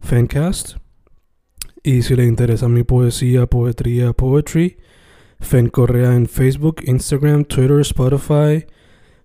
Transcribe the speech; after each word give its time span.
Fancast. 0.00 0.76
Y 1.82 2.02
si 2.02 2.16
le 2.16 2.24
interesa 2.26 2.68
mi 2.68 2.82
poesía, 2.82 3.46
poetría, 3.46 4.12
poetry, 4.12 4.78
Fen 5.40 5.68
Correa 5.68 6.14
en 6.14 6.26
Facebook, 6.26 6.82
Instagram, 6.84 7.44
Twitter, 7.44 7.80
Spotify, 7.80 8.66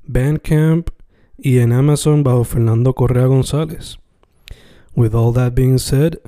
Bandcamp 0.06 0.90
y 1.38 1.60
en 1.60 1.74
Amazon 1.74 2.24
bajo 2.24 2.44
Fernando 2.44 2.94
Correa 2.94 3.26
González. 3.26 3.98
With 4.96 5.14
all 5.16 5.34
that 5.34 5.54
being 5.56 5.80
said, 5.80 6.20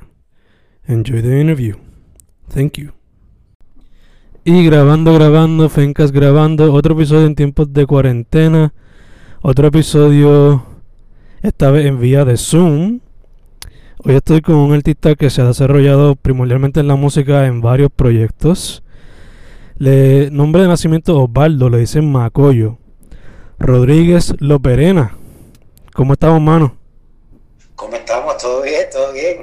enjoy 0.86 1.22
the 1.22 1.40
interview. 1.40 1.76
Thank 2.48 2.78
you. 2.78 2.92
Y 4.44 4.64
grabando, 4.64 5.12
grabando, 5.14 5.68
Fencas 5.68 6.12
grabando, 6.12 6.72
otro 6.72 6.94
episodio 6.94 7.26
en 7.26 7.34
tiempos 7.34 7.72
de 7.72 7.86
cuarentena, 7.86 8.74
otro 9.42 9.68
episodio 9.68 10.64
esta 11.42 11.70
vez 11.70 11.86
en 11.86 12.00
vía 12.00 12.24
de 12.24 12.36
Zoom. 12.36 13.00
Hoy 14.04 14.14
estoy 14.14 14.42
con 14.42 14.56
un 14.56 14.74
artista 14.74 15.14
que 15.14 15.30
se 15.30 15.40
ha 15.40 15.46
desarrollado 15.46 16.16
primordialmente 16.16 16.80
en 16.80 16.86
la 16.86 16.96
música 16.96 17.46
en 17.46 17.62
varios 17.62 17.90
proyectos. 17.90 18.82
Le, 19.78 20.30
nombre 20.30 20.62
de 20.62 20.68
nacimiento 20.68 21.18
Osvaldo, 21.18 21.70
le 21.70 21.78
dicen 21.78 22.12
Macoyo. 22.12 22.76
Rodríguez 23.58 24.34
Loperena. 24.38 25.16
¿Cómo 25.94 26.12
estamos, 26.12 26.42
mano? 26.42 26.76
¿Cómo 27.74 27.96
estamos? 27.96 28.36
¿Todo 28.36 28.62
bien? 28.62 28.84
¿Todo 28.92 29.12
bien? 29.14 29.38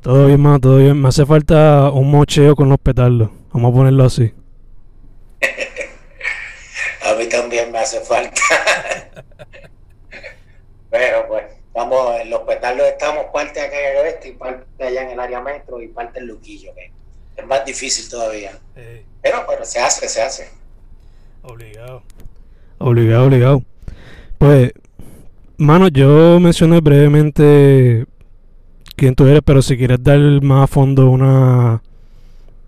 Todo 0.00 0.26
bien, 0.26 0.40
mano, 0.40 0.60
todo 0.60 0.76
bien. 0.76 1.02
Me 1.02 1.08
hace 1.08 1.26
falta 1.26 1.90
un 1.90 2.12
mocheo 2.12 2.54
con 2.54 2.68
los 2.68 2.78
petardos. 2.78 3.30
Vamos 3.52 3.72
a 3.72 3.74
ponerlo 3.74 4.04
así. 4.04 4.32
a 7.04 7.14
mí 7.18 7.28
también 7.28 7.72
me 7.72 7.78
hace 7.78 8.00
falta. 8.00 8.40
Pero 10.90 11.26
pues, 11.26 11.53
vamos, 11.74 12.20
en 12.20 12.30
los 12.30 12.40
petardos 12.40 12.86
estamos 12.86 13.26
parte 13.32 13.60
acá 13.60 13.76
en 13.78 13.96
el 13.96 14.04
oeste 14.04 14.28
y 14.28 14.32
parte 14.32 14.84
allá 14.84 15.02
en 15.02 15.10
el 15.10 15.20
área 15.20 15.40
metro 15.40 15.82
y 15.82 15.88
parte 15.88 16.20
en 16.20 16.28
Luquillo, 16.28 16.72
que 16.74 16.92
es 17.36 17.46
más 17.46 17.64
difícil 17.64 18.08
todavía. 18.08 18.58
Pero, 19.20 19.44
pero 19.48 19.64
se 19.64 19.80
hace, 19.80 20.08
se 20.08 20.22
hace. 20.22 20.50
Obligado. 21.42 22.02
Obligado, 22.78 23.26
obligado. 23.26 23.62
Pues, 24.38 24.72
mano, 25.56 25.88
yo 25.88 26.38
mencioné 26.40 26.80
brevemente 26.80 28.06
quién 28.96 29.14
tú 29.14 29.26
eres, 29.26 29.42
pero 29.44 29.60
si 29.62 29.76
quieres 29.76 30.02
dar 30.02 30.18
más 30.42 30.64
a 30.64 30.66
fondo 30.66 31.10
una, 31.10 31.82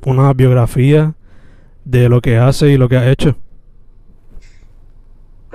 una 0.04 0.32
biografía 0.32 1.14
de 1.84 2.08
lo 2.08 2.20
que 2.20 2.36
hace 2.36 2.68
y 2.68 2.76
lo 2.76 2.88
que 2.88 2.96
ha 2.96 3.10
hecho. 3.10 3.36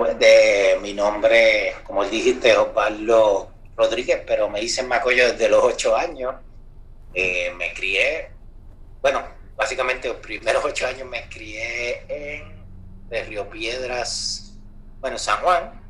Pues 0.02 0.18
de 0.18 0.78
mi 0.82 0.94
nombre, 0.94 1.76
como 1.84 2.04
dijiste, 2.04 2.56
Osvaldo 2.56 3.52
Rodríguez, 3.76 4.20
pero 4.26 4.48
me 4.48 4.58
dicen 4.60 4.88
Macoyo 4.88 5.30
desde 5.30 5.48
los 5.48 5.62
ocho 5.62 5.94
años. 5.96 6.34
Eh, 7.14 7.52
me 7.56 7.72
crié, 7.72 8.32
bueno, 9.00 9.22
básicamente 9.54 10.08
los 10.08 10.16
primeros 10.16 10.64
ocho 10.64 10.88
años 10.88 11.06
me 11.06 11.28
crié 11.28 12.02
en 12.08 12.52
de 13.10 13.22
Río 13.22 13.48
Piedras, 13.48 14.54
bueno, 14.98 15.18
San 15.18 15.40
Juan, 15.40 15.80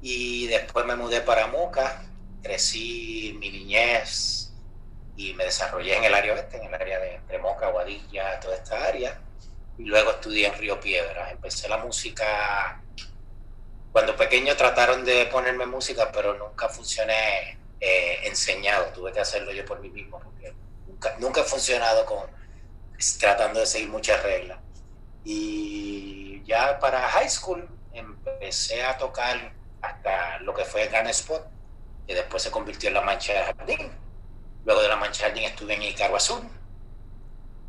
y 0.00 0.46
después 0.46 0.86
me 0.86 0.96
mudé 0.96 1.20
para 1.20 1.46
Moca, 1.46 2.06
crecí 2.42 3.36
mi 3.38 3.50
niñez 3.50 4.50
y 5.14 5.34
me 5.34 5.44
desarrollé 5.44 5.94
en 5.94 6.04
el 6.04 6.14
área 6.14 6.32
oeste, 6.32 6.56
en 6.56 6.64
el 6.64 6.74
área 6.74 6.98
de, 7.00 7.20
de 7.28 7.38
Moca, 7.38 7.68
Guadilla, 7.68 8.40
toda 8.40 8.56
esta 8.56 8.82
área, 8.82 9.20
y 9.76 9.84
luego 9.84 10.12
estudié 10.12 10.46
en 10.46 10.54
Río 10.54 10.80
Piedras. 10.80 11.32
Empecé 11.32 11.68
la 11.68 11.76
música, 11.76 12.80
cuando 13.96 14.14
pequeño 14.14 14.54
trataron 14.56 15.06
de 15.06 15.24
ponerme 15.24 15.64
música, 15.64 16.12
pero 16.12 16.34
nunca 16.34 16.68
funcioné 16.68 17.58
eh, 17.80 18.18
enseñado, 18.24 18.92
tuve 18.92 19.10
que 19.10 19.20
hacerlo 19.20 19.52
yo 19.52 19.64
por 19.64 19.80
mí 19.80 19.88
mismo, 19.88 20.20
porque 20.20 20.52
nunca, 20.86 21.16
nunca 21.18 21.40
he 21.40 21.44
funcionado 21.44 22.04
con 22.04 22.26
tratando 23.18 23.60
de 23.60 23.64
seguir 23.64 23.88
muchas 23.88 24.22
reglas. 24.22 24.58
Y 25.24 26.42
ya 26.44 26.78
para 26.78 27.08
high 27.08 27.30
school 27.30 27.66
empecé 27.94 28.84
a 28.84 28.98
tocar 28.98 29.54
hasta 29.80 30.40
lo 30.40 30.52
que 30.52 30.66
fue 30.66 30.82
el 30.82 31.06
Spot, 31.06 31.46
que 32.06 32.14
después 32.14 32.42
se 32.42 32.50
convirtió 32.50 32.88
en 32.88 32.96
la 32.96 33.00
Mancha 33.00 33.32
de 33.32 33.44
Jardín. 33.44 33.92
Luego 34.66 34.82
de 34.82 34.88
la 34.88 34.96
Mancha 34.96 35.22
de 35.22 35.28
Jardín 35.30 35.44
estuve 35.44 35.72
en 35.72 35.82
Icaro 35.84 36.16
Azul. 36.16 36.42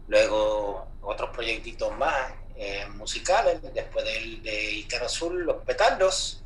Luego 0.10 0.90
otros 1.00 1.30
proyectitos 1.30 1.96
más 1.96 2.34
eh, 2.58 2.86
musicales, 2.96 3.62
después 3.74 4.04
de, 4.06 4.42
de 4.42 4.72
Icaro 4.74 5.06
Azul, 5.06 5.46
Los 5.46 5.64
Petardos. 5.64 6.44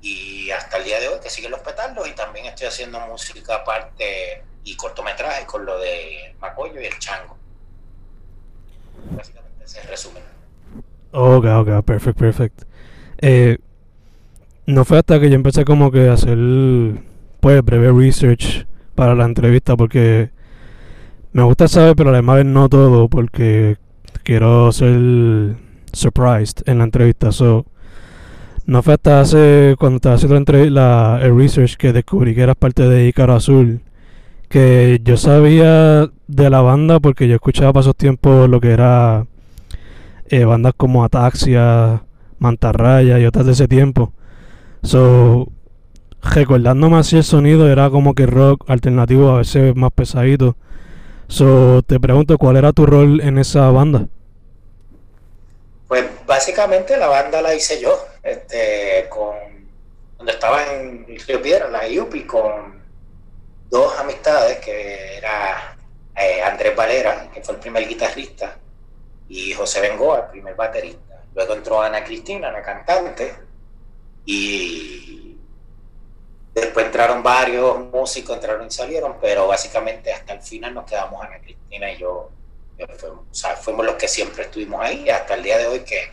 Y 0.00 0.50
hasta 0.50 0.76
el 0.76 0.84
día 0.84 1.00
de 1.00 1.08
hoy 1.08 1.18
que 1.20 1.30
siguen 1.30 1.50
Los 1.50 1.60
Petardos 1.60 2.06
y 2.06 2.12
también 2.12 2.46
estoy 2.46 2.68
haciendo 2.68 3.00
música 3.00 3.56
aparte 3.56 4.44
y 4.64 4.76
cortometrajes 4.76 5.46
con 5.46 5.64
lo 5.64 5.78
de 5.78 6.34
Macoyo 6.40 6.80
y 6.80 6.84
el 6.84 6.98
Chango. 6.98 7.36
Básicamente 9.10 9.64
ese 9.64 9.78
es 9.78 9.84
el 9.84 9.90
resumen. 9.90 10.22
Ok, 11.12 11.44
ok, 11.46 11.84
perfect, 11.84 12.18
perfect. 12.18 12.62
Eh, 13.18 13.58
no 14.66 14.84
fue 14.84 14.98
hasta 14.98 15.18
que 15.18 15.30
yo 15.30 15.34
empecé 15.34 15.64
como 15.64 15.90
que 15.90 16.08
a 16.08 16.12
hacer 16.12 16.36
pues 17.40 17.64
breve 17.64 17.90
research 17.90 18.66
para 18.94 19.14
la 19.14 19.24
entrevista 19.24 19.76
porque 19.76 20.30
me 21.32 21.42
gusta 21.42 21.68
saber 21.68 21.96
pero 21.96 22.10
además 22.10 22.44
no 22.44 22.68
todo 22.68 23.08
porque 23.08 23.78
quiero 24.28 24.70
ser 24.72 25.56
surprised 25.94 26.58
en 26.66 26.76
la 26.76 26.84
entrevista 26.84 27.32
so 27.32 27.64
no 28.66 28.82
fue 28.82 28.92
hasta 28.92 29.22
hace 29.22 29.74
cuando 29.78 29.96
estaba 29.96 30.16
haciendo 30.16 30.52
la, 30.70 31.18
el 31.22 31.34
research 31.34 31.76
que 31.76 31.94
descubrí 31.94 32.34
que 32.34 32.42
eras 32.42 32.56
parte 32.56 32.86
de 32.86 33.08
Ícaro 33.08 33.34
Azul 33.34 33.80
que 34.50 35.00
yo 35.02 35.16
sabía 35.16 36.10
de 36.26 36.50
la 36.50 36.60
banda 36.60 37.00
porque 37.00 37.26
yo 37.26 37.36
escuchaba 37.36 37.72
para 37.72 37.80
esos 37.80 37.96
tiempos 37.96 38.50
lo 38.50 38.60
que 38.60 38.72
era 38.72 39.26
eh, 40.28 40.44
bandas 40.44 40.74
como 40.76 41.04
Ataxia, 41.04 42.02
Mantarraya 42.38 43.18
y 43.18 43.24
otras 43.24 43.46
de 43.46 43.52
ese 43.52 43.66
tiempo 43.66 44.12
So, 44.82 45.48
recordándome 46.22 46.98
así 46.98 47.16
el 47.16 47.24
sonido, 47.24 47.66
era 47.66 47.88
como 47.88 48.14
que 48.14 48.26
rock 48.26 48.68
alternativo, 48.68 49.30
a 49.30 49.38
veces 49.38 49.74
más 49.74 49.90
pesadito. 49.90 50.56
So, 51.28 51.82
te 51.82 51.98
pregunto, 51.98 52.36
¿cuál 52.38 52.56
era 52.58 52.74
tu 52.74 52.84
rol 52.86 53.22
en 53.22 53.38
esa 53.38 53.70
banda? 53.70 54.08
Pues 55.88 56.04
básicamente 56.26 56.98
la 56.98 57.08
banda 57.08 57.40
la 57.40 57.54
hice 57.54 57.80
yo, 57.80 58.06
este, 58.22 59.08
con, 59.08 59.34
cuando 60.16 60.32
estaba 60.32 60.74
en 60.74 61.06
Río 61.26 61.40
Piedra, 61.40 61.68
la 61.68 61.88
IUPI, 61.88 62.26
con 62.26 62.84
dos 63.70 63.98
amistades, 63.98 64.58
que 64.58 65.16
era 65.16 65.76
eh, 66.14 66.42
Andrés 66.42 66.76
Valera, 66.76 67.30
que 67.32 67.42
fue 67.42 67.54
el 67.54 67.60
primer 67.60 67.88
guitarrista, 67.88 68.58
y 69.28 69.54
José 69.54 69.80
Bengoa, 69.80 70.20
el 70.20 70.30
primer 70.30 70.54
baterista. 70.54 71.22
Luego 71.34 71.54
entró 71.54 71.80
Ana 71.80 72.04
Cristina, 72.04 72.52
la 72.52 72.62
cantante, 72.62 73.34
y 74.26 75.38
después 76.52 76.84
entraron 76.84 77.22
varios 77.22 77.78
músicos, 77.78 78.36
entraron 78.36 78.66
y 78.66 78.70
salieron, 78.70 79.16
pero 79.22 79.46
básicamente 79.46 80.12
hasta 80.12 80.34
el 80.34 80.42
final 80.42 80.74
nos 80.74 80.84
quedamos 80.84 81.24
Ana 81.24 81.38
Cristina 81.38 81.90
y 81.90 81.96
yo, 81.96 82.30
fuimos, 82.98 83.24
o 83.30 83.34
sea, 83.34 83.56
fuimos 83.56 83.86
los 83.86 83.94
que 83.96 84.08
siempre 84.08 84.44
estuvimos 84.44 84.80
ahí, 84.80 85.08
hasta 85.08 85.34
el 85.34 85.42
día 85.42 85.58
de 85.58 85.66
hoy 85.66 85.80
que, 85.80 86.10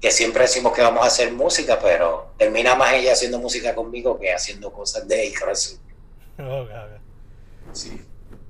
que 0.00 0.10
siempre 0.10 0.42
decimos 0.42 0.72
que 0.72 0.82
vamos 0.82 1.02
a 1.02 1.06
hacer 1.06 1.32
música, 1.32 1.78
pero 1.80 2.32
termina 2.36 2.74
más 2.74 2.92
ella 2.92 3.12
haciendo 3.12 3.38
música 3.38 3.74
conmigo 3.74 4.18
que 4.18 4.32
haciendo 4.32 4.72
cosas 4.72 5.08
de 5.08 5.26
ella. 5.26 5.38
Oh, 6.38 6.66
sí. 7.72 8.00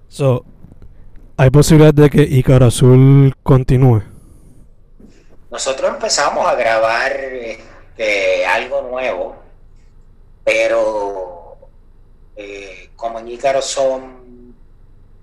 So, 0.09 0.45
¿hay 1.37 1.51
posibilidad 1.51 1.95
de 1.95 2.11
que 2.11 2.23
Ícaro 2.23 2.67
Azul 2.67 3.35
continúe? 3.43 4.03
Nosotros 5.51 5.91
empezamos 5.91 6.47
a 6.47 6.55
grabar 6.57 7.13
este, 7.13 8.45
algo 8.45 8.83
nuevo, 8.83 9.37
pero 10.43 11.57
eh, 12.35 12.91
como 12.97 13.21
en 13.21 13.29
Ícaro 13.29 13.63
son, 13.63 14.24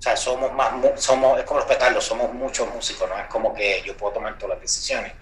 o 0.01 0.03
sea, 0.03 0.17
somos 0.17 0.51
más, 0.53 0.73
somos, 0.99 1.37
es 1.37 1.45
como 1.45 1.59
los 1.59 1.69
petardos, 1.69 2.03
somos 2.03 2.33
muchos 2.33 2.67
músicos, 2.73 3.07
no 3.07 3.15
es 3.19 3.27
como 3.27 3.53
que 3.53 3.83
yo 3.85 3.95
puedo 3.95 4.13
tomar 4.13 4.35
todas 4.35 4.55
las 4.55 4.61
decisiones. 4.61 5.13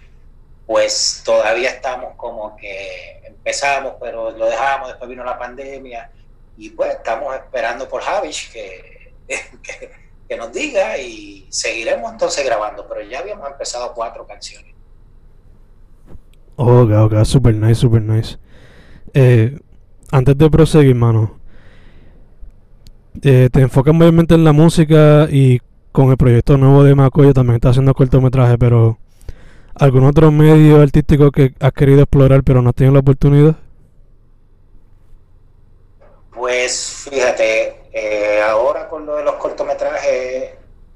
Pues 0.66 1.22
todavía 1.26 1.72
estamos 1.72 2.16
como 2.16 2.56
que 2.56 3.22
empezamos, 3.26 3.96
pero 4.00 4.32
lo 4.32 4.46
dejamos, 4.46 4.88
después 4.88 5.10
vino 5.10 5.26
la 5.26 5.38
pandemia 5.38 6.10
y 6.56 6.70
pues 6.70 6.92
estamos 6.92 7.36
esperando 7.36 7.90
por 7.90 8.02
Javish 8.02 8.54
que, 8.54 9.16
que, 9.28 9.92
que 10.30 10.38
nos 10.38 10.54
diga 10.54 10.98
y 10.98 11.46
seguiremos 11.50 12.14
entonces 12.14 12.46
grabando, 12.46 12.88
pero 12.88 13.02
ya 13.02 13.20
habíamos 13.20 13.52
empezado 13.52 13.94
cuatro 13.94 14.26
canciones. 14.26 14.74
Oh, 16.56 16.84
ok, 16.84 16.92
ok, 16.92 17.26
super 17.26 17.54
nice, 17.54 17.76
super 17.76 18.02
nice. 18.02 18.38
Eh, 19.14 19.60
antes 20.10 20.38
de 20.38 20.50
proseguir, 20.50 20.96
mano, 20.96 21.38
eh, 23.24 23.50
te 23.52 23.62
enfocas 23.62 23.94
mayormente 23.94 24.36
en 24.36 24.44
la 24.44 24.54
música 24.54 25.28
y 25.30 25.60
con 25.92 26.12
el 26.12 26.18
proyecto 26.18 26.58
nuevo 26.58 26.84
de 26.84 26.96
Macoyo 26.96 27.34
también 27.34 27.56
estás 27.56 27.72
haciendo 27.72 27.94
cortometraje, 27.94 28.58
pero 28.58 28.98
¿algún 29.76 30.06
otro 30.06 30.32
medio 30.32 30.82
artístico 30.82 31.32
que 31.32 31.54
has 31.60 31.74
querido 31.74 32.02
explorar 32.02 32.44
pero 32.44 32.62
no 32.62 32.70
has 32.70 32.76
tenido 32.76 32.94
la 32.94 33.00
oportunidad? 33.00 33.56
Pues 36.34 37.08
fíjate, 37.10 37.82
eh, 37.92 38.42
ahora 38.42 38.88
con 38.88 39.06
lo 39.06 39.16
de 39.18 39.24
los 39.24 39.36
cortometrajes 39.36 40.52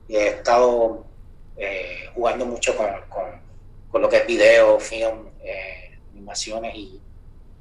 he 0.08 0.28
estado 0.28 1.06
eh, 1.58 2.10
jugando 2.14 2.46
mucho 2.46 2.76
con, 2.78 2.88
con, 3.10 3.24
con, 3.90 4.02
lo 4.02 4.10
que 4.10 4.18
es 4.18 4.28
video, 4.28 4.80
film, 4.80 5.28
eh, 5.44 6.00
animaciones 6.12 6.76
y 6.76 7.02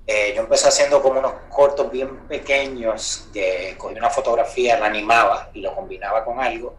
eh, 0.06 0.32
yo 0.34 0.42
empecé 0.42 0.68
haciendo 0.68 1.00
como 1.00 1.20
unos 1.20 1.32
cortos 1.48 1.90
bien 1.90 2.26
pequeños, 2.26 3.28
de, 3.32 3.74
cogí 3.78 3.94
una 3.94 4.10
fotografía, 4.10 4.78
la 4.78 4.86
animaba 4.86 5.50
y 5.54 5.60
lo 5.60 5.74
combinaba 5.74 6.24
con 6.24 6.40
algo 6.40 6.76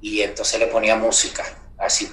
y 0.00 0.22
entonces 0.22 0.58
le 0.58 0.66
ponía 0.66 0.96
música. 0.96 1.44
Así, 1.78 2.12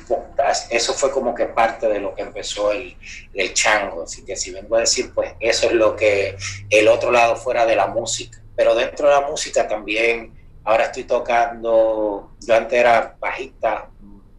eso 0.72 0.94
fue 0.94 1.12
como 1.12 1.36
que 1.36 1.46
parte 1.46 1.88
de 1.88 2.00
lo 2.00 2.16
que 2.16 2.24
empezó 2.24 2.72
el, 2.72 2.98
el 3.34 3.54
chango. 3.54 4.04
Así 4.04 4.26
que 4.26 4.36
si 4.36 4.52
vengo 4.52 4.76
a 4.76 4.80
decir, 4.80 5.14
pues 5.14 5.34
eso 5.40 5.68
es 5.68 5.74
lo 5.74 5.96
que 5.96 6.36
el 6.70 6.88
otro 6.88 7.12
lado 7.12 7.36
fuera 7.36 7.66
de 7.66 7.76
la 7.76 7.88
música. 7.88 8.42
Pero 8.56 8.74
dentro 8.74 9.08
de 9.08 9.14
la 9.14 9.28
música 9.28 9.68
también, 9.68 10.36
ahora 10.64 10.86
estoy 10.86 11.04
tocando, 11.04 12.32
yo 12.42 12.56
antes 12.56 12.80
era 12.80 13.16
bajista 13.20 13.90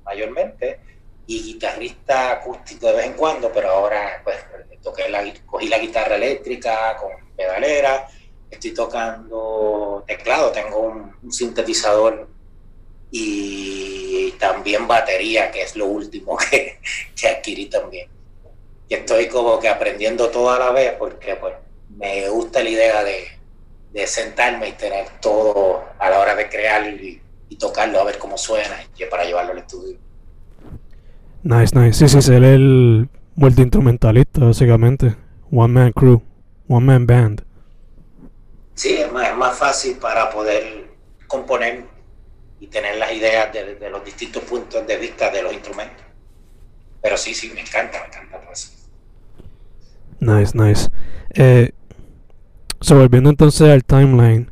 mayormente, 0.05 0.81
y 1.27 1.45
guitarrista 1.45 2.33
acústico 2.33 2.89
de 2.89 2.95
vez 2.95 3.07
en 3.07 3.13
cuando, 3.13 3.53
pero 3.53 3.71
ahora 3.71 4.21
pues 4.25 4.37
toqué 4.83 5.09
la, 5.09 5.23
cogí 5.47 5.69
la 5.69 5.79
guitarra 5.79 6.17
eléctrica 6.17 6.97
con 6.97 7.11
pedalera, 7.37 8.09
estoy 8.51 8.73
tocando 8.73 10.05
teclado, 10.07 10.51
tengo 10.51 10.81
un, 10.81 11.33
sintetizador 11.33 12.29
y 13.11 14.33
también 14.33 14.89
batería, 14.89 15.51
que 15.51 15.63
es 15.63 15.77
lo 15.77 15.87
último 15.87 16.37
que, 16.51 16.79
que, 17.15 17.29
adquirí 17.29 17.67
también. 17.67 18.09
Y 18.89 18.95
estoy 18.95 19.29
como 19.29 19.61
que 19.61 19.69
aprendiendo 19.69 20.29
todo 20.31 20.51
a 20.51 20.59
la 20.59 20.71
vez 20.71 20.95
porque 20.99 21.37
pues 21.37 21.55
me 21.97 22.29
gusta 22.29 22.63
la 22.63 22.71
idea 22.71 23.05
de, 23.05 23.29
de 23.93 24.07
sentarme 24.07 24.69
y 24.69 24.73
tener 24.73 25.07
todo 25.21 25.85
a 25.99 26.11
la 26.11 26.19
hora 26.19 26.35
de 26.35 26.49
crear 26.49 26.87
y, 26.89 27.21
tocarlo 27.59 28.01
a 28.01 28.05
ver 28.05 28.17
cómo 28.17 28.39
suena 28.39 28.77
y 28.97 29.05
para 29.05 29.23
llevarlo 29.25 29.53
al 29.53 29.59
estudio. 29.59 29.99
Nice, 31.43 31.79
nice. 31.79 32.09
Sí, 32.09 32.23
sí, 32.23 32.33
el 32.33 33.07
multiinstrumentalista, 33.41 34.45
básicamente. 34.45 35.17
One 35.51 35.73
man 35.73 35.93
crew, 35.93 36.23
one 36.69 36.87
man 36.87 37.07
band. 37.07 37.43
Sí, 38.75 38.97
es 38.97 39.11
más, 39.11 39.29
es 39.31 39.37
más 39.37 39.59
fácil 39.59 39.97
para 39.97 40.31
poder 40.31 40.91
componer 41.27 41.85
y 42.61 42.67
tener 42.67 42.97
las 42.99 43.13
ideas 43.13 43.53
de, 43.53 43.77
de, 43.77 43.91
los 43.91 44.05
distintos 44.05 44.43
puntos 44.45 44.87
de 44.87 44.97
vista 44.99 45.31
de 45.31 45.43
los 45.43 45.53
instrumentos. 45.53 46.05
Pero 47.03 47.17
sí, 47.17 47.35
sí, 47.35 47.51
me 47.55 47.63
encanta, 47.63 47.99
me 48.01 48.07
encanta 48.09 48.41
todo 48.41 48.53
eso. 48.53 48.71
Nice, 50.21 50.57
nice. 50.57 50.89
Eh, 51.31 51.73
so, 52.81 52.97
volviendo 52.97 53.31
entonces 53.31 53.71
al 53.71 53.85
timeline. 53.85 54.51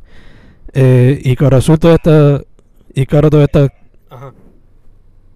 Eh, 0.73 1.21
y 1.23 1.37
Azul 1.43 1.77
toda 1.77 1.95
esta. 1.95 2.41
Y 2.93 3.05
Caro 3.05 3.29
toda 3.29 3.43
esta. 3.45 3.71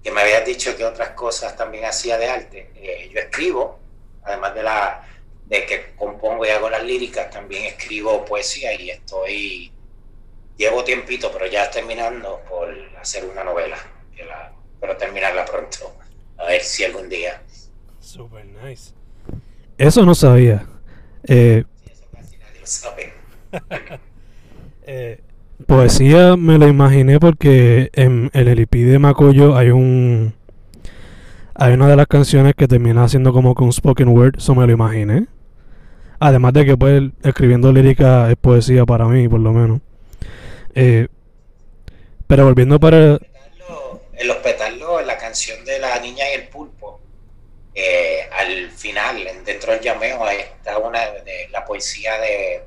Que 0.04 0.12
me 0.12 0.22
habías 0.22 0.46
dicho 0.46 0.76
que 0.76 0.84
otras 0.84 1.10
cosas 1.10 1.56
también 1.56 1.86
hacía 1.86 2.18
de 2.18 2.28
arte. 2.28 2.72
Eh, 2.76 3.10
yo 3.14 3.20
escribo, 3.20 3.80
además 4.24 4.54
de 4.54 4.64
la 4.64 5.08
de 5.46 5.66
que 5.66 5.94
compongo 5.96 6.46
y 6.46 6.50
hago 6.50 6.70
las 6.70 6.84
líricas, 6.84 7.30
también 7.30 7.66
escribo 7.66 8.26
poesía 8.26 8.74
y 8.74 8.90
estoy 8.90 9.72
llevo 10.58 10.84
tiempito, 10.84 11.32
pero 11.32 11.46
ya 11.48 11.70
terminando 11.70 12.42
por 12.48 12.74
hacer 13.00 13.26
una 13.26 13.44
novela, 13.44 13.78
que 14.16 14.24
la, 14.24 14.52
pero 14.80 14.96
terminarla 14.98 15.46
pronto, 15.46 15.96
a 16.38 16.46
ver 16.46 16.62
si 16.62 16.84
algún 16.84 17.10
día. 17.10 17.42
Super 18.00 18.46
nice. 18.46 18.94
Eso 19.78 20.06
no 20.06 20.16
sabía. 20.16 20.66
Eh, 21.28 21.64
sí, 21.84 21.92
eso 21.92 22.06
casi 22.12 22.38
nadie 22.38 22.60
lo 22.60 22.68
sabe. 22.68 23.14
eh, 24.84 25.22
Poesía 25.74 26.36
me 26.38 26.60
la 26.60 26.68
imaginé 26.68 27.20
porque 27.20 27.90
en, 27.94 28.30
el 28.36 28.60
EP 28.60 28.70
de 28.70 29.00
Macoyo 29.00 29.58
hay 29.58 29.72
un. 29.72 30.36
Hay 31.56 31.74
una 31.74 31.88
de 31.88 31.96
las 31.96 32.06
canciones 32.06 32.54
que 32.56 32.68
termina 32.68 33.10
siendo 33.10 33.34
como 33.34 33.56
con 33.56 33.74
spoken 33.74 34.10
word, 34.10 34.38
eso 34.38 34.54
me 34.54 34.68
lo 34.68 34.72
imaginé. 34.72 35.25
Además 36.20 36.54
de 36.54 36.66
que 36.68 36.78
pues 36.78 37.02
escribiendo 37.24 37.74
lírica 37.74 38.30
es 38.30 38.36
poesía 38.36 38.86
para 38.86 39.06
mí, 39.06 39.28
por 39.28 39.40
lo 39.40 39.52
menos. 39.52 39.81
Eh, 40.75 41.08
pero 42.28 42.46
volviendo 42.46 42.80
para. 42.80 43.18
En 44.14 44.28
los 44.28 44.38
petardos, 44.38 45.02
en 45.02 45.08
la 45.08 45.18
canción 45.18 45.66
de 45.66 45.80
la 45.80 46.00
niña 46.00 46.24
y 46.30 46.36
el 46.36 46.50
pulpo, 46.50 47.02
eh, 47.74 48.30
al 48.31 48.70
final, 48.70 49.28
dentro 49.44 49.74
del 49.74 49.81
llameo, 49.81 50.30
está 50.30 50.78
una 50.78 51.00
de 51.00 51.50
la 51.52 51.66
poesía 51.66 52.16
de 52.20 52.64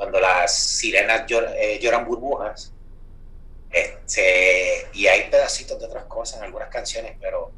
cuando 0.00 0.18
las 0.18 0.56
sirenas 0.56 1.26
lloran, 1.26 1.52
eh, 1.58 1.78
lloran 1.78 2.06
burbujas. 2.06 2.72
Este, 3.70 4.88
y 4.94 5.06
hay 5.06 5.28
pedacitos 5.30 5.78
de 5.78 5.84
otras 5.84 6.06
cosas 6.06 6.38
en 6.38 6.44
algunas 6.44 6.70
canciones, 6.70 7.16
pero 7.20 7.52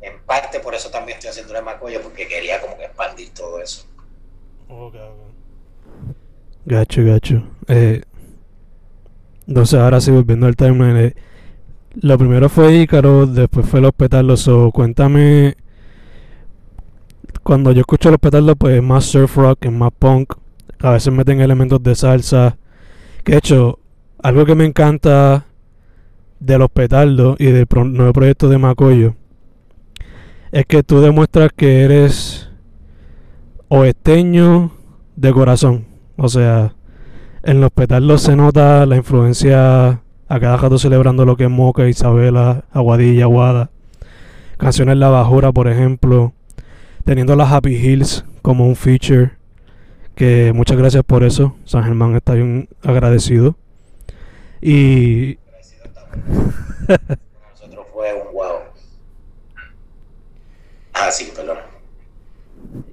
en 0.00 0.22
parte 0.22 0.60
por 0.60 0.72
eso 0.72 0.88
también 0.88 1.18
estoy 1.18 1.30
haciendo 1.30 1.58
el 1.58 1.64
Macoyo, 1.64 2.00
porque 2.00 2.28
quería 2.28 2.60
como 2.60 2.78
que 2.78 2.84
expandir 2.84 3.34
todo 3.34 3.60
eso. 3.60 3.84
Gacho, 6.64 7.04
gacho. 7.04 7.42
Eh, 7.66 8.02
entonces 9.48 9.80
ahora 9.80 10.00
sí 10.00 10.12
volviendo 10.12 10.46
al 10.46 10.54
timeline. 10.54 10.96
Eh, 10.96 11.16
lo 12.02 12.18
primero 12.18 12.48
fue 12.48 12.72
Ícaro, 12.74 13.26
después 13.26 13.68
fue 13.68 13.80
Los 13.80 13.94
Petardos. 13.94 14.42
So, 14.42 14.70
cuéntame. 14.70 15.56
Cuando 17.42 17.72
yo 17.72 17.80
escucho 17.80 18.12
Los 18.12 18.20
Petardos, 18.20 18.54
pues 18.56 18.76
es 18.76 18.82
más 18.84 19.06
surf 19.06 19.36
rock, 19.36 19.64
es 19.64 19.72
más 19.72 19.90
punk. 19.98 20.34
A 20.82 20.90
veces 20.90 21.12
meten 21.12 21.40
elementos 21.40 21.82
de 21.82 21.94
salsa. 21.94 22.58
Que 23.24 23.32
de 23.32 23.38
hecho, 23.38 23.78
algo 24.22 24.44
que 24.44 24.54
me 24.54 24.64
encanta 24.64 25.46
de 26.40 26.58
los 26.58 26.68
petardos 26.70 27.36
y 27.38 27.46
del 27.46 27.66
nuevo 27.70 28.12
proyecto 28.12 28.48
de 28.48 28.58
Macoyo 28.58 29.14
es 30.50 30.66
que 30.66 30.82
tú 30.82 31.00
demuestras 31.00 31.50
que 31.56 31.82
eres 31.82 32.50
oesteño 33.68 34.72
de 35.16 35.32
corazón. 35.32 35.86
O 36.16 36.28
sea, 36.28 36.74
en 37.42 37.60
los 37.60 37.70
petardos 37.70 38.22
se 38.22 38.36
nota 38.36 38.84
la 38.84 38.96
influencia 38.96 40.02
a 40.28 40.40
cada 40.40 40.56
rato 40.56 40.78
celebrando 40.78 41.24
lo 41.24 41.36
que 41.36 41.44
es 41.44 41.50
Moca, 41.50 41.88
Isabela, 41.88 42.64
Aguadilla, 42.70 43.24
Aguada. 43.24 43.70
Canciones 44.58 44.96
La 44.98 45.08
Bajura, 45.08 45.52
por 45.52 45.68
ejemplo. 45.68 46.32
Teniendo 47.04 47.34
las 47.34 47.50
Happy 47.50 47.74
Hills 47.74 48.24
como 48.42 48.66
un 48.66 48.76
feature 48.76 49.32
que 50.14 50.52
muchas 50.54 50.76
gracias 50.76 51.02
por 51.04 51.24
eso. 51.24 51.56
San 51.64 51.84
Germán 51.84 52.14
está 52.16 52.34
bien 52.34 52.68
agradecido. 52.82 53.56
Y. 54.60 55.38
nosotros 56.88 57.86
fue 57.92 58.12
un 58.14 58.32
wow. 58.34 58.56
Ah, 60.94 61.10
sí, 61.10 61.32
perdón. 61.34 61.58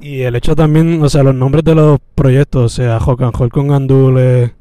Y 0.01 0.21
el 0.21 0.35
hecho 0.35 0.55
también, 0.55 1.01
o 1.01 1.09
sea, 1.09 1.23
los 1.23 1.35
nombres 1.35 1.63
de 1.63 1.75
los 1.75 1.99
proyectos, 2.15 2.65
o 2.65 2.69
sea, 2.69 2.99
Jocanjol 2.99 3.49
con 3.49 3.67
Gandules, 3.67 4.51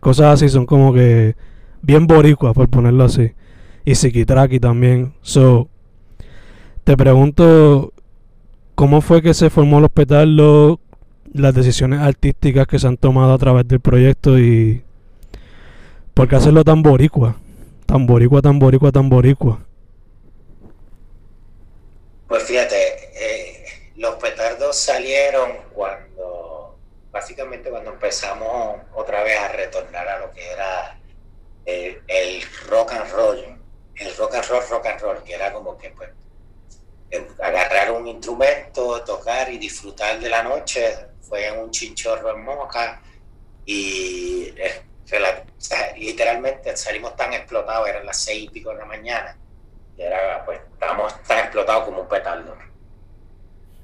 cosas 0.00 0.34
así, 0.34 0.48
son 0.48 0.66
como 0.66 0.92
que 0.92 1.36
bien 1.82 2.06
boricuas, 2.06 2.54
por 2.54 2.68
ponerlo 2.68 3.04
así. 3.04 3.32
Y 3.84 3.94
Psiquitraki 3.94 4.60
también. 4.60 5.14
So, 5.22 5.68
te 6.84 6.96
pregunto, 6.96 7.92
¿cómo 8.74 9.00
fue 9.00 9.22
que 9.22 9.34
se 9.34 9.50
formó 9.50 9.78
el 9.78 9.84
hospital? 9.86 10.36
Las 11.38 11.54
decisiones 11.54 12.00
artísticas 12.00 12.66
que 12.66 12.78
se 12.78 12.86
han 12.86 12.96
tomado 12.96 13.32
a 13.32 13.38
través 13.38 13.66
del 13.66 13.80
proyecto 13.80 14.38
y 14.38 14.82
¿Por 16.18 16.26
qué 16.28 16.34
hacerlo 16.34 16.64
tan 16.64 16.82
boricua? 16.82 17.36
Tan 17.86 18.04
boricua, 18.04 18.42
tan 18.42 18.58
boricua, 18.58 18.90
tan 18.90 19.08
boricua. 19.08 19.64
Pues 22.26 22.42
fíjate, 22.42 22.76
eh, 23.14 23.64
los 23.94 24.16
petardos 24.16 24.76
salieron 24.76 25.52
cuando, 25.72 26.76
básicamente 27.12 27.70
cuando 27.70 27.92
empezamos 27.92 28.80
otra 28.96 29.22
vez 29.22 29.38
a 29.38 29.52
retornar 29.52 30.08
a 30.08 30.18
lo 30.18 30.32
que 30.32 30.44
era 30.50 30.98
el, 31.66 32.02
el 32.08 32.42
rock 32.68 32.94
and 32.94 33.12
roll, 33.12 33.38
el 33.94 34.16
rock 34.16 34.34
and 34.34 34.44
roll, 34.46 34.62
rock 34.68 34.86
and 34.86 35.00
roll, 35.00 35.22
que 35.22 35.34
era 35.34 35.52
como 35.52 35.78
que 35.78 35.90
pues 35.90 36.10
agarrar 37.40 37.92
un 37.92 38.08
instrumento, 38.08 39.04
tocar 39.04 39.52
y 39.52 39.58
disfrutar 39.58 40.18
de 40.18 40.28
la 40.28 40.42
noche. 40.42 40.96
Fue 41.28 41.46
en 41.46 41.58
un 41.58 41.70
chinchorro 41.70 42.30
en 42.30 42.44
Moca 42.44 43.02
y 43.66 44.54
literalmente 45.96 46.76
salimos 46.76 47.16
tan 47.16 47.32
explotados, 47.32 47.88
eran 47.88 48.06
las 48.06 48.18
seis 48.18 48.44
y 48.44 48.48
pico 48.48 48.70
de 48.70 48.78
la 48.78 48.84
mañana, 48.84 49.36
y 49.96 50.02
era, 50.02 50.44
pues 50.44 50.60
estábamos 50.72 51.22
tan 51.24 51.40
explotados 51.40 51.84
como 51.84 52.02
un 52.02 52.08
petardo. 52.08 52.56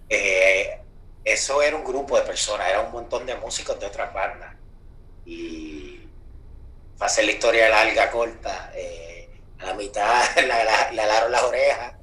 Eh, 0.08 0.80
eso 1.24 1.62
era 1.62 1.76
un 1.76 1.84
grupo 1.84 2.16
de 2.16 2.22
personas, 2.22 2.68
era 2.68 2.80
un 2.80 2.92
montón 2.92 3.26
de 3.26 3.34
músicos 3.36 3.78
de 3.80 3.86
otras 3.86 4.12
bandas. 4.12 4.54
Y 5.24 6.06
para 6.98 7.10
hacer 7.10 7.24
la 7.24 7.32
historia 7.32 7.68
larga, 7.68 8.10
corta, 8.10 8.70
eh, 8.74 9.28
a 9.58 9.64
la 9.66 9.74
mitad 9.74 10.22
le 10.36 10.46
la, 10.46 11.28
las 11.28 11.42
orejas 11.42 11.94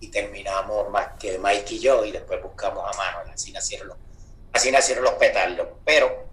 y 0.00 0.08
terminamos 0.08 0.88
más 0.90 1.08
que 1.18 1.38
Mike 1.38 1.74
y 1.74 1.78
yo 1.80 2.04
y 2.04 2.12
después 2.12 2.42
buscamos 2.42 2.84
a 2.84 2.96
mano. 2.96 3.30
Así 3.32 3.52
nacieron 3.52 3.88
los, 3.88 3.98
así 4.60 4.70
nacieron 4.70 5.04
los 5.04 5.14
petardos. 5.14 5.68
Pero 5.84 6.28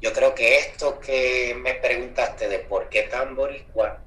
yo 0.00 0.12
creo 0.12 0.34
que 0.34 0.58
esto 0.58 0.98
que 0.98 1.54
me 1.60 1.74
preguntaste 1.74 2.48
de 2.48 2.60
por 2.60 2.88
qué 2.88 3.02
tan 3.02 3.36
boricua, 3.36 4.02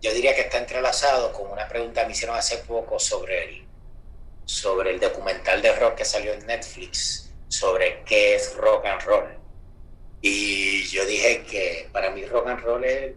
yo 0.00 0.12
diría 0.12 0.34
que 0.34 0.42
está 0.42 0.58
entrelazado 0.58 1.32
con 1.32 1.50
una 1.50 1.66
pregunta 1.68 2.02
que 2.02 2.08
me 2.08 2.12
hicieron 2.12 2.36
hace 2.36 2.58
poco 2.58 2.98
sobre 2.98 3.44
el, 3.44 3.66
sobre 4.44 4.90
el 4.90 5.00
documental 5.00 5.62
de 5.62 5.72
rock 5.76 5.94
que 5.94 6.04
salió 6.04 6.34
en 6.34 6.46
Netflix, 6.46 7.30
sobre 7.48 8.02
qué 8.02 8.34
es 8.34 8.54
rock 8.56 8.84
and 8.86 9.02
roll. 9.02 9.38
Y 10.20 10.82
yo 10.88 11.06
dije 11.06 11.44
que 11.44 11.88
para 11.92 12.10
mí 12.10 12.24
rock 12.26 12.48
and 12.48 12.60
roll 12.60 12.84
es, 12.84 13.12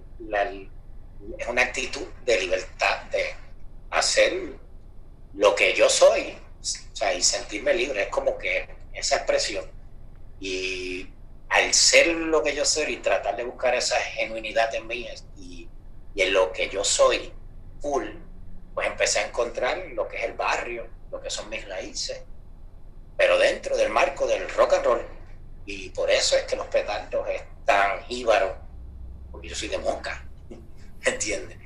es 1.40 1.48
una 1.48 1.64
actitud 1.64 2.06
de 2.26 2.40
libertad, 2.40 3.02
de 3.12 3.34
hacer 3.90 4.34
lo 5.34 5.56
que 5.56 5.74
yo 5.74 5.90
soy, 5.90 6.38
o 6.62 6.96
sea, 6.96 7.14
y 7.14 7.22
sentirme 7.22 7.74
libre, 7.74 8.04
es 8.04 8.10
como 8.10 8.38
que 8.38 8.77
esa 8.98 9.18
expresión. 9.18 9.66
Y 10.40 11.08
al 11.50 11.74
ser 11.74 12.08
lo 12.08 12.44
que 12.44 12.56
yo 12.56 12.66
soy 12.66 12.94
y 12.94 12.98
tratar 12.98 13.36
de 13.36 13.44
buscar 13.44 13.76
esa 13.76 13.98
genuinidad 14.00 14.74
en 14.76 14.88
mí 14.88 15.08
y, 15.38 15.70
y 16.14 16.22
en 16.22 16.34
lo 16.34 16.52
que 16.52 16.70
yo 16.70 16.84
soy 16.84 17.32
full, 17.82 18.06
pues 18.74 18.88
empecé 18.88 19.20
a 19.20 19.28
encontrar 19.28 19.78
lo 19.94 20.08
que 20.08 20.18
es 20.18 20.24
el 20.24 20.34
barrio, 20.34 20.88
lo 21.12 21.22
que 21.22 21.30
son 21.30 21.50
mis 21.50 21.68
raíces, 21.68 22.22
pero 23.16 23.38
dentro 23.38 23.76
del 23.78 23.90
marco 23.90 24.28
del 24.28 24.50
rock 24.50 24.74
and 24.74 24.86
roll. 24.86 25.06
Y 25.66 25.90
por 25.90 26.10
eso 26.10 26.36
es 26.38 26.44
que 26.44 26.56
los 26.56 26.68
petardos 26.68 27.28
están 27.30 28.04
íbaros, 28.10 28.56
porque 29.32 29.50
yo 29.50 29.56
soy 29.56 29.68
de 29.68 29.78
Moca, 29.80 30.26
¿entiendes? 31.06 31.58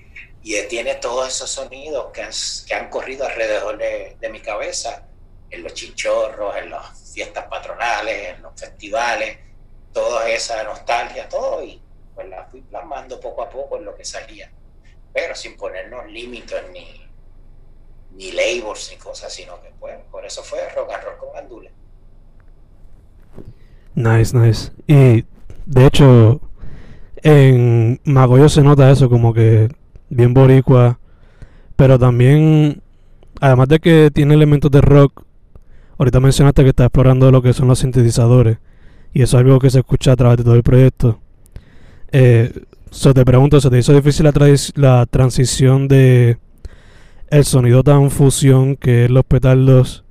y 0.43 0.59
tiene 0.63 0.95
todos 0.95 1.27
esos 1.27 1.49
sonidos 1.49 2.11
que 2.11 2.23
han, 2.23 2.31
que 2.67 2.73
han 2.73 2.89
corrido 2.89 3.25
alrededor 3.25 3.77
de, 3.77 4.17
de, 4.19 4.29
mi 4.29 4.39
cabeza, 4.41 5.07
en 5.49 5.63
los 5.63 5.73
chinchorros, 5.73 6.55
en 6.57 6.71
las 6.71 6.97
fiestas 7.11 7.45
patronales, 7.45 8.35
en 8.35 8.41
los 8.41 8.59
festivales, 8.59 9.37
toda 9.93 10.29
esa 10.29 10.63
nostalgia, 10.63 11.27
todo, 11.27 11.63
y 11.63 11.81
pues 12.15 12.27
la 12.29 12.45
fui 12.45 12.61
plasmando 12.61 13.19
poco 13.19 13.43
a 13.43 13.49
poco 13.49 13.77
en 13.77 13.85
lo 13.85 13.95
que 13.95 14.05
salía, 14.05 14.51
pero 15.13 15.35
sin 15.35 15.57
ponernos 15.57 16.05
límites 16.07 16.63
ni, 16.71 17.09
ni 18.15 18.31
labels 18.31 18.89
ni 18.91 18.97
cosas, 18.97 19.33
sino 19.33 19.61
que 19.61 19.71
pues 19.79 19.97
por 20.11 20.25
eso 20.25 20.43
fue 20.43 20.69
rock 20.69 20.91
and 20.93 21.03
roll 21.03 21.17
con 21.17 21.33
gandules. 21.33 21.71
Nice, 23.93 24.35
nice. 24.35 24.71
Y 24.87 25.25
de 25.65 25.85
hecho, 25.85 26.39
en 27.17 27.99
Magoyo 28.05 28.49
se 28.49 28.61
nota 28.61 28.89
eso, 28.89 29.09
como 29.09 29.33
que 29.33 29.69
bien 30.09 30.33
boricua, 30.33 30.99
pero 31.75 31.99
también, 31.99 32.81
además 33.39 33.67
de 33.67 33.79
que 33.79 34.11
tiene 34.13 34.33
elementos 34.33 34.71
de 34.71 34.81
rock, 34.81 35.23
ahorita 36.01 36.19
mencionaste 36.19 36.63
que 36.63 36.69
está 36.69 36.85
explorando 36.85 37.29
lo 37.29 37.43
que 37.43 37.53
son 37.53 37.67
los 37.67 37.77
sintetizadores, 37.77 38.57
y 39.13 39.21
eso 39.21 39.37
es 39.37 39.43
algo 39.43 39.59
que 39.59 39.69
se 39.69 39.79
escucha 39.79 40.13
a 40.13 40.15
través 40.15 40.37
de 40.37 40.43
todo 40.43 40.55
el 40.55 40.63
proyecto. 40.63 41.19
Eh, 42.11 42.51
te 42.89 43.23
pregunto, 43.25 43.61
¿se 43.61 43.69
te 43.69 43.77
hizo 43.77 43.93
difícil 43.93 44.25
la, 44.25 44.33
la 44.75 45.05
transición 45.05 45.87
de 45.87 46.39
el 47.29 47.45
sonido 47.45 47.83
tan 47.83 48.09
fusión 48.09 48.75
que 48.77 49.05
es 49.05 49.11
los 49.11 49.23
petardos 49.23 50.03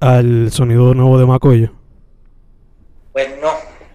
al 0.00 0.50
sonido 0.50 0.92
nuevo 0.92 1.20
de 1.20 1.26
Macoyo? 1.26 1.72
Pues 3.12 3.28
no, 3.40 3.52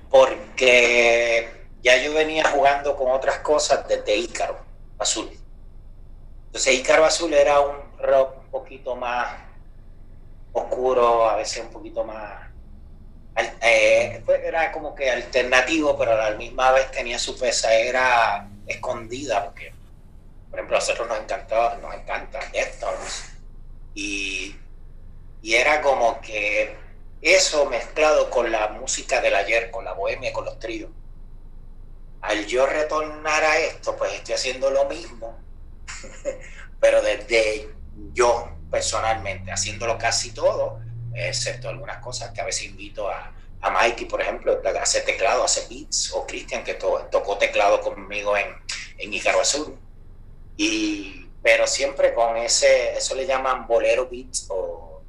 porque 0.10 1.50
ya 1.84 2.02
yo 2.02 2.14
venía 2.14 2.46
jugando 2.46 2.96
con 2.96 3.12
otras 3.12 3.40
cosas 3.40 3.86
desde 3.90 4.18
Ícaro 4.18 4.58
azul. 4.98 5.28
Entonces 6.46 6.80
Ícaro 6.80 7.04
Azul 7.04 7.34
era 7.34 7.60
un 7.60 7.76
rock 8.02 8.38
un 8.46 8.50
poquito 8.50 8.96
más 8.96 9.45
oscuro, 10.56 11.30
a 11.30 11.36
veces 11.36 11.64
un 11.64 11.70
poquito 11.70 12.04
más... 12.04 12.46
Eh, 13.62 14.24
era 14.46 14.72
como 14.72 14.96
que 14.96 15.12
alternativo, 15.12 15.98
pero 15.98 16.14
a 16.14 16.30
la 16.30 16.38
misma 16.38 16.72
vez 16.72 16.90
tenía 16.92 17.20
su 17.20 17.38
era 17.44 18.48
escondida, 18.66 19.44
porque, 19.44 19.74
por 20.50 20.60
ejemplo, 20.60 20.78
a 20.78 20.80
nosotros 20.80 21.08
nos 21.10 21.20
encantaba, 21.20 21.76
nos 21.82 21.94
encanta 21.94 22.40
Deftones, 22.54 23.26
y, 23.94 24.56
y 25.42 25.54
era 25.56 25.82
como 25.82 26.22
que 26.22 26.78
eso 27.22 27.66
mezclado 27.66 28.30
con 28.30 28.50
la 28.52 28.70
música 28.70 29.20
del 29.20 29.36
ayer, 29.36 29.70
con 29.70 29.84
la 29.84 29.94
bohemia, 29.94 30.32
con 30.32 30.46
los 30.46 30.58
tríos. 30.58 30.92
Al 32.22 32.46
yo 32.46 32.66
retornar 32.66 33.44
a 33.44 33.60
esto, 33.60 33.98
pues 33.98 34.14
estoy 34.14 34.36
haciendo 34.36 34.70
lo 34.70 34.86
mismo, 34.86 35.38
pero 36.80 37.02
desde 37.02 37.70
yo 38.14 38.56
personalmente, 38.76 39.54
haciéndolo 39.54 39.98
casi 39.98 40.32
todo, 40.32 40.82
excepto 41.14 41.70
algunas 41.70 42.00
cosas 42.00 42.32
que 42.32 42.42
a 42.42 42.44
veces 42.44 42.64
invito 42.64 43.10
a, 43.10 43.32
a 43.62 43.70
Mikey, 43.70 44.06
por 44.06 44.22
ejemplo, 44.22 44.62
a 44.66 44.82
hacer 44.82 45.06
teclado, 45.06 45.44
a 45.44 45.46
hacer 45.46 45.64
beats, 45.70 46.12
o 46.12 46.28
Cristian, 46.28 46.62
que 46.62 46.74
tocó 46.74 47.38
teclado 47.38 47.80
conmigo 47.80 48.36
en, 48.36 48.48
en 48.98 49.14
Icaro 49.14 49.40
Azul. 49.40 49.80
Y, 50.58 51.26
pero 51.42 51.66
siempre 51.68 52.14
con 52.14 52.36
ese, 52.36 52.98
eso 52.98 53.16
le 53.16 53.26
llaman 53.26 53.66
bolero 53.66 54.10
beats 54.12 54.48
o 54.50 55.02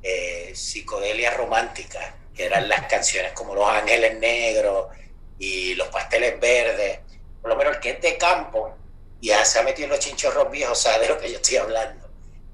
eh, 0.00 0.52
psicodelia 0.54 1.32
romántica, 1.32 2.14
que 2.32 2.44
eran 2.44 2.68
las 2.68 2.86
canciones 2.86 3.32
como 3.32 3.56
Los 3.56 3.68
Ángeles 3.68 4.20
Negros, 4.20 4.86
y 5.36 5.74
los 5.74 5.88
pasteles 5.88 6.38
verdes, 6.38 7.00
por 7.42 7.50
lo 7.50 7.56
menos 7.56 7.74
el 7.74 7.80
que 7.80 7.90
es 7.90 8.00
de 8.00 8.16
campo, 8.16 8.76
y 9.20 9.30
se 9.30 9.58
ha 9.58 9.62
metido 9.64 9.86
en 9.86 9.90
los 9.90 9.98
chinchorros 9.98 10.48
viejos, 10.48 10.78
sabe 10.78 11.00
de 11.00 11.08
lo 11.08 11.18
que 11.18 11.28
yo 11.28 11.38
estoy 11.38 11.56
hablando, 11.56 11.99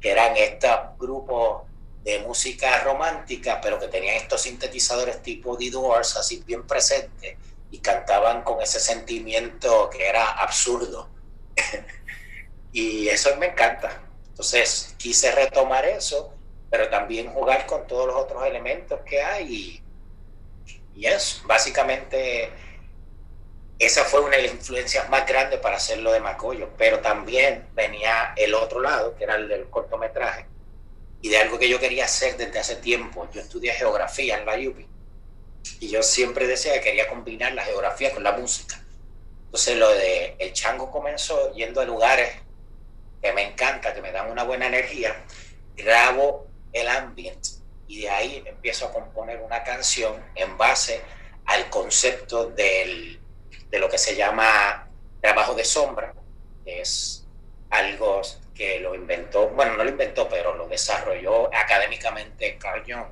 que 0.06 0.12
eran 0.12 0.36
estos 0.36 0.70
grupos 1.00 1.62
de 2.04 2.20
música 2.20 2.78
romántica, 2.84 3.60
pero 3.60 3.76
que 3.80 3.88
tenían 3.88 4.14
estos 4.14 4.42
sintetizadores 4.42 5.20
tipo 5.20 5.58
The 5.58 5.68
Doors, 5.68 6.16
así 6.16 6.44
bien 6.46 6.64
presentes, 6.64 7.36
y 7.72 7.78
cantaban 7.78 8.42
con 8.44 8.62
ese 8.62 8.78
sentimiento 8.78 9.90
que 9.90 10.06
era 10.06 10.30
absurdo. 10.30 11.08
y 12.72 13.08
eso 13.08 13.34
me 13.34 13.46
encanta. 13.46 14.00
Entonces 14.28 14.94
quise 14.96 15.32
retomar 15.32 15.84
eso, 15.84 16.32
pero 16.70 16.88
también 16.88 17.32
jugar 17.32 17.66
con 17.66 17.84
todos 17.88 18.06
los 18.06 18.14
otros 18.14 18.46
elementos 18.46 19.00
que 19.04 19.20
hay. 19.20 19.82
Y, 20.94 21.00
y 21.00 21.06
eso, 21.06 21.42
básicamente 21.48 22.52
esa 23.78 24.04
fue 24.04 24.20
una 24.20 24.36
de 24.36 24.44
las 24.44 24.52
influencias 24.52 25.08
más 25.10 25.26
grandes 25.26 25.60
para 25.60 25.76
hacerlo 25.76 26.12
de 26.12 26.20
Macoyo, 26.20 26.70
pero 26.78 27.00
también 27.00 27.66
venía 27.74 28.32
el 28.36 28.54
otro 28.54 28.80
lado, 28.80 29.16
que 29.16 29.24
era 29.24 29.36
el 29.36 29.48
del 29.48 29.68
cortometraje, 29.68 30.46
y 31.20 31.28
de 31.28 31.38
algo 31.38 31.58
que 31.58 31.68
yo 31.68 31.78
quería 31.78 32.06
hacer 32.06 32.36
desde 32.36 32.58
hace 32.58 32.76
tiempo. 32.76 33.28
Yo 33.32 33.40
estudié 33.40 33.72
geografía 33.72 34.38
en 34.38 34.46
la 34.46 34.54
UPI, 34.54 34.88
y 35.80 35.88
yo 35.88 36.02
siempre 36.02 36.46
decía 36.46 36.72
que 36.74 36.80
quería 36.80 37.08
combinar 37.08 37.52
la 37.52 37.64
geografía 37.64 38.12
con 38.12 38.22
la 38.22 38.32
música. 38.32 38.80
Entonces 39.46 39.76
lo 39.76 39.90
de 39.90 40.36
El 40.38 40.52
Chango 40.52 40.90
comenzó 40.90 41.52
yendo 41.54 41.80
a 41.80 41.84
lugares 41.84 42.30
que 43.22 43.32
me 43.32 43.42
encanta, 43.42 43.92
que 43.94 44.00
me 44.00 44.12
dan 44.12 44.30
una 44.30 44.44
buena 44.44 44.66
energía, 44.66 45.24
grabo 45.76 46.46
el 46.72 46.88
ambiente 46.88 47.50
y 47.88 48.02
de 48.02 48.10
ahí 48.10 48.42
empiezo 48.46 48.86
a 48.86 48.92
componer 48.92 49.40
una 49.40 49.62
canción 49.62 50.22
en 50.34 50.58
base 50.58 51.00
al 51.44 51.70
concepto 51.70 52.50
del 52.50 53.20
de 53.70 53.78
lo 53.78 53.88
que 53.88 53.98
se 53.98 54.16
llama 54.16 54.88
trabajo 55.20 55.54
de 55.54 55.64
sombra, 55.64 56.14
es 56.64 57.26
algo 57.70 58.22
que 58.54 58.80
lo 58.80 58.94
inventó, 58.94 59.48
bueno, 59.48 59.76
no 59.76 59.84
lo 59.84 59.90
inventó, 59.90 60.28
pero 60.28 60.54
lo 60.54 60.66
desarrolló 60.68 61.54
académicamente 61.54 62.56
Carl 62.58 62.82
Jung. 62.86 63.10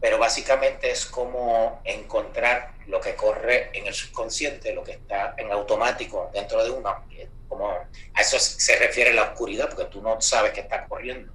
pero 0.00 0.18
básicamente 0.18 0.90
es 0.90 1.06
como 1.06 1.80
encontrar 1.84 2.72
lo 2.88 3.00
que 3.00 3.14
corre 3.14 3.70
en 3.72 3.86
el 3.86 3.94
subconsciente, 3.94 4.74
lo 4.74 4.84
que 4.84 4.92
está 4.92 5.34
en 5.38 5.50
automático 5.50 6.30
dentro 6.34 6.62
de 6.62 6.70
uno, 6.70 7.06
como 7.48 7.70
a 7.70 8.20
eso 8.20 8.38
se 8.38 8.76
refiere 8.76 9.14
la 9.14 9.22
oscuridad, 9.22 9.70
porque 9.70 9.86
tú 9.86 10.02
no 10.02 10.20
sabes 10.20 10.52
qué 10.52 10.60
está 10.60 10.84
corriendo, 10.84 11.32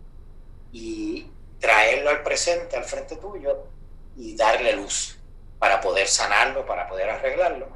y 0.72 1.32
traerlo 1.60 2.12
al 2.12 2.22
presente, 2.22 2.78
al 2.78 2.84
frente 2.84 3.16
tuyo, 3.16 3.66
y 4.16 4.36
darle 4.36 4.74
luz 4.74 5.18
para 5.58 5.82
poder 5.82 6.08
sanarlo, 6.08 6.66
para 6.66 6.88
poder 6.88 7.10
arreglarlo. 7.10 7.70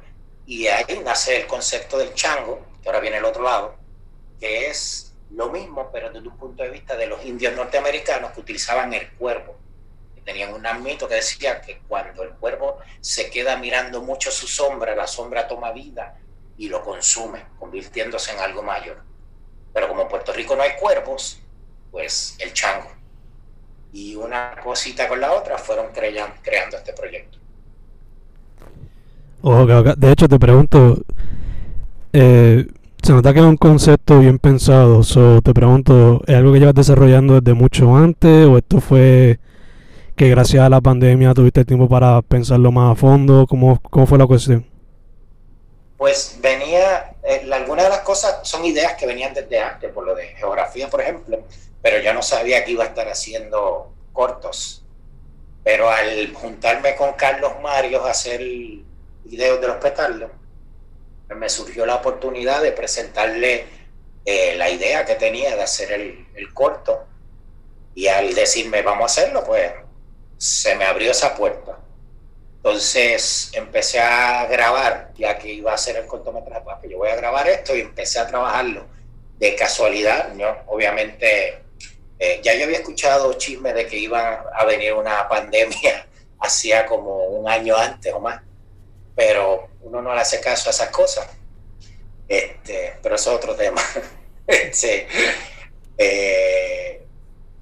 Y 0.46 0.66
ahí 0.66 1.00
nace 1.04 1.36
el 1.40 1.46
concepto 1.46 1.98
del 1.98 2.14
chango, 2.14 2.64
que 2.82 2.88
ahora 2.88 3.00
viene 3.00 3.18
el 3.18 3.24
otro 3.24 3.42
lado, 3.42 3.76
que 4.38 4.68
es 4.68 5.14
lo 5.30 5.50
mismo, 5.50 5.90
pero 5.92 6.10
desde 6.10 6.28
un 6.28 6.36
punto 6.36 6.62
de 6.62 6.70
vista 6.70 6.96
de 6.96 7.06
los 7.06 7.24
indios 7.24 7.54
norteamericanos 7.54 8.32
que 8.32 8.40
utilizaban 8.40 8.92
el 8.92 9.10
cuervo 9.12 9.56
tenían 10.24 10.54
un 10.54 10.82
mito 10.82 11.06
que 11.06 11.16
decía 11.16 11.60
que 11.60 11.80
cuando 11.86 12.22
el 12.22 12.30
cuervo 12.30 12.78
se 13.00 13.30
queda 13.30 13.56
mirando 13.56 14.00
mucho 14.00 14.30
su 14.30 14.46
sombra, 14.46 14.94
la 14.94 15.06
sombra 15.06 15.46
toma 15.46 15.70
vida 15.72 16.18
y 16.56 16.68
lo 16.68 16.82
consume, 16.82 17.44
convirtiéndose 17.58 18.32
en 18.32 18.40
algo 18.40 18.62
mayor. 18.62 19.02
Pero 19.72 19.88
como 19.88 20.02
en 20.02 20.08
Puerto 20.08 20.32
Rico 20.32 20.56
no 20.56 20.62
hay 20.62 20.76
cuervos, 20.80 21.40
pues 21.90 22.36
el 22.38 22.52
chango. 22.52 22.90
Y 23.92 24.16
una 24.16 24.56
cosita 24.62 25.08
con 25.08 25.20
la 25.20 25.32
otra 25.32 25.58
fueron 25.58 25.92
creando, 25.92 26.36
creando 26.42 26.76
este 26.78 26.92
proyecto. 26.92 27.38
De 29.44 30.10
hecho, 30.10 30.26
te 30.26 30.38
pregunto, 30.38 31.02
eh, 32.14 32.66
se 33.02 33.12
nota 33.12 33.34
que 33.34 33.40
es 33.40 33.44
un 33.44 33.58
concepto 33.58 34.20
bien 34.20 34.38
pensado. 34.38 35.02
So, 35.02 35.42
te 35.42 35.52
pregunto, 35.52 36.22
¿es 36.26 36.34
algo 36.34 36.54
que 36.54 36.60
llevas 36.60 36.74
desarrollando 36.74 37.38
desde 37.38 37.52
mucho 37.52 37.94
antes 37.94 38.46
o 38.46 38.56
esto 38.56 38.80
fue 38.80 39.38
que 40.16 40.30
gracias 40.30 40.64
a 40.64 40.70
la 40.70 40.80
pandemia 40.80 41.34
tuviste 41.34 41.66
tiempo 41.66 41.90
para 41.90 42.22
pensarlo 42.22 42.72
más 42.72 42.92
a 42.92 42.94
fondo? 42.94 43.46
¿Cómo, 43.46 43.78
cómo 43.90 44.06
fue 44.06 44.16
la 44.16 44.26
cuestión? 44.26 44.66
Pues 45.98 46.38
venía, 46.40 47.14
eh, 47.22 47.46
algunas 47.52 47.84
de 47.84 47.90
las 47.90 48.00
cosas 48.00 48.38
son 48.44 48.64
ideas 48.64 48.94
que 48.94 49.06
venían 49.06 49.34
desde 49.34 49.60
antes, 49.60 49.92
por 49.92 50.06
lo 50.06 50.14
de 50.14 50.28
geografía, 50.38 50.88
por 50.88 51.02
ejemplo, 51.02 51.38
pero 51.82 52.02
yo 52.02 52.14
no 52.14 52.22
sabía 52.22 52.64
que 52.64 52.70
iba 52.70 52.84
a 52.84 52.86
estar 52.86 53.06
haciendo 53.08 53.92
cortos. 54.14 54.82
Pero 55.62 55.90
al 55.90 56.32
juntarme 56.32 56.96
con 56.96 57.12
Carlos 57.12 57.52
Mario 57.62 58.06
a 58.06 58.10
hacer 58.10 58.40
videos 59.24 59.60
de 59.60 59.66
los 59.68 59.76
petardos, 59.76 60.30
me 61.28 61.48
surgió 61.48 61.86
la 61.86 61.96
oportunidad 61.96 62.62
de 62.62 62.72
presentarle 62.72 63.66
eh, 64.24 64.54
la 64.56 64.70
idea 64.70 65.04
que 65.04 65.14
tenía 65.14 65.54
de 65.56 65.62
hacer 65.62 65.92
el, 65.92 66.26
el 66.34 66.52
corto. 66.52 67.06
Y 67.94 68.08
al 68.08 68.34
decirme, 68.34 68.82
vamos 68.82 69.02
a 69.02 69.06
hacerlo, 69.06 69.44
pues 69.44 69.72
se 70.36 70.74
me 70.74 70.84
abrió 70.84 71.10
esa 71.10 71.34
puerta. 71.34 71.78
Entonces 72.64 73.50
empecé 73.52 74.00
a 74.00 74.46
grabar, 74.46 75.12
ya 75.14 75.38
que 75.38 75.52
iba 75.52 75.72
a 75.72 75.74
hacer 75.74 75.96
el 75.96 76.06
cortometraje, 76.06 76.62
pues 76.64 76.90
yo 76.90 76.96
voy 76.96 77.10
a 77.10 77.16
grabar 77.16 77.46
esto 77.46 77.76
y 77.76 77.80
empecé 77.80 78.18
a 78.18 78.26
trabajarlo. 78.26 78.86
De 79.36 79.54
casualidad, 79.54 80.32
¿no? 80.32 80.56
obviamente, 80.68 81.62
eh, 82.18 82.40
ya 82.42 82.54
yo 82.54 82.64
había 82.64 82.78
escuchado 82.78 83.34
chismes 83.34 83.74
de 83.74 83.86
que 83.86 83.98
iba 83.98 84.46
a 84.54 84.64
venir 84.64 84.94
una 84.94 85.28
pandemia 85.28 86.06
hacía 86.40 86.86
como 86.86 87.24
un 87.26 87.48
año 87.48 87.76
antes 87.76 88.12
o 88.14 88.20
más, 88.20 88.40
pero 89.14 89.68
uno 89.82 90.02
no 90.02 90.14
le 90.14 90.20
hace 90.20 90.40
caso 90.40 90.68
a 90.68 90.72
esas 90.72 90.90
cosas. 90.90 91.28
Este, 92.26 92.98
pero 93.02 93.14
eso 93.14 93.30
es 93.30 93.36
otro 93.36 93.54
tema. 93.54 93.80
sí. 94.72 95.06
Eh, 95.96 97.06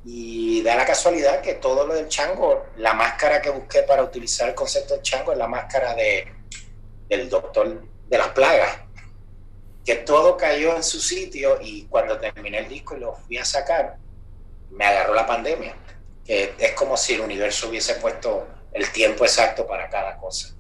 y 0.05 0.63
da 0.63 0.77
la 0.77 0.85
casualidad 0.85 1.41
que 1.41 1.55
todo 1.55 1.87
lo 1.87 1.95
del 1.95 2.09
chango, 2.09 2.67
la 2.77 2.95
máscara 2.95 3.41
que 3.41 3.51
busqué 3.51 3.83
para 3.83 4.03
utilizar 4.03 4.49
el 4.49 4.55
concepto 4.55 4.95
del 4.95 5.03
chango 5.03 5.33
es 5.33 5.39
la 5.39 5.47
máscara 5.47 5.95
de, 5.95 6.27
del 7.09 7.29
doctor 7.29 7.83
de 8.09 8.19
las 8.19 8.29
plagas. 8.29 8.79
Que 9.85 9.97
todo 9.97 10.37
cayó 10.37 10.77
en 10.77 10.83
su 10.83 11.01
sitio 11.01 11.59
y 11.61 11.87
cuando 11.87 12.19
terminé 12.19 12.59
el 12.59 12.69
disco 12.69 12.97
y 12.97 13.01
lo 13.01 13.15
fui 13.15 13.39
a 13.39 13.45
sacar, 13.45 13.97
me 14.71 14.85
agarró 14.85 15.15
la 15.15 15.27
pandemia. 15.27 15.77
Que 16.25 16.55
es 16.57 16.73
como 16.73 16.97
si 16.97 17.15
el 17.15 17.21
universo 17.21 17.69
hubiese 17.69 17.95
puesto 17.97 18.47
el 18.73 18.91
tiempo 18.93 19.25
exacto 19.25 19.67
para 19.67 19.91
cada 19.91 20.17
cosa. 20.19 20.55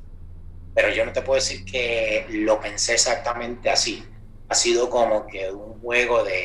Pero 0.74 0.90
yo 0.90 1.04
no 1.04 1.12
te 1.12 1.22
puedo 1.22 1.36
decir 1.36 1.64
que 1.64 2.26
lo 2.30 2.60
pensé 2.60 2.94
exactamente 2.94 3.70
así. 3.70 4.04
Ha 4.48 4.54
sido 4.54 4.88
como 4.88 5.26
que 5.26 5.50
un 5.50 5.80
juego 5.80 6.24
de, 6.24 6.44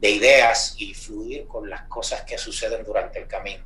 de 0.00 0.10
ideas 0.10 0.74
y 0.78 0.92
fluir 0.94 1.46
con 1.46 1.68
las 1.70 1.82
cosas 1.82 2.22
que 2.22 2.36
suceden 2.36 2.84
durante 2.84 3.20
el 3.20 3.26
camino. 3.26 3.64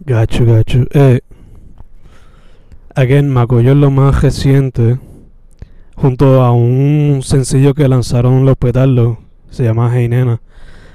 Gacho, 0.00 0.46
gacho. 0.46 0.86
Eh, 0.92 1.20
again, 2.94 3.28
Macoyo 3.28 3.72
es 3.72 3.76
lo 3.76 3.90
más 3.90 4.22
reciente, 4.22 4.98
junto 5.94 6.42
a 6.42 6.52
un 6.52 7.20
sencillo 7.22 7.74
que 7.74 7.88
lanzaron 7.88 8.44
los 8.44 8.56
petardos, 8.56 9.18
se 9.50 9.64
llama 9.64 9.90
Hey 9.94 10.08
Nena. 10.08 10.40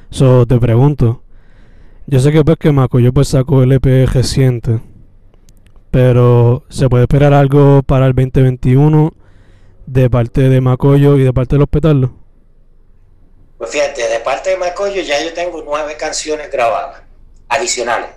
So, 0.10 0.46
te 0.46 0.58
pregunto, 0.58 1.22
yo 2.08 2.20
sé 2.20 2.32
que 2.32 2.44
pues 2.44 2.58
que 2.58 2.72
Macoyo 2.72 3.14
pues 3.14 3.28
sacó 3.28 3.62
el 3.62 3.74
EP 3.74 4.08
reciente, 4.08 4.80
pero 5.96 6.66
¿se 6.68 6.90
puede 6.90 7.06
esperar 7.06 7.34
algo 7.34 7.82
para 7.82 8.06
el 8.06 8.14
2021 8.14 9.14
de 9.86 10.10
parte 10.10 10.42
de 10.50 10.60
Macoyo 10.60 11.16
y 11.16 11.24
de 11.24 11.32
parte 11.32 11.56
de 11.56 11.60
los 11.60 11.70
petardos? 11.70 12.10
Pues 13.58 13.70
fíjate, 13.70 14.06
de 14.10 14.20
parte 14.20 14.50
de 14.50 14.58
Macoyo 14.58 15.02
ya 15.02 15.24
yo 15.24 15.34
tengo 15.34 15.64
nueve 15.66 15.96
canciones 15.96 16.52
grabadas, 16.52 17.02
adicionales. 17.48 18.10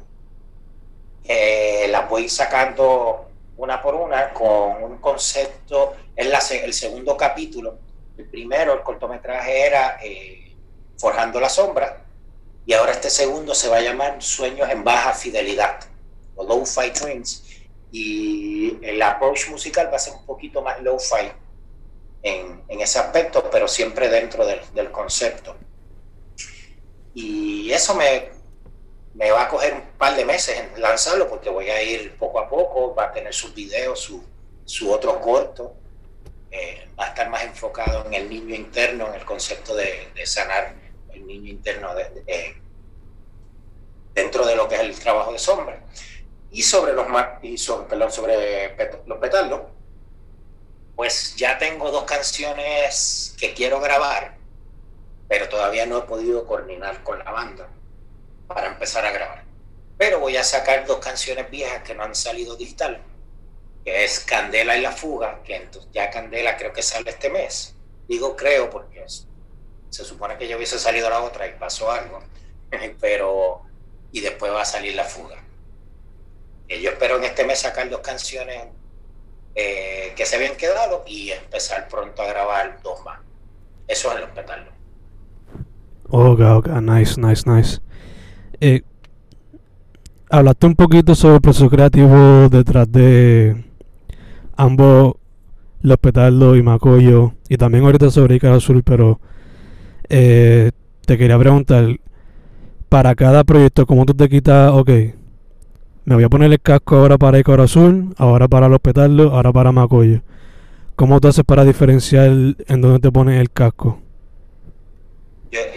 las 1.89 2.11
voy 2.11 2.29
sacando 2.29 3.29
una 3.57 3.81
por 3.81 3.95
una 3.95 4.33
con 4.33 4.83
un 4.83 4.99
concepto, 4.99 5.95
es 6.17 6.51
el 6.51 6.73
segundo 6.73 7.17
capítulo. 7.17 7.79
El 8.17 8.25
primero, 8.25 8.73
el 8.75 8.81
cortometraje 8.81 9.67
era 9.69 10.01
eh, 10.03 10.57
Forjando 10.97 11.39
la 11.39 11.49
Sombra, 11.49 12.03
y 12.67 12.73
ahora 12.73 12.91
este 12.91 13.09
segundo 13.09 13.55
se 13.55 13.69
va 13.69 13.77
a 13.77 13.83
llamar 13.83 14.21
Sueños 14.21 14.69
en 14.69 14.83
Baja 14.83 15.13
Fidelidad, 15.13 15.79
o 16.35 16.43
Low 16.43 16.67
Fi 16.67 16.91
Dreams, 16.91 17.45
y 17.91 18.79
el 18.83 19.01
approach 19.01 19.49
musical 19.49 19.89
va 19.91 19.97
a 19.97 20.01
ser 20.01 20.15
un 20.15 20.27
poquito 20.27 20.63
más 20.63 20.81
low 20.83 20.99
fi 20.99 21.31
en, 22.23 22.63
ese 22.69 22.99
aspecto, 22.99 23.49
pero 23.51 23.67
siempre 23.67 24.09
dentro 24.09 24.45
del, 24.47 24.91
concepto. 24.91 25.57
Y 27.15 27.73
eso 27.73 27.95
me, 27.95 28.31
me, 29.15 29.31
va 29.31 29.45
a 29.45 29.49
coger 29.49 29.75
un 29.75 29.83
par 29.99 30.17
de 30.17 30.25
meses 30.25 30.59
en 30.59 30.81
lanzarlo 30.81 31.29
porque 31.29 31.51
voy 31.51 31.71
a 31.71 31.83
ir 31.83 32.17
poco 32.17 32.39
a 32.41 32.49
poco, 32.49 32.95
va 32.95 33.05
a 33.05 33.13
tener 33.13 33.33
sus 33.33 33.55
videos, 33.55 34.01
su, 34.01 34.23
su 34.65 34.93
otro 34.93 35.21
corto, 35.21 35.75
eh, 36.51 36.89
va 36.99 37.07
a 37.07 37.09
estar 37.09 37.29
más 37.29 37.43
enfocado 37.45 38.07
en 38.07 38.15
el 38.15 38.29
niño 38.29 38.55
interno, 38.55 39.09
en 39.09 39.15
el 39.15 39.25
concepto 39.25 39.75
de, 39.75 40.09
sanar 40.25 40.75
el 41.13 41.27
niño 41.27 41.51
interno 41.51 41.91
dentro 44.15 44.47
de 44.47 44.57
lo 44.57 44.69
que 44.69 44.75
es 44.77 44.81
el 44.83 44.99
trabajo 44.99 45.33
de 45.33 45.39
sombra. 45.39 45.81
Y 46.51 46.63
sobre 46.63 46.95
los, 46.95 47.07
y 47.43 47.59
sobre, 47.59 47.97
los 47.97 48.21
pues 50.99 51.37
ya 51.37 51.59
tengo 51.59 51.93
dos 51.93 52.03
canciones 52.03 53.37
que 53.39 53.55
quiero 53.55 53.81
grabar, 53.81 54.37
pero 55.29 55.49
todavía 55.49 55.87
no 55.87 55.99
he 55.99 56.03
podido 56.03 56.45
coordinar 56.45 57.05
con 57.05 57.21
la 57.21 57.31
banda 57.31 57.69
para 58.49 58.67
empezar 58.67 59.07
a 59.07 59.13
grabar. 59.13 59.45
Pero 59.97 60.19
voy 60.19 60.37
a 60.37 60.43
sacar 60.43 60.87
dos 60.87 60.99
canciones 60.99 61.49
viejas 61.51 61.85
que 61.85 61.95
no 61.95 62.03
han 62.03 62.17
salido 62.17 62.57
digital, 62.57 63.01
que 63.85 64.05
es 64.05 64.19
Candela 64.19 64.77
y 64.77 64.81
La 64.81 64.91
Fuga, 64.91 65.41
que 65.45 65.55
entonces 65.55 65.89
ya 65.93 66.11
Candela 66.11 66.57
creo 66.57 66.73
que 66.73 66.83
sale 66.83 67.11
este 67.11 67.31
mes. 67.31 67.77
Digo 68.09 68.35
creo 68.35 68.69
porque 68.69 69.05
se 69.91 70.05
supone 70.05 70.37
que 70.37 70.49
ya 70.49 70.57
hubiese 70.57 70.81
salido 70.81 71.09
la 71.11 71.23
otra 71.23 71.47
y 71.47 71.53
pasó 71.53 71.93
algo, 71.93 72.25
pero 73.01 73.63
y 74.11 74.21
después 74.21 74.53
va 74.53 74.63
a 74.63 74.65
salir 74.65 74.97
La 74.97 75.05
Fuga. 75.05 75.37
Yo 76.69 76.91
espero 76.91 77.17
en 77.17 77.25
este 77.25 77.47
mes 77.47 77.61
sacar 77.61 77.89
dos 77.89 78.01
canciones 78.01 78.67
eh, 79.55 80.13
que 80.15 80.27
se 80.27 80.37
habían 80.37 80.57
quedado 80.57 81.03
y 81.07 81.31
empezar 81.31 81.89
pronto 81.89 82.23
a 82.23 82.27
grabar 82.27 82.81
dos 82.83 83.03
más. 83.05 83.21
Eso 83.87 84.13
es 84.13 84.23
el 84.23 84.29
petardos. 84.29 84.75
Ok, 86.11 86.41
ok, 86.41 86.69
nice, 86.81 87.21
nice, 87.21 87.51
nice. 87.51 87.81
Eh, 88.61 88.83
hablaste 90.31 90.67
un 90.67 90.75
poquito 90.75 91.15
sobre 91.15 91.37
el 91.37 91.41
proceso 91.41 91.71
creativo 91.71 92.49
detrás 92.49 92.91
de 92.91 93.65
ambos 94.57 95.15
Los 95.81 95.99
Petardos 95.99 96.57
y 96.57 96.63
Macoyo 96.63 97.35
y 97.49 97.57
también 97.57 97.85
ahorita 97.85 98.11
sobre 98.11 98.37
Icar 98.37 98.53
Azul, 98.53 98.83
pero 98.83 99.21
eh, 100.09 100.71
te 101.07 101.17
quería 101.17 101.39
preguntar, 101.39 101.99
para 102.89 103.15
cada 103.15 103.45
proyecto, 103.45 103.87
¿cómo 103.87 104.07
tú 104.07 104.15
te 104.15 104.29
quitas, 104.29 104.71
ok, 104.73 104.91
me 106.09 106.15
voy 106.15 106.25
a 106.25 106.31
poner 106.31 106.51
el 106.51 106.59
casco 106.59 106.97
ahora 106.97 107.19
para 107.19 107.39
Icaro 107.39 107.63
Azul, 107.63 108.15
ahora 108.17 108.49
para 108.49 108.67
los 108.67 108.81
petardos, 108.81 109.31
ahora 109.31 109.53
para 109.53 109.73
Macoyo. 109.73 110.23
¿Cómo 110.97 111.21
tú 111.21 111.29
haces 111.29 111.45
para 111.45 111.67
diferenciar 111.67 112.29
en 112.29 112.81
dónde 112.81 112.99
te 112.99 113.13
pones 113.13 113.39
el 113.39 113.51
casco? 113.51 114.01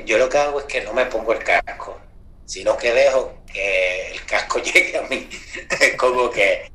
Yo, 0.05 0.17
lo 0.17 0.29
que 0.29 0.37
hago 0.37 0.61
es 0.61 0.65
que 0.67 0.85
no 0.85 0.93
me 0.93 1.05
pongo 1.07 1.33
el 1.33 1.39
casco, 1.43 1.99
sino 2.45 2.77
que 2.77 2.93
dejo 2.93 3.33
que 3.51 4.11
el 4.13 4.23
casco 4.25 4.59
llegue 4.63 4.97
a 4.97 5.01
mí. 5.09 5.27
como 5.97 6.29
que 6.29 6.71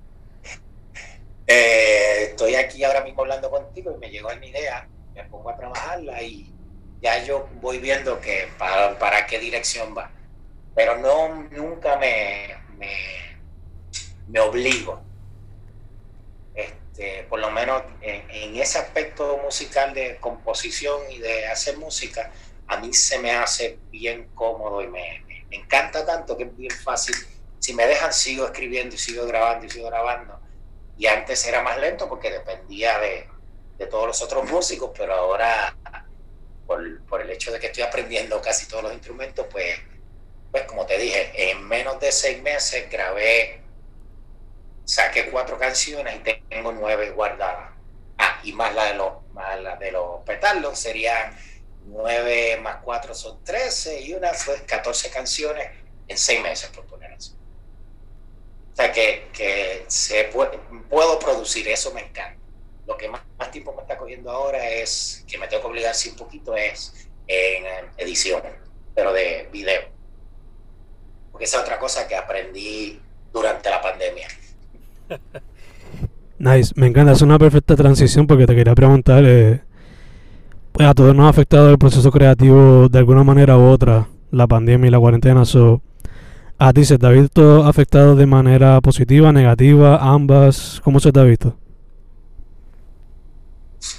eh, 1.46 2.24
estoy 2.24 2.56
aquí 2.56 2.84
ahora 2.84 3.02
mismo 3.04 3.22
hablando 3.22 3.50
contigo 3.50 3.90
y 3.96 3.98
me 3.98 4.10
llegó 4.10 4.28
una 4.28 4.46
idea, 4.46 4.86
me 5.14 5.24
pongo 5.24 5.48
a 5.48 5.56
trabajarla 5.56 6.22
y 6.22 6.52
ya 7.00 7.24
yo 7.24 7.48
voy 7.62 7.78
viendo 7.78 8.20
que 8.20 8.48
para, 8.58 9.26
qué 9.26 9.38
dirección 9.38 9.96
va. 9.96 10.10
Pero 10.74 10.98
no, 10.98 11.48
nunca 11.52 11.96
me, 11.96 12.54
me 14.28 14.40
obligo. 14.40 15.00
Este, 16.54 17.24
por 17.24 17.40
lo 17.40 17.50
menos 17.50 17.82
en, 18.00 18.56
ese 18.56 18.78
aspecto 18.78 19.38
musical 19.38 19.92
de 19.92 20.16
composición 20.16 21.00
y 21.10 21.18
de 21.18 21.46
hacer 21.46 21.76
música, 21.76 22.32
a 22.66 22.78
mí 22.78 22.92
se 22.94 23.18
me 23.18 23.32
hace 23.32 23.78
bien 23.90 24.30
cómodo 24.34 24.82
y 24.82 24.88
me, 24.88 25.24
encanta 25.50 26.04
tanto 26.04 26.36
que 26.36 26.44
es 26.44 26.56
bien 26.56 26.70
fácil. 26.70 27.14
Si 27.58 27.74
me 27.74 27.86
dejan, 27.86 28.12
sigo 28.12 28.46
escribiendo 28.46 28.94
y 28.94 28.98
sigo 28.98 29.26
grabando 29.26 29.66
y 29.66 29.70
sigo 29.70 29.86
grabando. 29.86 30.40
Y 30.98 31.06
antes 31.06 31.46
era 31.46 31.62
más 31.62 31.78
lento 31.78 32.08
porque 32.08 32.30
dependía 32.30 32.98
de, 32.98 33.28
de 33.78 33.86
todos 33.86 34.06
los 34.06 34.22
otros 34.22 34.50
músicos, 34.50 34.90
pero 34.96 35.14
ahora, 35.14 35.76
por, 36.66 37.02
por, 37.06 37.20
el 37.20 37.30
hecho 37.30 37.52
de 37.52 37.60
que 37.60 37.66
estoy 37.66 37.82
aprendiendo 37.82 38.40
casi 38.40 38.66
todos 38.66 38.84
los 38.84 38.92
instrumentos, 38.92 39.46
pues, 39.50 39.78
pues 40.50 40.64
como 40.64 40.86
te 40.86 40.98
dije, 40.98 41.50
en 41.50 41.66
menos 41.66 42.00
de 42.00 42.10
seis 42.10 42.42
meses 42.42 42.90
grabé, 42.90 43.65
saqué 44.86 45.28
cuatro 45.30 45.58
canciones 45.58 46.16
y 46.16 46.40
tengo 46.48 46.72
nueve 46.72 47.10
guardadas. 47.10 47.72
Ah, 48.16 48.40
y 48.42 48.52
más 48.52 48.74
la 48.74 48.84
de 48.86 48.94
los, 48.94 49.12
más 49.34 49.60
la 49.60 49.76
de 49.76 49.92
los 49.92 50.22
petardos 50.24 50.78
serían 50.78 51.36
9 51.86 52.58
más 52.62 52.78
4 52.82 53.14
son 53.14 53.42
13 53.44 54.00
y 54.00 54.14
una 54.14 54.32
fue 54.34 54.62
14 54.64 55.10
canciones 55.10 55.68
en 56.08 56.18
6 56.18 56.42
meses, 56.42 56.70
por 56.70 56.84
poner 56.86 57.12
así. 57.12 57.32
O 58.72 58.76
sea 58.76 58.92
que, 58.92 59.28
que 59.32 59.84
se 59.88 60.24
puede, 60.24 60.58
puedo 60.88 61.18
producir, 61.18 61.68
eso 61.68 61.92
me 61.92 62.02
encanta. 62.02 62.40
Lo 62.86 62.96
que 62.96 63.08
más, 63.08 63.22
más, 63.38 63.50
tiempo 63.50 63.72
me 63.72 63.82
está 63.82 63.96
cogiendo 63.96 64.30
ahora 64.30 64.68
es, 64.68 65.24
que 65.26 65.38
me 65.38 65.48
tengo 65.48 65.62
que 65.62 65.68
obligar 65.68 65.94
sí 65.94 66.10
un 66.10 66.16
poquito, 66.16 66.56
es 66.56 67.08
en 67.26 67.64
edición, 67.96 68.42
pero 68.94 69.12
de 69.12 69.48
video. 69.50 69.88
Porque 71.32 71.44
esa 71.44 71.58
es 71.58 71.62
otra 71.62 71.78
cosa 71.78 72.06
que 72.06 72.14
aprendí 72.14 73.00
durante 73.32 73.70
la 73.70 73.80
pandemia. 73.80 74.28
Nice, 76.38 76.72
me 76.76 76.86
encanta, 76.86 77.12
es 77.12 77.22
una 77.22 77.38
perfecta 77.38 77.76
transición 77.76 78.26
porque 78.26 78.46
te 78.46 78.54
quería 78.54 78.74
preguntar, 78.74 79.24
eh, 79.26 79.62
pues 80.72 80.86
a 80.86 80.92
todos 80.92 81.14
nos 81.14 81.26
ha 81.26 81.30
afectado 81.30 81.70
el 81.70 81.78
proceso 81.78 82.10
creativo 82.10 82.88
de 82.90 82.98
alguna 82.98 83.24
manera 83.24 83.56
u 83.56 83.64
otra, 83.64 84.08
la 84.30 84.46
pandemia 84.46 84.88
y 84.88 84.90
la 84.90 84.98
cuarentena. 84.98 85.44
¿A 86.58 86.72
ti 86.72 86.84
se 86.84 86.98
te 86.98 87.06
ha 87.06 87.10
visto 87.10 87.64
afectado 87.64 88.16
de 88.16 88.26
manera 88.26 88.80
positiva, 88.80 89.32
negativa, 89.32 89.98
ambas? 89.98 90.80
¿Cómo 90.84 91.00
se 91.00 91.12
te 91.12 91.20
ha 91.20 91.22
visto? 91.22 91.56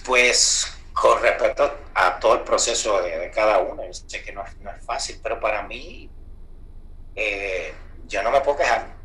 Pues 0.06 0.78
con 0.94 1.22
respecto 1.22 1.72
a 1.94 2.20
todo 2.20 2.36
el 2.36 2.42
proceso 2.42 3.02
de, 3.02 3.32
cada 3.32 3.60
uno, 3.60 3.84
yo 3.86 3.94
sé 3.94 4.24
que 4.24 4.32
no 4.32 4.44
es, 4.44 4.86
fácil, 4.86 5.18
pero 5.22 5.40
para 5.40 5.64
mí 5.68 6.10
eh, 7.16 7.74
yo 8.08 8.24
no 8.24 8.32
me 8.32 8.42
puedo 8.42 8.58
quejar. 8.58 8.97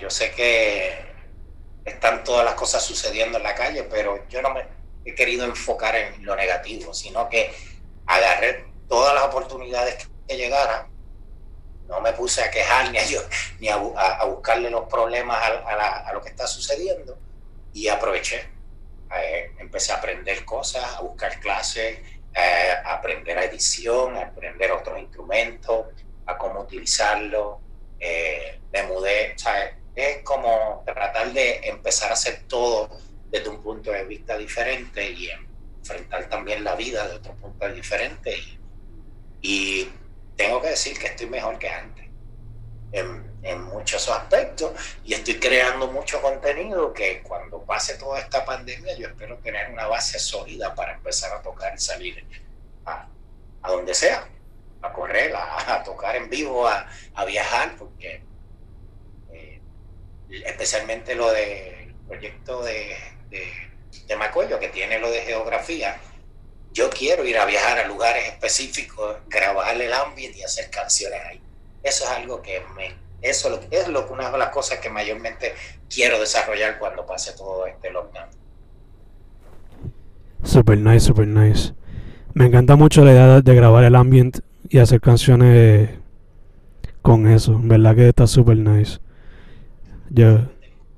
Yo 0.00 0.10
sé 0.10 0.32
que 0.32 1.06
están 1.84 2.24
todas 2.24 2.44
las 2.44 2.54
cosas 2.54 2.84
sucediendo 2.84 3.38
en 3.38 3.44
la 3.44 3.54
calle, 3.54 3.84
pero 3.84 4.26
yo 4.28 4.42
no 4.42 4.52
me, 4.52 4.66
he 5.04 5.14
querido 5.14 5.44
enfocar 5.44 5.94
en 5.94 6.24
lo 6.24 6.34
negativo, 6.34 6.92
sino 6.92 7.28
que 7.28 7.54
agarré 8.06 8.66
todas 8.88 9.14
las 9.14 9.24
oportunidades 9.24 10.08
que 10.26 10.36
llegaran. 10.36 10.88
No 11.88 12.00
me 12.00 12.12
puse 12.12 12.42
a 12.42 12.50
quejar 12.50 12.90
ni 12.92 12.98
a, 12.98 13.04
yo, 13.04 13.20
ni 13.60 13.68
a, 13.68 13.76
buscarle 13.76 14.68
los 14.70 14.88
problemas 14.88 15.38
a, 15.42 16.12
lo 16.12 16.20
que 16.20 16.30
está 16.30 16.46
sucediendo 16.46 17.16
y 17.72 17.88
aproveché. 17.88 18.50
Eh, 19.16 19.52
empecé 19.58 19.92
a 19.92 19.96
aprender 19.96 20.44
cosas, 20.44 20.82
a 20.96 21.00
buscar 21.00 21.38
clases, 21.38 22.00
eh, 22.34 22.74
a 22.84 22.94
aprender 22.94 23.38
a 23.38 23.44
edición, 23.44 24.16
a 24.16 24.22
aprender 24.22 24.72
otros 24.72 24.98
instrumentos, 24.98 25.86
a 26.26 26.36
cómo 26.36 26.60
utilizarlo. 26.60 27.60
Eh, 27.98 28.60
me 28.72 28.82
mudé, 28.84 29.34
es 29.94 30.22
como 30.22 30.82
tratar 30.84 31.32
de 31.32 31.68
empezar 31.68 32.10
a 32.10 32.14
hacer 32.14 32.42
todo 32.46 32.90
desde 33.30 33.48
un 33.48 33.62
punto 33.62 33.90
de 33.90 34.04
vista 34.04 34.36
diferente 34.36 35.10
y 35.10 35.30
enfrentar 35.78 36.28
también 36.28 36.62
la 36.64 36.74
vida 36.74 37.06
de 37.08 37.14
otro 37.14 37.34
punto 37.34 37.72
diferente. 37.72 38.36
Y, 39.40 39.88
tengo 40.36 40.60
que 40.60 40.68
decir 40.68 40.98
que 40.98 41.06
estoy 41.06 41.28
mejor 41.28 41.58
que 41.58 41.68
antes 41.68 42.04
en, 42.92 43.24
muchos 43.72 44.08
aspectos 44.08 44.72
y 45.04 45.14
estoy 45.14 45.38
creando 45.38 45.86
mucho 45.86 46.20
contenido 46.20 46.92
que 46.92 47.22
cuando 47.22 47.62
pase 47.62 47.94
toda 47.96 48.18
esta 48.18 48.44
pandemia 48.44 48.96
yo 48.96 49.06
espero 49.06 49.38
tener 49.38 49.70
una 49.70 49.86
base 49.86 50.18
sólida 50.18 50.74
para 50.74 50.94
empezar 50.94 51.32
a 51.32 51.40
tocar 51.42 51.72
y 51.74 51.78
salir 51.78 52.24
a 52.84 53.08
donde 53.70 53.94
sea, 53.94 54.28
a 54.82 54.92
correr, 54.92 55.34
a, 55.34 55.82
tocar 55.84 56.16
en 56.16 56.30
vivo, 56.30 56.66
a, 56.66 57.24
viajar, 57.24 57.76
porque 57.76 58.22
eh, 59.32 59.60
especialmente 60.44 61.14
lo 61.14 61.30
del 61.30 61.94
proyecto 62.06 62.62
de 62.62 62.96
de, 63.30 63.52
de 64.06 64.16
Macoyo, 64.16 64.58
que 64.58 64.68
tiene 64.68 64.98
lo 64.98 65.10
de 65.10 65.20
geografía, 65.20 65.98
yo 66.72 66.90
quiero 66.90 67.24
ir 67.24 67.38
a 67.38 67.46
viajar 67.46 67.78
a 67.78 67.86
lugares 67.86 68.26
específicos, 68.26 69.16
grabar 69.28 69.80
el 69.80 69.92
ambiente 69.92 70.38
y 70.38 70.42
hacer 70.42 70.70
canciones 70.70 71.20
ahí. 71.24 71.40
Eso 71.82 72.04
es 72.04 72.10
algo 72.10 72.42
que 72.42 72.60
me, 72.74 72.94
eso 73.22 73.60
es 73.70 73.88
lo, 73.88 74.06
una 74.08 74.30
de 74.30 74.38
las 74.38 74.50
cosas 74.50 74.78
que 74.78 74.90
mayormente 74.90 75.54
quiero 75.88 76.18
desarrollar 76.20 76.78
cuando 76.78 77.06
pase 77.06 77.32
todo 77.32 77.66
este 77.66 77.90
lockdown. 77.90 78.28
Super 80.42 80.78
nice, 80.78 81.00
super 81.00 81.26
nice. 81.26 81.72
Me 82.34 82.46
encanta 82.46 82.76
mucho 82.76 83.04
la 83.04 83.12
idea 83.12 83.40
de 83.40 83.54
grabar 83.54 83.84
el 83.84 83.94
ambiente 83.94 84.40
y 84.70 84.78
hacer 84.78 85.00
canciones 85.00 85.90
con 87.02 87.26
eso. 87.28 87.58
¿Verdad 87.62 87.94
que 87.94 88.08
está 88.08 88.26
super 88.26 88.56
nice? 88.56 88.98
Yo... 90.10 90.40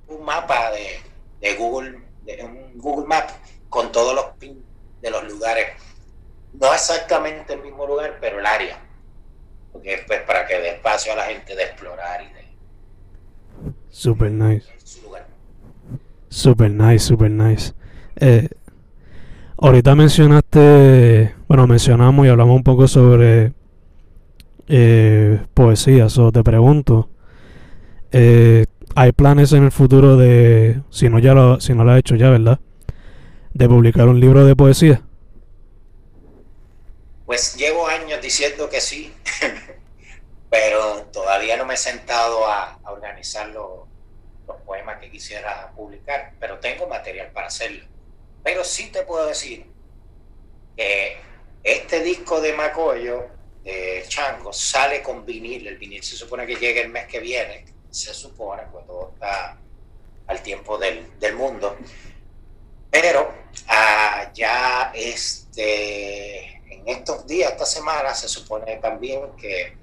Un 0.08 0.24
mapa 0.24 0.70
de, 0.70 1.00
de 1.40 1.54
Google 1.56 1.98
un 2.44 2.78
Google 2.78 3.06
Maps 3.06 3.34
con 3.68 3.90
todos 3.92 4.14
los 4.14 4.24
pins 4.38 4.58
de 5.00 5.10
los 5.10 5.30
lugares. 5.32 5.66
No 6.52 6.72
exactamente 6.72 7.54
el 7.54 7.62
mismo 7.62 7.86
lugar, 7.86 8.18
pero 8.20 8.40
el 8.40 8.46
área. 8.46 8.78
Porque 9.72 9.94
es 9.94 10.00
pues, 10.06 10.20
para 10.22 10.46
que 10.46 10.54
dé 10.58 10.70
espacio 10.70 11.12
a 11.12 11.16
la 11.16 11.24
gente 11.24 11.54
de 11.54 11.62
explorar 11.62 12.22
y 12.22 12.32
de. 12.34 13.72
Super 13.90 14.30
nice. 14.30 14.66
Super 16.28 16.70
nice, 16.70 16.98
super 17.06 17.30
nice. 17.30 17.72
Eh, 18.16 18.48
ahorita 19.56 19.94
mencionaste, 19.94 21.34
bueno, 21.46 21.66
mencionamos 21.66 22.26
y 22.26 22.28
hablamos 22.28 22.56
un 22.56 22.62
poco 22.62 22.86
sobre 22.86 23.52
eh, 24.68 25.40
poesía. 25.54 26.06
o 26.06 26.32
te 26.32 26.42
pregunto, 26.42 27.08
eh, 28.12 28.64
hay 28.94 29.12
planes 29.12 29.52
en 29.52 29.64
el 29.64 29.72
futuro 29.72 30.16
de, 30.16 30.82
si 30.90 31.08
no 31.08 31.18
ya 31.18 31.34
lo, 31.34 31.60
si 31.60 31.74
no 31.74 31.84
lo 31.84 31.92
ha 31.92 31.98
hecho 31.98 32.16
ya, 32.16 32.30
¿verdad? 32.30 32.60
De 33.52 33.68
publicar 33.68 34.08
un 34.08 34.20
libro 34.20 34.44
de 34.44 34.56
poesía. 34.56 35.02
Pues 37.26 37.56
llevo 37.56 37.86
años 37.86 38.20
diciendo 38.22 38.68
que 38.70 38.80
sí, 38.80 39.12
pero 40.50 41.02
todavía 41.12 41.56
no 41.56 41.66
me 41.66 41.74
he 41.74 41.78
sentado 41.78 42.46
a, 42.46 42.78
organizar 42.84 43.48
los, 43.48 43.86
los 44.46 44.56
poemas 44.62 44.98
que 44.98 45.10
quisiera 45.10 45.70
publicar, 45.76 46.32
pero 46.40 46.58
tengo 46.58 46.86
material 46.88 47.30
para 47.32 47.48
hacerlo. 47.48 47.84
Pero 48.42 48.64
sí 48.64 48.90
te 48.90 49.02
puedo 49.02 49.26
decir 49.26 49.66
que 50.76 51.18
este 51.62 52.02
disco 52.02 52.40
de 52.40 52.54
Macoyo, 52.54 53.26
de 53.72 54.04
Chango, 54.08 54.52
sale 54.52 55.02
con 55.02 55.24
vinil. 55.24 55.66
El 55.66 55.78
vinil 55.78 56.02
se 56.02 56.16
supone 56.16 56.46
que 56.46 56.56
llega 56.56 56.80
el 56.80 56.88
mes 56.88 57.06
que 57.06 57.20
viene 57.20 57.64
se 57.90 58.14
supone, 58.14 58.62
pues 58.70 58.86
todo 58.86 59.10
está 59.14 59.56
al 60.26 60.42
tiempo 60.42 60.78
del, 60.78 61.34
mundo. 61.34 61.76
Pero 62.90 63.32
ah, 63.68 64.30
ya 64.34 64.92
este, 64.94 66.56
en 66.72 66.88
estos 66.88 67.26
días, 67.26 67.52
esta 67.52 67.66
semana, 67.66 68.14
se 68.14 68.28
supone 68.28 68.76
también 68.76 69.20
que 69.36 69.76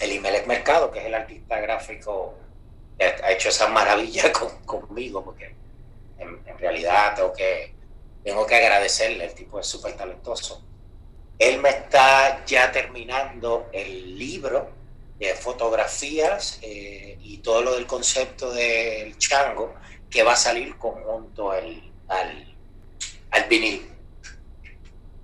el 0.00 0.12
Imelec 0.12 0.46
Mercado, 0.46 0.90
que 0.90 1.00
es 1.00 1.06
el 1.06 1.14
artista 1.14 1.60
gráfico, 1.60 2.34
ha 3.00 3.32
hecho 3.32 3.48
esa 3.48 3.68
maravilla 3.68 4.32
conmigo, 4.66 5.24
porque 5.24 5.54
en, 6.18 6.40
en, 6.44 6.58
realidad 6.58 7.14
tengo 7.14 7.32
que, 7.32 7.72
tengo 8.24 8.46
que 8.46 8.56
agradecerle, 8.56 9.24
el 9.24 9.34
tipo 9.34 9.60
es 9.60 9.66
súper 9.66 9.96
talentoso. 9.96 10.62
Él 11.38 11.60
me 11.60 11.68
está 11.68 12.44
ya 12.46 12.72
terminando 12.72 13.68
el 13.72 14.18
libro 14.18 14.70
de 15.18 15.34
fotografías 15.34 16.58
eh, 16.62 17.18
y 17.22 17.38
todo 17.38 17.62
lo 17.62 17.74
del 17.74 17.86
concepto 17.86 18.52
del 18.52 19.16
chango 19.18 19.74
que 20.10 20.22
va 20.22 20.32
a 20.32 20.36
salir 20.36 20.76
conjunto 20.76 21.50
al, 21.50 21.82
al, 22.08 22.56
al 23.30 23.44
vinil. 23.48 23.86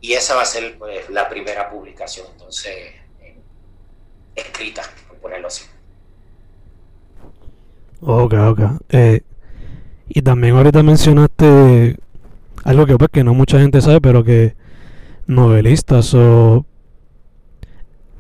Y 0.00 0.12
esa 0.12 0.34
va 0.34 0.42
a 0.42 0.46
ser 0.46 0.76
pues, 0.78 1.08
la 1.08 1.28
primera 1.28 1.70
publicación, 1.70 2.26
entonces, 2.32 2.92
escrita, 4.34 4.82
por 5.08 5.16
ponerlo 5.18 5.48
así. 5.48 5.64
Ok, 8.02 8.34
ok. 8.34 8.60
Eh, 8.90 9.22
y 10.08 10.20
también 10.20 10.56
ahorita 10.56 10.82
mencionaste 10.82 11.96
algo 12.64 12.86
que 12.86 12.98
pues 12.98 13.10
que 13.10 13.24
no 13.24 13.32
mucha 13.32 13.58
gente 13.58 13.80
sabe, 13.80 14.00
pero 14.00 14.22
que 14.22 14.54
novelistas 15.26 16.14
o 16.14 16.66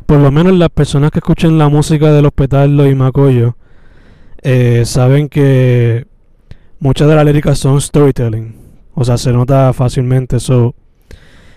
por 0.06 0.18
lo 0.18 0.30
menos 0.30 0.52
las 0.54 0.68
personas 0.68 1.10
que 1.10 1.18
escuchen 1.18 1.58
la 1.58 1.68
música 1.68 2.12
de 2.12 2.22
los 2.22 2.32
petardos 2.32 2.88
y 2.88 2.94
Macoyo 2.94 3.56
eh, 4.42 4.84
saben 4.84 5.28
que 5.28 6.06
muchas 6.78 7.08
de 7.08 7.14
las 7.14 7.24
líricas 7.24 7.58
son 7.58 7.80
storytelling. 7.80 8.54
O 8.94 9.04
sea, 9.04 9.16
se 9.16 9.32
nota 9.32 9.72
fácilmente 9.72 10.36
eso. 10.36 10.74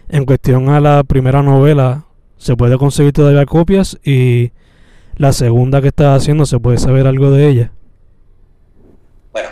En 0.09 0.25
cuestión 0.25 0.69
a 0.69 0.79
la 0.79 1.03
primera 1.03 1.43
novela, 1.43 2.05
se 2.37 2.55
puede 2.55 2.77
conseguir 2.77 3.11
todavía 3.11 3.45
copias 3.45 3.99
y 4.05 4.53
la 5.17 5.33
segunda 5.33 5.81
que 5.81 5.89
estás 5.89 6.21
haciendo, 6.21 6.45
¿se 6.45 6.59
puede 6.59 6.77
saber 6.77 7.07
algo 7.07 7.29
de 7.31 7.47
ella? 7.49 7.71
Bueno, 9.33 9.49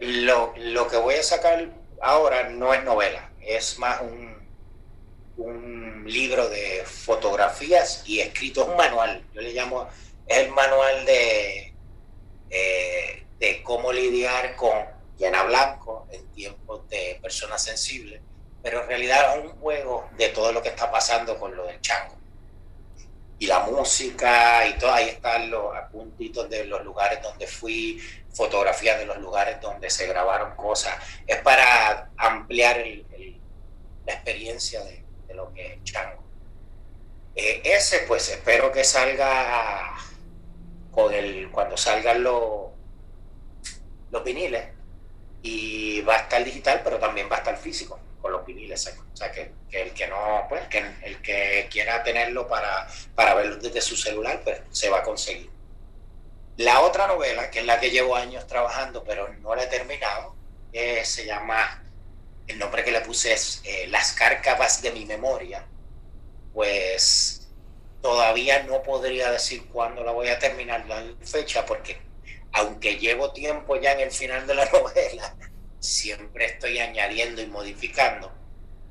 lo, 0.00 0.52
lo 0.72 0.86
que 0.88 0.98
voy 0.98 1.14
a 1.14 1.22
sacar 1.22 1.66
ahora 2.02 2.50
no 2.50 2.74
es 2.74 2.84
novela, 2.84 3.30
es 3.40 3.78
más 3.78 4.02
un, 4.02 4.33
un 5.36 6.04
libro 6.06 6.48
de 6.48 6.84
fotografías 6.84 8.02
y 8.06 8.20
escrito, 8.20 8.62
es 8.62 8.68
un 8.68 8.76
manual, 8.76 9.24
yo 9.32 9.40
le 9.40 9.52
llamo, 9.52 9.88
es 10.26 10.38
el 10.38 10.50
manual 10.50 11.04
de, 11.04 11.74
eh, 12.50 13.26
de 13.38 13.62
cómo 13.62 13.92
lidiar 13.92 14.54
con 14.56 14.72
llena 15.18 15.42
blanco 15.44 16.06
en 16.10 16.26
tiempos 16.32 16.88
de 16.88 17.18
personas 17.20 17.62
sensibles, 17.62 18.20
pero 18.62 18.82
en 18.82 18.88
realidad 18.88 19.38
es 19.38 19.44
un 19.44 19.50
juego 19.58 20.08
de 20.16 20.28
todo 20.28 20.52
lo 20.52 20.62
que 20.62 20.70
está 20.70 20.90
pasando 20.90 21.38
con 21.38 21.54
lo 21.56 21.66
del 21.66 21.80
chango. 21.80 22.16
Y 23.38 23.46
la 23.46 23.60
música 23.60 24.66
y 24.66 24.78
todo, 24.78 24.92
ahí 24.92 25.08
están 25.08 25.50
los 25.50 25.74
apuntitos 25.76 26.48
de 26.48 26.64
los 26.64 26.84
lugares 26.84 27.20
donde 27.20 27.46
fui, 27.46 28.00
fotografías 28.32 28.98
de 28.98 29.06
los 29.06 29.18
lugares 29.18 29.60
donde 29.60 29.90
se 29.90 30.06
grabaron 30.06 30.54
cosas. 30.56 30.94
Es 31.26 31.38
para 31.38 32.10
ampliar 32.16 32.84
la 34.06 34.12
experiencia 34.12 34.82
de, 34.84 35.03
lo 35.34 35.52
que 35.52 35.74
es 35.74 35.84
chango. 35.84 36.22
Eh, 37.34 37.62
ese 37.64 38.00
pues 38.00 38.28
espero 38.28 38.70
que 38.70 38.84
salga 38.84 39.96
con 40.90 41.12
el, 41.12 41.50
cuando 41.50 41.76
salgan 41.76 42.22
los, 42.22 42.70
los 44.10 44.24
viniles 44.24 44.68
y 45.42 46.00
va 46.02 46.14
a 46.14 46.20
estar 46.20 46.42
digital, 46.44 46.80
pero 46.82 46.98
también 46.98 47.28
va 47.30 47.36
a 47.36 47.38
estar 47.40 47.56
físico 47.56 47.98
con 48.22 48.32
los 48.32 48.46
viniles. 48.46 48.96
O 49.12 49.16
sea, 49.16 49.30
que, 49.30 49.52
el 49.70 49.92
que 49.92 50.06
no, 50.06 50.46
pues, 50.48 50.66
que 50.68 50.82
el 51.02 51.20
que 51.20 51.68
quiera 51.70 52.02
tenerlo 52.02 52.48
para, 52.48 52.88
para 53.14 53.34
verlo 53.34 53.56
desde 53.56 53.82
su 53.82 53.96
celular, 53.96 54.40
pues 54.42 54.62
se 54.70 54.88
va 54.88 55.00
a 55.00 55.02
conseguir. 55.02 55.50
La 56.56 56.80
otra 56.80 57.06
novela, 57.06 57.50
que 57.50 57.58
es 57.58 57.66
la 57.66 57.78
que 57.78 57.90
llevo 57.90 58.16
años 58.16 58.46
trabajando, 58.46 59.04
pero 59.04 59.28
no 59.40 59.54
la 59.54 59.64
he 59.64 59.66
terminado, 59.66 60.34
eh, 60.72 61.04
se 61.04 61.26
llama, 61.26 61.83
el 62.46 62.58
nombre 62.58 62.84
que 62.84 62.92
le 62.92 63.00
puse 63.00 63.32
es 63.32 63.62
eh, 63.64 63.86
Las 63.88 64.12
cárcavas 64.12 64.82
de 64.82 64.92
mi 64.92 65.04
memoria. 65.06 65.66
Pues 66.52 67.48
todavía 68.00 68.62
no 68.64 68.82
podría 68.82 69.30
decir 69.30 69.66
cuándo 69.68 70.04
la 70.04 70.12
voy 70.12 70.28
a 70.28 70.38
terminar 70.38 70.86
la 70.86 71.02
fecha, 71.24 71.64
porque 71.64 71.98
aunque 72.52 72.98
llevo 72.98 73.32
tiempo 73.32 73.80
ya 73.80 73.92
en 73.92 74.00
el 74.00 74.10
final 74.10 74.46
de 74.46 74.54
la 74.54 74.64
novela, 74.72 75.36
siempre 75.80 76.46
estoy 76.46 76.78
añadiendo 76.78 77.42
y 77.42 77.46
modificando. 77.46 78.32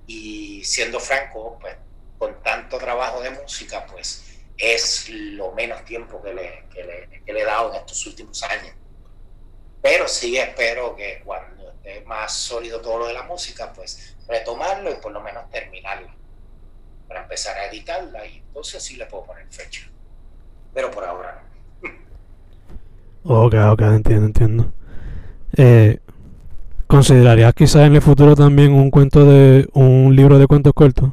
Y 0.06 0.64
siendo 0.66 1.00
franco, 1.00 1.58
pues 1.62 1.76
con 2.18 2.42
tanto 2.42 2.78
trabajo 2.78 3.22
de 3.22 3.32
música, 3.32 3.86
pues 3.86 4.24
es 4.58 5.10
lo 5.10 5.52
menos 5.52 5.84
tiempo 5.86 6.22
que 6.22 6.34
le, 6.34 6.64
que 6.74 6.84
le, 6.84 7.42
he 7.42 7.46
dado 7.46 7.72
en 7.72 7.80
estos 7.82 8.06
últimos 8.06 8.42
años. 8.44 8.76
Pero 9.82 10.08
sí 10.08 10.38
espero 10.38 10.96
que 10.96 11.22
cuando 11.26 11.63
esté 11.84 12.06
más 12.06 12.34
sólido 12.34 12.80
todo 12.82 13.00
lo 13.00 13.08
de 13.08 13.14
la 13.14 13.24
música, 13.24 13.72
pues 13.74 14.16
retomarlo 14.28 14.92
y 14.92 14.96
por 14.96 15.12
lo 15.12 15.22
menos 15.22 15.50
terminarlo. 15.50 16.10
Para 17.08 17.24
empezar 17.24 17.58
a 17.58 17.68
editarla 17.68 18.26
y 18.26 18.38
entonces 18.38 18.82
sí 18.82 18.96
le 18.96 19.06
puedo 19.06 19.26
poner 19.26 19.46
fecha. 19.50 19.90
Pero 20.74 20.90
por 20.90 21.04
ahora 21.04 21.44
no. 21.44 21.54
Ok, 23.26 23.54
ok, 23.72 23.82
entiendo, 23.82 24.26
entiendo. 24.26 24.74
Eh, 25.56 26.00
¿Considerarías 26.88 27.54
quizás 27.54 27.88
en 27.88 27.96
el 27.96 28.02
futuro 28.02 28.36
también 28.36 28.74
un 28.74 28.90
cuento 28.90 29.26
de 29.26 29.68
un 29.74 30.16
libro 30.16 30.38
de 30.40 30.48
cuentos 30.48 30.74
cortos? 30.74 31.12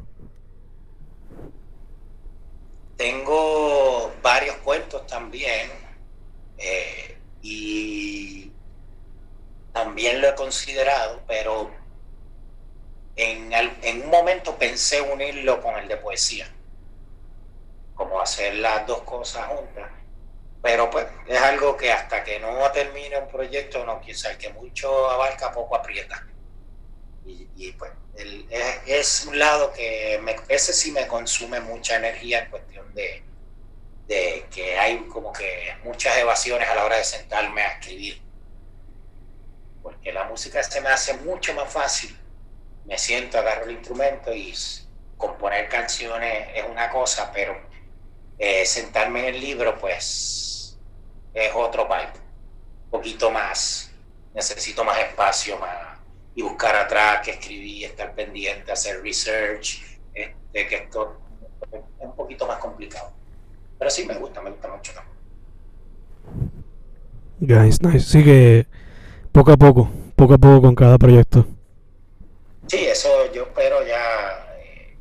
Tengo 2.96 4.12
varios 4.22 4.56
cuentos 4.56 5.06
también 5.06 5.70
eh, 6.58 7.16
y 7.42 8.50
también 9.72 10.20
lo 10.20 10.28
he 10.28 10.34
considerado, 10.34 11.22
pero 11.26 11.70
en, 13.16 13.52
en 13.52 14.02
un 14.02 14.10
momento 14.10 14.56
pensé 14.56 15.00
unirlo 15.00 15.62
con 15.62 15.78
el 15.78 15.88
de 15.88 15.96
poesía, 15.96 16.48
como 17.94 18.20
hacer 18.20 18.54
las 18.56 18.86
dos 18.86 19.02
cosas 19.02 19.46
juntas 19.46 19.90
pero 20.62 20.90
pues 20.90 21.06
es 21.26 21.40
algo 21.40 21.76
que 21.76 21.90
hasta 21.90 22.22
que 22.22 22.38
no 22.38 22.70
termine 22.72 23.18
un 23.18 23.28
proyecto, 23.28 23.84
no, 23.84 24.00
quizás 24.00 24.36
que 24.36 24.50
mucho 24.50 25.08
abarca, 25.08 25.52
poco 25.52 25.76
aprieta. 25.76 26.26
Y, 27.24 27.72
pues 27.72 27.92
es, 28.86 29.26
un 29.26 29.38
lado 29.38 29.72
que 29.72 30.18
me, 30.22 30.36
ese 30.48 30.72
sí 30.72 30.90
me 30.90 31.06
consume 31.06 31.60
mucha 31.60 31.96
energía 31.96 32.40
en 32.40 32.50
cuestión 32.50 32.92
de, 32.94 33.22
de 34.06 34.46
que 34.52 34.78
hay 34.78 34.98
como 35.06 35.32
que 35.32 35.74
muchas 35.84 36.16
evasiones 36.16 36.68
a 36.68 36.74
la 36.74 36.84
hora 36.84 36.96
de 36.96 37.04
sentarme 37.04 37.62
a 37.62 37.72
escribir. 37.72 38.20
Porque 39.90 40.12
la 40.12 40.24
música 40.24 40.62
se 40.62 40.80
me 40.80 40.88
hace 40.88 41.14
mucho 41.14 41.52
más 41.54 41.72
fácil. 41.72 42.16
Me 42.84 42.96
siento, 42.96 43.38
agarro 43.38 43.64
el 43.64 43.72
instrumento 43.72 44.32
y 44.32 44.54
componer 45.16 45.68
canciones 45.68 46.48
es 46.54 46.64
una 46.70 46.88
cosa, 46.90 47.30
pero 47.32 47.56
eh, 48.38 48.64
sentarme 48.64 49.20
en 49.28 49.34
el 49.34 49.40
libro, 49.40 49.76
pues 49.78 50.78
es 51.34 51.52
otro 51.54 51.86
vibe, 51.86 52.12
un 52.84 52.90
poquito 52.90 53.30
más, 53.30 53.90
necesito 54.32 54.84
más 54.84 54.98
espacio 54.98 55.58
más, 55.58 55.98
y 56.34 56.42
buscar 56.42 56.76
atrás, 56.76 57.20
que 57.24 57.32
escribí, 57.32 57.84
estar 57.84 58.14
pendiente, 58.14 58.70
hacer 58.70 59.02
research, 59.02 59.82
este, 60.14 60.66
que 60.68 60.76
esto 60.76 61.20
es 61.72 61.80
un 61.98 62.14
poquito 62.14 62.46
más 62.46 62.58
complicado. 62.58 63.12
Pero 63.76 63.90
sí 63.90 64.06
me 64.06 64.14
gusta, 64.14 64.40
me 64.40 64.50
gusta 64.50 64.68
mucho 64.68 64.92
también. 64.92 65.10
Guys, 67.40 67.82
nice. 67.82 68.06
Sí 68.06 68.22
que 68.22 68.66
poco 69.32 69.52
a 69.52 69.56
poco, 69.56 69.90
poco 70.16 70.34
a 70.34 70.38
poco 70.38 70.62
con 70.62 70.74
cada 70.74 70.98
proyecto. 70.98 71.46
Sí, 72.66 72.78
eso 72.86 73.08
yo 73.32 73.44
espero 73.44 73.86
ya. 73.86 74.56
Eh, 74.62 74.96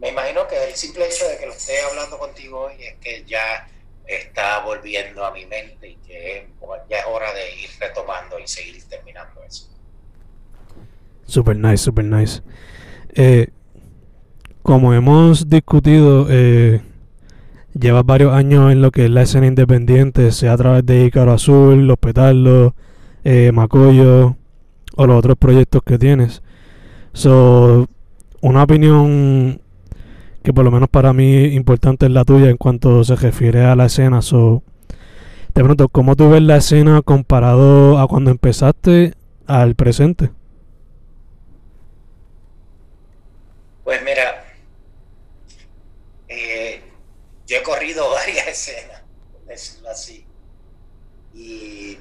me 0.00 0.10
imagino 0.10 0.46
que 0.48 0.68
el 0.68 0.74
simple 0.74 1.06
hecho 1.06 1.26
de 1.28 1.38
que 1.38 1.46
lo 1.46 1.52
esté 1.52 1.80
hablando 1.90 2.18
contigo 2.18 2.60
hoy 2.60 2.74
es 2.78 2.94
que 3.00 3.24
ya 3.24 3.68
está 4.06 4.60
volviendo 4.64 5.24
a 5.24 5.32
mi 5.32 5.46
mente 5.46 5.88
y 5.88 5.94
que 5.96 6.48
ya 6.88 6.98
es 6.98 7.04
hora 7.08 7.32
de 7.32 7.62
ir 7.62 7.70
retomando 7.80 8.38
y 8.38 8.46
seguir 8.46 8.82
terminando 8.84 9.42
eso. 9.42 9.68
Super 11.26 11.56
nice, 11.56 11.78
super 11.78 12.04
nice. 12.04 12.42
Eh, 13.14 13.48
como 14.62 14.94
hemos 14.94 15.48
discutido, 15.48 16.26
eh, 16.30 16.80
llevas 17.74 18.04
varios 18.04 18.32
años 18.32 18.70
en 18.70 18.82
lo 18.82 18.90
que 18.90 19.06
es 19.06 19.10
la 19.10 19.22
escena 19.22 19.46
independiente, 19.46 20.30
sea 20.30 20.52
a 20.52 20.56
través 20.56 20.86
de 20.86 21.06
Icaro 21.06 21.32
Azul, 21.32 21.86
Los 21.86 21.98
Petardos, 21.98 22.74
eh, 23.24 23.52
Macoyo 23.52 24.36
o 24.96 25.06
los 25.06 25.16
otros 25.16 25.36
proyectos 25.36 25.82
que 25.82 25.98
tienes. 25.98 26.42
So, 27.12 27.88
una 28.40 28.62
opinión 28.62 29.60
que 30.42 30.52
por 30.52 30.64
lo 30.64 30.70
menos 30.70 30.88
para 30.88 31.12
mí 31.12 31.44
importante 31.54 32.06
es 32.06 32.12
la 32.12 32.24
tuya 32.24 32.50
en 32.50 32.56
cuanto 32.56 33.04
se 33.04 33.16
refiere 33.16 33.64
a 33.64 33.76
la 33.76 33.86
escena. 33.86 34.22
So, 34.22 34.62
te 35.52 35.60
pregunto, 35.60 35.88
¿cómo 35.88 36.16
tú 36.16 36.30
ves 36.30 36.42
la 36.42 36.56
escena 36.56 37.02
comparado 37.02 37.98
a 37.98 38.08
cuando 38.08 38.30
empezaste 38.30 39.14
al 39.46 39.74
presente? 39.74 40.30
Pues 43.84 44.02
mira, 44.02 44.44
eh, 46.28 46.82
yo 47.46 47.56
he 47.58 47.62
corrido 47.62 48.10
varias 48.14 48.48
escenas, 48.48 49.02
por 49.32 49.44
decirlo 49.46 49.90
así. 49.90 50.24
Y 51.34 51.98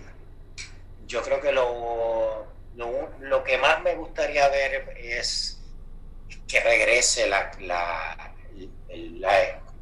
yo 1.11 1.21
creo 1.21 1.41
que 1.41 1.51
lo, 1.51 2.47
lo, 2.75 3.09
lo 3.19 3.43
que 3.43 3.57
más 3.57 3.81
me 3.81 3.95
gustaría 3.95 4.47
ver 4.47 4.95
es 4.97 5.61
que 6.47 6.61
regrese 6.61 7.27
la, 7.27 8.33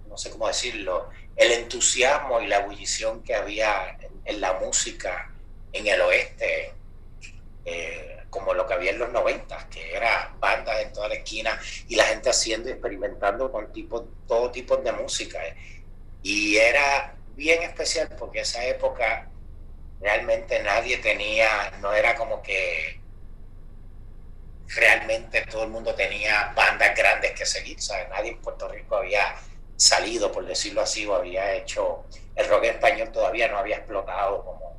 no 0.07 0.17
sé 0.17 0.31
cómo 0.31 0.47
decirlo, 0.47 1.09
el 1.35 1.51
entusiasmo 1.51 2.41
y 2.41 2.47
la 2.47 2.57
ebullición 2.57 3.21
que 3.21 3.35
había 3.35 3.95
en, 4.25 4.41
la 4.41 4.53
música 4.53 5.31
en 5.71 5.85
el 5.85 6.01
oeste, 6.01 6.73
eh, 7.63 8.23
como 8.31 8.55
lo 8.55 8.65
que 8.65 8.73
había 8.73 8.89
en 8.89 8.97
los 8.97 9.11
90, 9.11 9.69
que 9.69 9.95
era 9.95 10.33
bandas 10.39 10.81
en 10.81 10.91
toda 10.91 11.09
la 11.09 11.15
esquina 11.15 11.59
y 11.87 11.95
la 11.95 12.05
gente 12.05 12.31
haciendo 12.31 12.69
y 12.69 12.71
experimentando 12.71 13.51
con 13.51 13.71
tipo, 13.71 14.07
todo 14.27 14.49
tipo 14.49 14.77
de 14.77 14.91
música. 14.93 15.39
Y 16.23 16.57
era 16.57 17.15
bien 17.35 17.61
especial 17.61 18.09
porque 18.17 18.41
esa 18.41 18.65
época 18.65 19.28
realmente 19.99 20.61
nadie 20.63 20.97
tenía, 20.97 21.71
no 21.81 21.93
era 21.93 22.15
como 22.15 22.41
que 22.41 22.99
realmente 24.67 25.45
todo 25.47 25.63
el 25.63 25.69
mundo 25.69 25.95
tenía 25.95 26.53
bandas 26.55 26.95
grandes 26.95 27.31
que 27.31 27.45
seguir, 27.45 27.81
¿sabes? 27.81 28.07
Nadie 28.09 28.31
en 28.31 28.41
Puerto 28.41 28.67
Rico 28.67 28.97
había 28.97 29.35
salido, 29.75 30.31
por 30.31 30.45
decirlo 30.45 30.81
así, 30.81 31.05
o 31.05 31.15
había 31.15 31.53
hecho, 31.53 32.05
el 32.35 32.47
rock 32.47 32.65
español 32.65 33.11
todavía 33.11 33.47
no 33.47 33.57
había 33.57 33.77
explotado 33.77 34.43
como, 34.45 34.77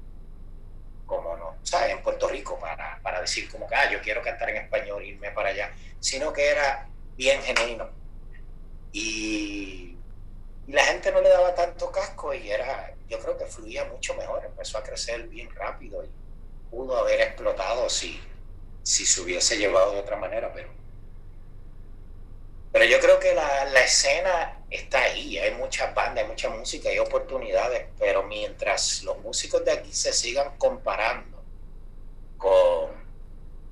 como 1.07 1.37
no, 1.37 1.57
¿sabes? 1.63 1.91
En 1.91 2.03
Puerto 2.03 2.29
Rico 2.29 2.59
para, 2.59 3.01
para 3.03 3.21
decir 3.21 3.51
como 3.51 3.67
que, 3.67 3.75
ah, 3.75 3.91
yo 3.91 4.01
quiero 4.01 4.23
cantar 4.23 4.51
en 4.51 4.59
español, 4.59 5.05
irme 5.05 5.31
para 5.33 5.51
allá, 5.51 5.73
sino 5.99 6.33
que 6.33 6.49
era 6.49 6.89
bien 7.17 7.43
genuino. 7.43 7.91
Y, 8.93 9.91
la 10.73 10.85
gente 10.85 11.11
no 11.11 11.21
le 11.21 11.29
daba 11.29 11.55
y 12.35 12.51
era, 12.51 12.95
yo 13.09 13.19
creo 13.19 13.37
que 13.37 13.47
fluía 13.47 13.85
mucho 13.87 14.15
mejor, 14.15 14.45
empezó 14.45 14.79
a 14.79 14.83
crecer 14.83 15.23
bien 15.25 15.49
rápido 15.55 16.05
y 16.05 16.09
pudo 16.71 16.97
haber 16.99 17.21
explotado 17.21 17.89
si, 17.89 18.21
si 18.83 19.07
se 19.07 19.21
hubiese 19.23 19.57
llevado 19.57 19.93
de 19.93 20.01
otra 20.01 20.17
manera, 20.17 20.53
pero, 20.53 20.69
pero 22.73 22.85
yo 22.85 23.01
creo 23.01 23.19
que 23.19 23.35
la, 23.35 23.65
la 23.67 23.81
escena 23.83 24.59
está 24.71 25.03
ahí, 25.03 25.39
hay 25.39 25.55
muchas 25.55 25.95
bandas, 25.95 26.25
hay 26.25 26.31
mucha 26.31 26.51
música, 26.51 26.91
hay 26.91 26.99
oportunidades, 26.99 27.87
pero 27.99 28.23
mientras 28.25 29.03
los 29.03 29.19
músicos 29.19 29.65
de 29.65 29.73
aquí 29.73 29.93
se 29.93 30.13
sigan 30.13 30.57
comparando 30.59 31.43
con 32.37 32.91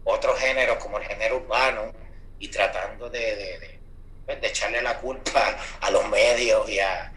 otros 0.04 0.38
géneros 0.40 0.78
como 0.78 0.98
el 0.98 1.04
género 1.04 1.36
urbano 1.36 1.92
y 2.38 2.48
tratando 2.48 3.10
de, 3.10 3.36
de, 3.36 3.78
pues, 4.24 4.40
de 4.40 4.48
echarle 4.48 4.80
la 4.80 4.98
culpa 4.98 5.58
a 5.80 5.90
los 5.90 6.08
medios 6.08 6.68
y 6.68 6.80
a, 6.80 7.12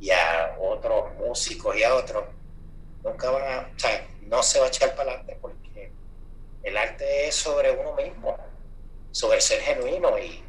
y 0.00 0.10
a 0.10 0.56
otros 0.60 1.14
músicos 1.14 1.76
y 1.76 1.82
a 1.82 1.94
otros, 1.94 2.24
nunca 3.02 3.30
van 3.30 3.52
a, 3.52 3.70
o 3.74 3.78
sea, 3.78 4.06
no 4.22 4.42
se 4.42 4.60
va 4.60 4.66
a 4.66 4.68
echar 4.68 4.94
para 4.94 5.12
adelante 5.12 5.38
porque 5.40 5.92
el 6.62 6.76
arte 6.76 7.28
es 7.28 7.34
sobre 7.34 7.70
uno 7.70 7.94
mismo, 7.94 8.36
sobre 9.10 9.40
ser 9.40 9.60
genuino 9.60 10.18
y, 10.18 10.42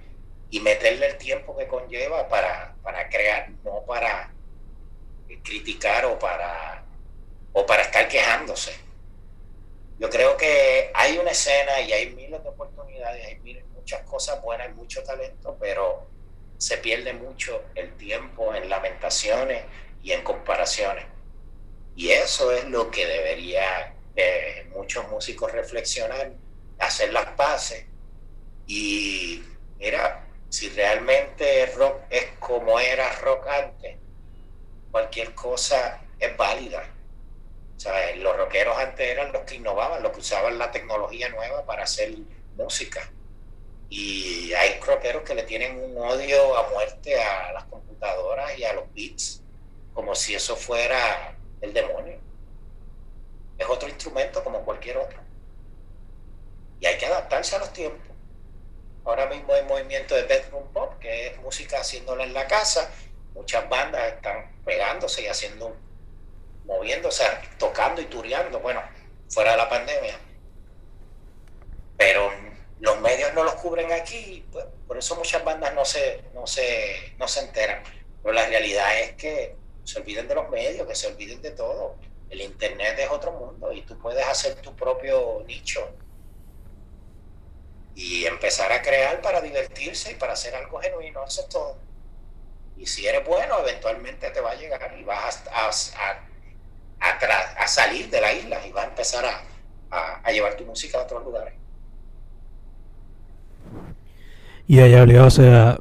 y 0.51 0.59
meterle 0.59 1.07
el 1.07 1.17
tiempo 1.17 1.55
que 1.57 1.67
conlleva 1.67 2.27
para, 2.27 2.75
para 2.83 3.07
crear, 3.09 3.49
no 3.63 3.83
para 3.85 4.33
criticar 5.43 6.05
o 6.05 6.17
para, 6.19 6.83
o 7.53 7.65
para 7.65 7.83
estar 7.83 8.07
quejándose. 8.07 8.73
Yo 9.99 10.09
creo 10.09 10.37
que 10.37 10.91
hay 10.93 11.17
una 11.17 11.31
escena 11.31 11.81
y 11.81 11.91
hay 11.91 12.15
miles 12.15 12.41
de 12.41 12.49
oportunidades, 12.49 13.25
hay 13.25 13.39
miles, 13.39 13.65
muchas 13.73 14.01
cosas 14.03 14.41
buenas, 14.41 14.67
hay 14.67 14.73
mucho 14.73 15.03
talento, 15.03 15.57
pero 15.59 16.07
se 16.59 16.77
pierde 16.77 17.13
mucho 17.13 17.63
el 17.73 17.95
tiempo 17.95 18.53
en 18.53 18.69
lamentaciones 18.69 19.63
y 20.03 20.11
en 20.11 20.23
comparaciones. 20.23 21.05
Y 21.95 22.09
eso 22.09 22.51
es 22.51 22.65
lo 22.65 22.91
que 22.91 23.05
debería 23.05 23.93
eh, 24.13 24.67
muchos 24.75 25.07
músicos 25.07 25.53
reflexionar, 25.53 26.33
hacer 26.77 27.13
las 27.13 27.27
paces. 27.27 27.85
Y 28.67 29.41
mira, 29.77 30.27
si 30.49 30.67
realmente 30.69 31.65
rock 31.77 32.01
es 32.09 32.25
como 32.39 32.77
era 32.77 33.09
rock 33.21 33.47
antes, 33.47 33.95
cualquier 34.91 35.33
cosa 35.33 36.01
es 36.19 36.35
válida. 36.35 36.83
Sea, 37.77 38.13
los 38.17 38.35
rockeros 38.35 38.77
antes 38.77 39.07
eran 39.07 39.31
los 39.31 39.43
que 39.43 39.55
innovaban, 39.55 40.03
los 40.03 40.11
que 40.11 40.19
usaban 40.19 40.57
la 40.57 40.69
tecnología 40.71 41.29
nueva 41.29 41.65
para 41.65 41.83
hacer 41.83 42.13
música 42.57 43.09
y 43.89 44.53
hay 44.53 44.79
rockeros 44.79 45.23
que 45.23 45.33
le 45.33 45.43
tienen 45.43 45.79
un 45.81 45.97
odio 45.97 46.55
a 46.55 46.69
muerte 46.69 47.19
a 47.19 47.51
las 47.53 47.63
computadoras 47.65 48.57
y 48.57 48.63
a 48.63 48.73
los 48.73 48.93
beats, 48.93 49.41
como 49.93 50.13
si 50.13 50.35
eso 50.35 50.55
fuera 50.55 51.35
el 51.61 51.73
demonio. 51.73 52.19
Es 53.57 53.67
otro 53.67 53.89
instrumento 53.89 54.43
como 54.43 54.63
cualquier 54.63 54.97
otro. 54.97 55.19
Y 56.79 56.85
hay 56.85 56.97
que 56.97 57.07
adaptarse 57.07 57.55
a 57.55 57.59
los 57.59 57.73
tiempos. 57.73 58.07
Ahora 59.03 59.25
mismo 59.25 59.53
hay 59.53 59.63
movimiento 59.63 60.13
de 60.13 60.23
bedroom 60.23 60.71
pop, 60.71 60.99
que 60.99 61.27
es 61.27 61.37
música 61.39 61.79
haciéndola 61.79 62.23
en 62.23 62.33
la 62.33 62.47
casa. 62.47 62.91
Muchas 63.33 63.67
bandas 63.69 64.13
están 64.13 64.51
pegándose 64.63 65.23
y 65.23 65.27
haciendo, 65.27 65.75
moviéndose, 66.65 67.25
tocando 67.57 68.01
y 68.01 68.05
tureando, 68.05 68.59
bueno, 68.59 68.81
fuera 69.29 69.51
de 69.51 69.57
la 69.57 69.67
pandemia. 69.67 70.19
Pero 71.97 72.31
los 72.79 72.99
medios 73.01 73.33
no 73.33 73.43
los 73.43 73.55
cubren 73.55 73.91
aquí, 73.91 74.45
pues, 74.51 74.65
por 74.87 74.97
eso 74.97 75.15
muchas 75.15 75.43
bandas 75.43 75.73
no 75.73 75.83
se, 75.85 76.23
no, 76.33 76.47
se, 76.47 77.13
no 77.17 77.27
se 77.27 77.41
enteran. 77.41 77.83
Pero 78.23 78.33
la 78.33 78.47
realidad 78.47 78.99
es 79.01 79.13
que 79.13 79.55
se 79.83 79.99
olviden 79.99 80.27
de 80.27 80.35
los 80.35 80.49
medios, 80.49 80.87
que 80.87 80.95
se 80.95 81.07
olviden 81.07 81.41
de 81.41 81.51
todo. 81.51 81.97
El 82.29 82.41
Internet 82.41 82.97
es 82.99 83.09
otro 83.09 83.31
mundo 83.33 83.71
y 83.73 83.81
tú 83.81 83.97
puedes 83.99 84.25
hacer 84.25 84.55
tu 84.61 84.75
propio 84.75 85.43
nicho 85.45 85.89
y 87.95 88.25
empezar 88.25 88.71
a 88.71 88.81
crear 88.81 89.21
para 89.21 89.41
divertirse 89.41 90.11
y 90.11 90.15
para 90.15 90.33
hacer 90.33 90.55
algo 90.55 90.79
genuino, 90.79 91.25
eso 91.25 91.41
es 91.41 91.49
todo. 91.49 91.77
Y 92.77 92.85
si 92.87 93.05
eres 93.07 93.25
bueno, 93.27 93.59
eventualmente 93.59 94.29
te 94.31 94.39
va 94.39 94.51
a 94.51 94.55
llegar 94.55 94.95
y 94.97 95.03
vas 95.03 95.43
a, 95.51 95.67
a, 95.67 97.09
a, 97.09 97.63
a 97.63 97.67
salir 97.67 98.09
de 98.09 98.21
la 98.21 98.31
isla 98.31 98.65
y 98.65 98.71
vas 98.71 98.85
a 98.85 98.89
empezar 98.89 99.25
a 99.91 100.31
llevar 100.31 100.55
tu 100.55 100.63
música 100.65 100.99
a 100.99 101.03
otros 101.03 101.23
lugares. 101.23 101.58
Y 104.69 104.81
allá 104.81 105.25
o 105.25 105.29
sea, 105.31 105.79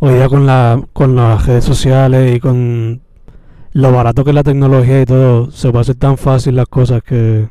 hoy 0.00 0.14
día 0.16 0.28
con, 0.28 0.44
la, 0.44 0.82
con 0.92 1.16
las 1.16 1.46
redes 1.46 1.64
sociales 1.64 2.36
y 2.36 2.40
con 2.40 3.00
lo 3.72 3.90
barato 3.90 4.22
que 4.22 4.32
es 4.32 4.34
la 4.34 4.42
tecnología 4.42 5.00
y 5.00 5.06
todo, 5.06 5.50
se 5.50 5.70
puede 5.70 5.80
hacer 5.80 5.94
tan 5.94 6.18
fácil 6.18 6.56
las 6.56 6.66
cosas 6.68 7.02
que 7.02 7.48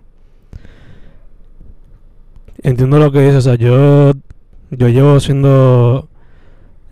entiendo 2.61 2.99
lo 2.99 3.11
que 3.11 3.21
dices, 3.21 3.37
o 3.37 3.41
sea, 3.41 3.55
yo, 3.55 4.11
yo 4.69 4.87
llevo 4.87 5.19
siendo 5.19 6.09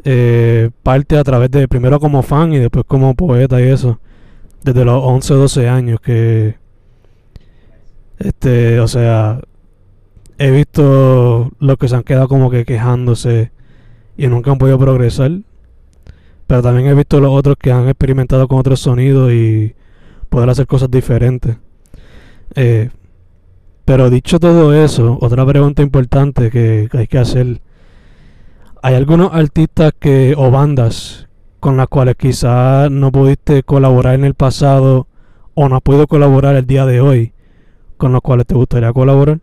eh, 0.03 0.71
parte 0.81 1.19
a 1.19 1.23
través 1.23 1.51
de, 1.51 1.67
primero 1.67 1.99
como 1.99 2.23
fan 2.23 2.53
y 2.53 2.57
después 2.57 2.85
como 2.87 3.13
poeta 3.13 3.61
y 3.61 3.65
eso, 3.65 3.99
desde 4.63 4.83
los 4.83 4.99
11 4.99 5.33
o 5.35 5.37
12 5.37 5.69
años 5.69 5.99
que, 6.01 6.55
este, 8.17 8.79
o 8.79 8.87
sea, 8.87 9.41
he 10.37 10.51
visto 10.51 11.51
los 11.59 11.77
que 11.77 11.87
se 11.87 11.95
han 11.95 12.03
quedado 12.03 12.27
como 12.27 12.49
que 12.49 12.65
quejándose 12.65 13.51
y 14.17 14.27
nunca 14.27 14.51
han 14.51 14.57
podido 14.57 14.79
progresar. 14.79 15.31
Pero 16.47 16.61
también 16.61 16.87
he 16.87 16.93
visto 16.93 17.19
los 17.19 17.31
otros 17.31 17.55
que 17.57 17.71
han 17.71 17.87
experimentado 17.87 18.47
con 18.47 18.59
otros 18.59 18.79
sonidos 18.79 19.31
y 19.31 19.75
poder 20.29 20.49
hacer 20.49 20.67
cosas 20.67 20.91
diferentes. 20.91 21.57
Eh, 22.55 22.89
pero 23.85 24.09
dicho 24.09 24.39
todo 24.39 24.73
eso, 24.73 25.17
otra 25.21 25.45
pregunta 25.45 25.81
importante 25.81 26.49
que, 26.49 26.89
hay 26.91 27.07
que 27.07 27.17
hacer. 27.17 27.61
¿Hay 28.81 28.95
algunos 28.95 29.33
artistas 29.33 29.93
que 29.97 30.35
o 30.37 30.51
bandas 30.51 31.27
con 31.59 31.77
las 31.77 31.87
cuales 31.87 32.15
quizás 32.15 32.91
no 32.91 33.11
pudiste 33.11 33.63
colaborar 33.63 34.15
en 34.15 34.25
el 34.25 34.33
pasado 34.33 35.07
o 35.53 35.69
no 35.69 35.77
has 35.77 35.81
podido 35.81 36.07
colaborar 36.07 36.55
el 36.55 36.67
día 36.67 36.85
de 36.85 36.99
hoy 37.01 37.33
con 37.97 38.11
los 38.11 38.21
cuales 38.21 38.45
te 38.47 38.55
gustaría 38.55 38.91
colaborar? 38.91 39.39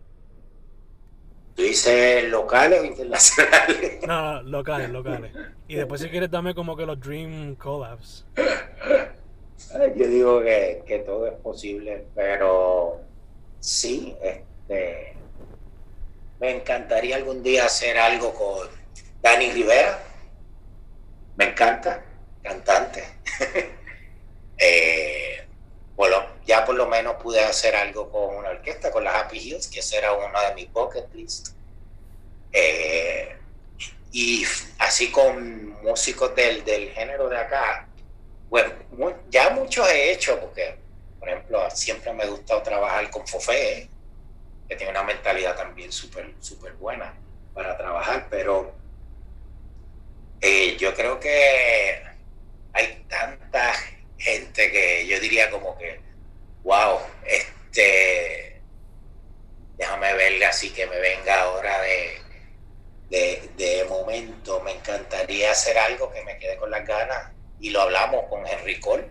¿Tú 1.61 1.67
dices 1.67 2.23
locales 2.29 2.81
o 2.81 2.85
internacionales? 2.85 3.99
No, 4.07 4.41
no, 4.41 4.41
locales, 4.41 4.89
locales. 4.89 5.31
Y 5.67 5.75
después 5.75 6.01
si 6.01 6.09
quieres 6.09 6.31
dame 6.31 6.55
como 6.55 6.75
que 6.75 6.87
los 6.87 6.99
Dream 6.99 7.55
Collabs. 7.55 8.25
Yo 9.95 10.07
digo 10.07 10.41
que, 10.41 10.81
que 10.87 10.99
todo 10.99 11.27
es 11.27 11.33
posible, 11.33 12.07
pero 12.15 13.01
sí, 13.59 14.15
este, 14.23 15.13
me 16.39 16.55
encantaría 16.55 17.17
algún 17.17 17.43
día 17.43 17.65
hacer 17.65 17.95
algo 17.99 18.33
con 18.33 18.67
Dani 19.21 19.51
Rivera. 19.51 19.99
Me 21.37 21.51
encanta, 21.51 22.03
cantante. 22.41 23.03
eh, 24.57 25.45
bueno, 25.95 26.17
ya 26.45 26.65
por 26.65 26.75
lo 26.75 26.87
menos 26.87 27.15
pude 27.15 27.39
hacer 27.41 27.75
algo 27.75 28.09
con 28.09 28.35
una 28.35 28.49
orquesta, 28.49 28.91
con 28.91 29.03
las 29.03 29.15
Happy 29.15 29.37
Hills, 29.37 29.67
que 29.67 29.79
esa 29.79 29.97
era 29.97 30.13
una 30.13 30.49
de 30.49 30.55
mis 30.55 30.71
bucket 30.71 31.13
list. 31.13 31.49
Eh, 32.51 33.37
y 34.11 34.45
así 34.79 35.09
con 35.11 35.81
músicos 35.81 36.35
del, 36.35 36.65
del 36.65 36.91
género 36.91 37.29
de 37.29 37.37
acá, 37.37 37.87
bueno, 38.49 38.73
ya 39.29 39.49
muchos 39.51 39.87
he 39.89 40.11
hecho, 40.11 40.37
porque, 40.39 40.75
por 41.19 41.29
ejemplo, 41.29 41.69
siempre 41.71 42.11
me 42.13 42.23
ha 42.23 42.27
gustado 42.27 42.61
trabajar 42.61 43.09
con 43.09 43.25
Fofé, 43.25 43.89
que 44.67 44.75
tiene 44.75 44.91
una 44.91 45.03
mentalidad 45.03 45.55
también 45.55 45.91
súper 45.91 46.33
super 46.41 46.73
buena 46.73 47.13
para 47.53 47.77
trabajar, 47.77 48.27
pero 48.29 48.73
eh, 50.41 50.75
yo 50.77 50.93
creo 50.93 51.19
que 51.19 52.01
hay 52.73 53.05
tanta 53.07 53.73
gente 54.17 54.71
que 54.71 55.07
yo 55.07 55.19
diría 55.19 55.49
como 55.49 55.77
que, 55.77 55.99
wow, 56.63 56.99
este, 57.25 58.61
déjame 59.77 60.13
verle 60.13 60.45
así 60.45 60.69
que 60.71 60.85
me 60.87 60.99
venga 60.99 61.41
ahora 61.41 61.81
de, 61.81 62.21
de, 63.57 63.85
momento, 63.89 64.61
me 64.61 64.71
encantaría 64.71 65.51
hacer 65.51 65.77
algo 65.77 66.11
que 66.11 66.23
me 66.23 66.37
quede 66.37 66.57
con 66.57 66.71
las 66.71 66.85
ganas 66.87 67.31
y 67.59 67.69
lo 67.69 67.81
hablamos 67.81 68.25
con 68.29 68.45
Henry 68.45 68.79
Cole. 68.79 69.09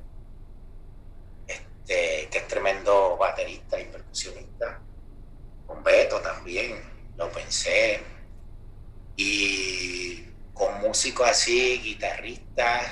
Este, 1.46 2.28
que 2.30 2.38
es 2.38 2.48
tremendo 2.48 3.16
baterista 3.16 3.78
y 3.78 3.84
percusionista. 3.84 4.80
Con 5.66 5.82
Beto 5.82 6.20
también, 6.20 6.80
lo 7.16 7.30
pensé. 7.30 8.00
Y 9.16 10.24
con 10.54 10.80
músicos 10.80 11.28
así, 11.28 11.80
guitarristas, 11.82 12.86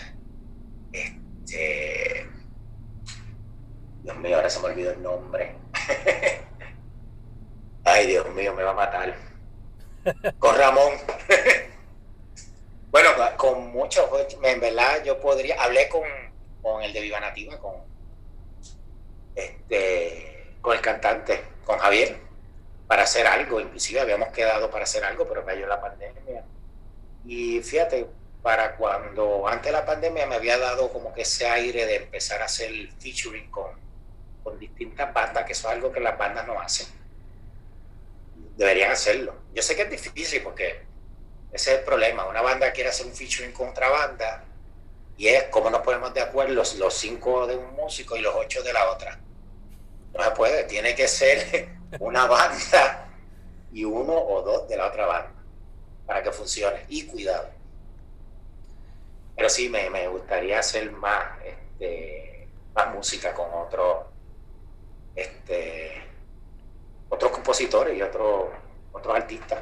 este, 0.93 2.29
Dios 4.09 4.21
mío, 4.21 4.37
ahora 4.37 4.49
se 4.49 4.61
me 4.61 4.69
olvidó 4.69 4.91
el 4.93 5.03
nombre. 5.03 5.55
Ay, 7.85 8.07
Dios 8.07 8.27
mío, 8.31 8.55
me 8.55 8.63
va 8.63 8.71
a 8.71 8.75
matar. 8.75 9.15
Con 10.39 10.57
Ramón. 10.57 10.95
bueno, 12.91 13.11
con 13.37 13.67
muchos, 13.71 14.09
en 14.43 14.61
verdad 14.61 15.05
yo 15.05 15.21
podría, 15.21 15.63
hablé 15.63 15.91
con, 15.91 16.05
con 16.63 16.83
el 16.83 16.95
de 16.95 17.03
Viva 17.03 17.21
Nativa, 17.21 17.59
con 17.59 17.75
este, 19.35 20.55
con 20.63 20.75
el 20.75 20.81
cantante, 20.81 21.45
con 21.67 21.79
Javier, 21.79 22.19
para 22.87 23.03
hacer 23.03 23.27
algo. 23.27 23.61
Inclusive 23.61 24.01
habíamos 24.01 24.31
quedado 24.31 24.71
para 24.71 24.85
hacer 24.85 25.05
algo, 25.05 25.29
pero 25.29 25.45
cayó 25.45 25.67
la 25.67 25.83
pandemia. 25.83 26.45
Y 27.27 27.61
fíjate, 27.61 28.07
para 28.41 28.75
cuando 28.75 29.47
antes 29.47 29.67
de 29.67 29.73
la 29.73 29.85
pandemia 29.85 30.27
me 30.27 30.37
había 30.37 30.57
dado 30.57 30.91
como 30.91 31.13
que 31.13 31.21
ese 31.21 31.47
aire 31.47 31.85
de 31.85 31.97
empezar 31.97 32.41
a 32.41 32.47
hacer 32.47 32.71
featuring 32.99 33.51
con, 33.51 33.88
con 34.49 34.59
distintas 34.59 35.13
bandas, 35.13 35.45
que 35.45 35.53
eso 35.53 35.69
es 35.69 35.75
algo 35.75 35.93
que 35.93 36.01
las 36.01 36.17
bandas 36.17 36.47
no 36.47 36.59
hacen. 36.61 36.87
Deberían 38.57 38.91
hacerlo. 38.91 39.35
Yo 39.55 39.63
sé 39.63 39.77
que 39.77 39.83
es 39.83 39.91
difícil 39.91 40.43
porque 40.43 40.83
ese 41.53 41.73
es 41.73 41.79
el 41.79 41.85
problema. 41.85 42.27
Una 42.27 42.41
banda 42.41 42.73
quiere 42.73 42.91
hacer 42.91 43.07
un 43.07 43.15
featuring 43.15 43.53
con 43.53 43.69
otra 43.69 43.89
banda 43.91 44.45
y 45.17 45.29
es 45.29 45.45
como 45.45 45.69
nos 45.71 45.83
ponemos 45.83 46.15
de 46.15 46.21
acuerdo 46.21 46.55
los, 46.55 46.77
los 46.77 46.95
cinco 46.95 47.47
de 47.47 47.57
un 47.57 47.75
músico 47.75 48.17
y 48.17 48.21
los 48.21 48.35
ocho 48.35 48.63
de 48.63 48.73
la 48.73 48.91
otra. 48.91 49.19
No 50.15 50.25
se 50.25 50.31
puede, 50.31 50.65
tiene 50.65 50.95
que 50.95 51.07
ser 51.07 51.69
una 52.01 52.27
banda 52.27 53.07
y 53.73 53.85
uno 53.85 54.15
o 54.15 54.43
dos 54.43 54.69
de 54.69 54.77
la 54.77 54.87
otra 54.87 55.07
banda 55.07 55.35
para 56.07 56.23
que 56.23 56.33
funcione. 56.33 56.85
Y 56.89 57.07
cuidado. 57.07 57.51
Pero 59.37 59.51
sí, 59.51 59.69
me, 59.69 59.89
me 59.91 60.09
gustaría 60.09 60.59
hacer 60.59 60.91
más, 60.91 61.39
este, 61.45 62.49
más 62.75 62.93
música 62.95 63.35
con 63.35 63.53
otros 63.53 64.07
este, 65.19 65.93
otros 67.09 67.33
compositores 67.33 67.97
y 67.97 68.03
otros 68.03 68.47
otros 68.93 69.15
artistas. 69.15 69.61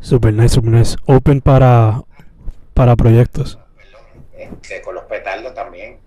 Super 0.00 0.32
nice, 0.32 0.54
super 0.54 0.70
nice. 0.70 0.96
Open 1.06 1.40
para, 1.40 2.02
para 2.74 2.94
proyectos. 2.96 3.58
Este, 4.32 4.80
con 4.82 4.94
los 4.94 5.04
petardos 5.04 5.54
también. 5.54 5.98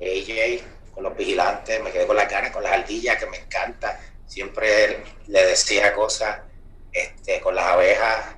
AJ, 0.00 0.64
con 0.94 1.04
los 1.04 1.16
vigilantes, 1.16 1.82
me 1.82 1.90
quedé 1.90 2.06
con 2.06 2.16
las 2.16 2.30
ganas, 2.30 2.50
con 2.50 2.62
las 2.62 2.72
ardillas, 2.72 3.18
que 3.18 3.26
me 3.26 3.38
encanta. 3.38 4.00
Siempre 4.26 5.04
le 5.26 5.46
decía 5.46 5.94
cosas 5.94 6.40
este, 6.92 7.40
con 7.40 7.54
las 7.54 7.66
abejas. 7.66 8.36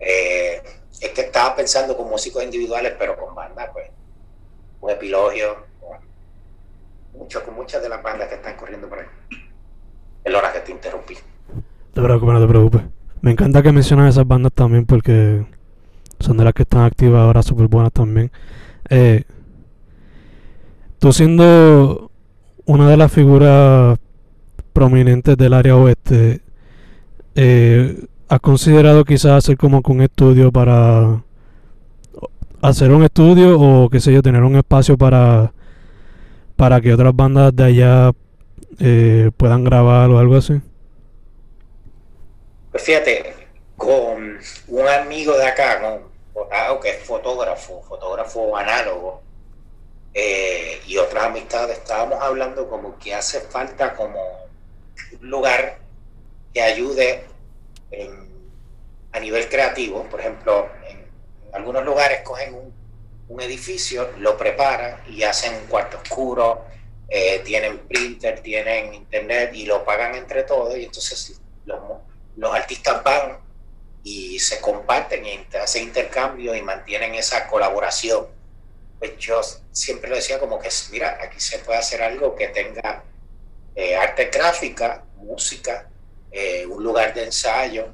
Eh, 0.00 0.62
es 1.00 1.10
que 1.10 1.20
estaba 1.20 1.54
pensando 1.54 1.96
con 1.96 2.08
músicos 2.08 2.42
individuales, 2.42 2.94
pero 2.98 3.16
con 3.16 3.34
bandas, 3.34 3.70
pues, 3.72 3.90
un 4.80 4.90
epilogio, 4.90 5.66
mucho, 7.16 7.42
con 7.44 7.54
muchas 7.54 7.82
de 7.82 7.88
las 7.88 8.02
bandas 8.02 8.28
que 8.28 8.34
están 8.36 8.56
corriendo 8.56 8.88
por 8.88 8.98
ahí. 8.98 9.06
Es 10.24 10.34
hora 10.34 10.52
que 10.52 10.60
te 10.60 10.72
interrumpí. 10.72 11.14
Te 11.92 12.02
preocupes, 12.02 12.34
no 12.34 12.40
te 12.40 12.48
preocupes. 12.48 12.82
Me 13.20 13.30
encanta 13.30 13.62
que 13.62 13.72
mencionas 13.72 14.10
esas 14.10 14.26
bandas 14.26 14.52
también 14.52 14.86
porque 14.86 15.46
son 16.20 16.36
de 16.36 16.44
las 16.44 16.52
que 16.52 16.62
están 16.62 16.82
activas 16.82 17.20
ahora, 17.20 17.42
súper 17.42 17.68
buenas 17.68 17.92
también. 17.92 18.30
Eh, 18.88 19.24
tú 20.98 21.12
siendo 21.12 22.10
una 22.64 22.88
de 22.88 22.96
las 22.96 23.12
figuras 23.12 23.98
prominentes 24.72 25.36
del 25.36 25.54
área 25.54 25.76
oeste, 25.76 26.42
eh, 27.34 28.06
¿has 28.28 28.40
considerado 28.40 29.04
quizás 29.04 29.32
hacer 29.32 29.56
como 29.56 29.80
un 29.84 30.02
estudio 30.02 30.52
para 30.52 31.22
hacer 32.62 32.90
un 32.90 33.04
estudio 33.04 33.58
o 33.58 33.88
qué 33.88 34.00
sé 34.00 34.12
yo, 34.12 34.22
tener 34.22 34.42
un 34.42 34.56
espacio 34.56 34.96
para 34.96 35.52
para 36.56 36.80
que 36.80 36.92
otras 36.92 37.14
bandas 37.14 37.54
de 37.54 37.64
allá 37.64 38.12
eh, 38.80 39.30
puedan 39.36 39.64
grabar 39.64 40.10
o 40.10 40.18
algo 40.18 40.36
así? 40.36 40.60
Pues 42.70 42.82
fíjate, 42.82 43.34
con 43.76 44.38
un 44.68 44.88
amigo 44.88 45.36
de 45.36 45.46
acá, 45.46 45.80
con, 45.80 46.80
que 46.80 46.90
es 46.90 47.04
fotógrafo, 47.04 47.82
fotógrafo 47.82 48.56
análogo, 48.56 49.22
eh, 50.12 50.80
y 50.86 50.96
otras 50.96 51.24
amistades, 51.24 51.78
estábamos 51.78 52.22
hablando 52.22 52.68
como 52.68 52.98
que 52.98 53.14
hace 53.14 53.40
falta 53.40 53.94
como 53.94 54.18
un 55.20 55.30
lugar 55.30 55.78
que 56.54 56.62
ayude 56.62 57.24
a 59.12 59.20
nivel 59.20 59.48
creativo. 59.48 60.04
Por 60.04 60.20
ejemplo, 60.20 60.68
en, 60.88 61.06
algunos 61.52 61.84
lugares 61.84 62.20
cogen 62.22 62.54
un, 62.54 62.72
un, 63.28 63.40
edificio, 63.40 64.10
lo 64.18 64.36
preparan 64.36 65.00
y 65.08 65.22
hacen 65.22 65.54
un 65.54 65.66
cuarto 65.66 65.98
oscuro, 65.98 66.64
eh, 67.08 67.40
tienen 67.44 67.78
printer, 67.86 68.40
tienen 68.40 68.94
internet 68.94 69.52
y 69.54 69.66
lo 69.66 69.84
pagan 69.84 70.14
entre 70.14 70.42
todos 70.42 70.76
y 70.76 70.84
entonces 70.84 71.40
los, 71.64 72.54
artistas 72.54 73.02
van 73.04 73.38
y 74.02 74.38
se 74.38 74.60
comparten 74.60 75.24
y 75.24 75.46
hacen 75.56 75.84
intercambio 75.84 76.54
y 76.54 76.62
mantienen 76.62 77.14
esa 77.14 77.48
colaboración. 77.48 78.26
Pues 78.98 79.16
yo 79.18 79.40
siempre 79.72 80.08
lo 80.08 80.16
decía 80.16 80.38
como 80.38 80.58
que, 80.58 80.68
mira, 80.90 81.18
aquí 81.22 81.40
se 81.40 81.58
puede 81.58 81.78
hacer 81.78 82.02
algo 82.02 82.34
que 82.34 82.48
tenga 82.48 83.04
eh, 83.74 83.94
arte 83.94 84.30
gráfica, 84.32 85.04
música, 85.16 85.88
eh, 86.30 86.66
un 86.66 86.82
lugar 86.82 87.14
de 87.14 87.24
ensayo, 87.24 87.92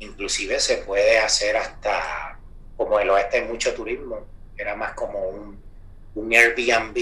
inclusive 0.00 0.58
se 0.60 0.78
puede 0.78 1.18
hacer 1.18 1.56
hasta, 1.56 2.38
como 2.76 2.98
el 2.98 3.08
oeste 3.10 3.38
hay 3.38 3.44
mucho 3.44 3.72
turismo, 3.74 4.26
era 4.62 4.74
más 4.74 4.94
como 4.94 5.20
un, 5.28 5.62
un 6.14 6.32
Airbnb 6.32 6.96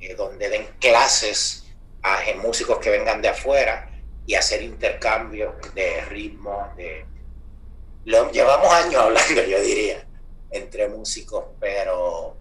eh, 0.00 0.14
donde 0.16 0.48
den 0.48 0.66
clases 0.78 1.66
a 2.02 2.20
músicos 2.42 2.78
que 2.78 2.90
vengan 2.90 3.20
de 3.20 3.28
afuera 3.28 3.90
y 4.26 4.34
hacer 4.34 4.62
intercambios 4.62 5.54
de 5.74 6.02
ritmo, 6.02 6.72
de... 6.76 7.04
Lo, 8.04 8.30
llevamos 8.30 8.72
años 8.72 9.02
hablando, 9.02 9.42
yo 9.42 9.60
diría, 9.60 10.06
entre 10.50 10.88
músicos, 10.88 11.44
pero 11.58 12.36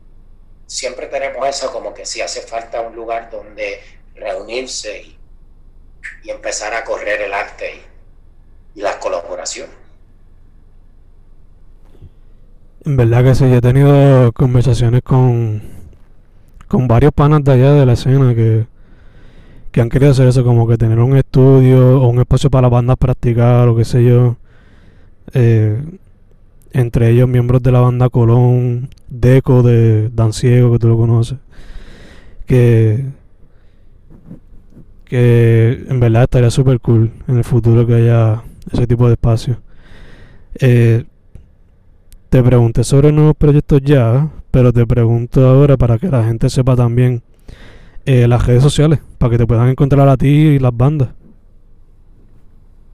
siempre 0.65 1.07
tenemos 1.07 1.47
eso 1.47 1.71
como 1.73 1.93
que 1.93 2.05
si 2.05 2.21
hace 2.21 2.41
falta 2.41 2.81
un 2.81 2.95
lugar 2.95 3.29
donde 3.29 3.81
reunirse 4.15 5.01
y, 5.01 5.15
empezar 6.25 6.73
a 6.75 6.83
correr 6.83 7.21
el 7.21 7.33
arte 7.33 7.81
y, 8.75 8.81
las 8.81 8.97
colaboraciones. 8.97 9.75
En 12.89 12.97
verdad 12.97 13.23
que 13.23 13.35
sí, 13.35 13.45
he 13.45 13.61
tenido 13.61 14.31
conversaciones 14.31 15.03
con, 15.03 15.61
con 16.67 16.87
varios 16.87 17.13
panas 17.13 17.43
de 17.43 17.51
allá 17.51 17.73
de 17.73 17.85
la 17.85 17.93
escena 17.93 18.33
que, 18.33 18.65
que 19.71 19.81
han 19.81 19.89
querido 19.89 20.09
hacer 20.09 20.27
eso, 20.27 20.43
como 20.43 20.67
que 20.67 20.75
tener 20.75 20.97
un 20.97 21.15
estudio 21.15 22.01
o 22.01 22.07
un 22.07 22.19
espacio 22.19 22.49
para 22.49 22.63
las 22.63 22.71
bandas 22.71 22.97
practicar 22.97 23.67
o 23.67 23.75
qué 23.75 23.85
sé 23.85 24.03
yo. 24.03 24.37
Eh, 25.35 25.79
entre 26.73 27.11
ellos 27.11 27.29
miembros 27.29 27.61
de 27.61 27.71
la 27.71 27.81
banda 27.81 28.09
Colón, 28.09 28.89
Deco 29.07 29.61
de 29.61 30.09
Dan 30.09 30.33
Ciego, 30.33 30.71
que 30.71 30.79
tú 30.79 30.87
lo 30.87 30.97
conoces, 30.97 31.37
que, 32.47 33.05
que 35.05 35.85
en 35.87 35.99
verdad 35.99 36.23
estaría 36.23 36.49
súper 36.49 36.79
cool 36.79 37.11
en 37.27 37.37
el 37.37 37.43
futuro 37.43 37.85
que 37.85 37.93
haya 37.93 38.41
ese 38.73 38.87
tipo 38.87 39.05
de 39.05 39.13
espacio. 39.13 39.61
Eh, 40.59 41.05
te 42.29 42.43
pregunté 42.43 42.83
sobre 42.83 43.11
nuevos 43.11 43.35
proyectos 43.35 43.81
ya, 43.83 44.29
pero 44.51 44.71
te 44.71 44.85
pregunto 44.85 45.47
ahora 45.47 45.77
para 45.77 45.97
que 45.97 46.07
la 46.07 46.23
gente 46.23 46.49
sepa 46.49 46.75
también 46.75 47.23
eh, 48.05 48.27
las 48.27 48.45
redes 48.45 48.61
sociales, 48.61 48.99
para 49.17 49.31
que 49.31 49.37
te 49.39 49.47
puedan 49.47 49.69
encontrar 49.69 50.07
a 50.07 50.15
ti 50.15 50.27
y 50.27 50.59
las 50.59 50.75
bandas. 50.75 51.09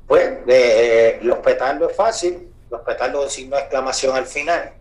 Pues 0.08 0.46
de 0.46 1.20
los 1.22 1.40
petardos 1.40 1.92
es 1.92 1.98
fácil, 1.98 2.48
los 2.70 2.82
petardos 2.82 3.34
signo 3.34 3.58
de 3.58 3.64
exclamación 3.64 4.16
al 4.16 4.26
final. 4.26 4.72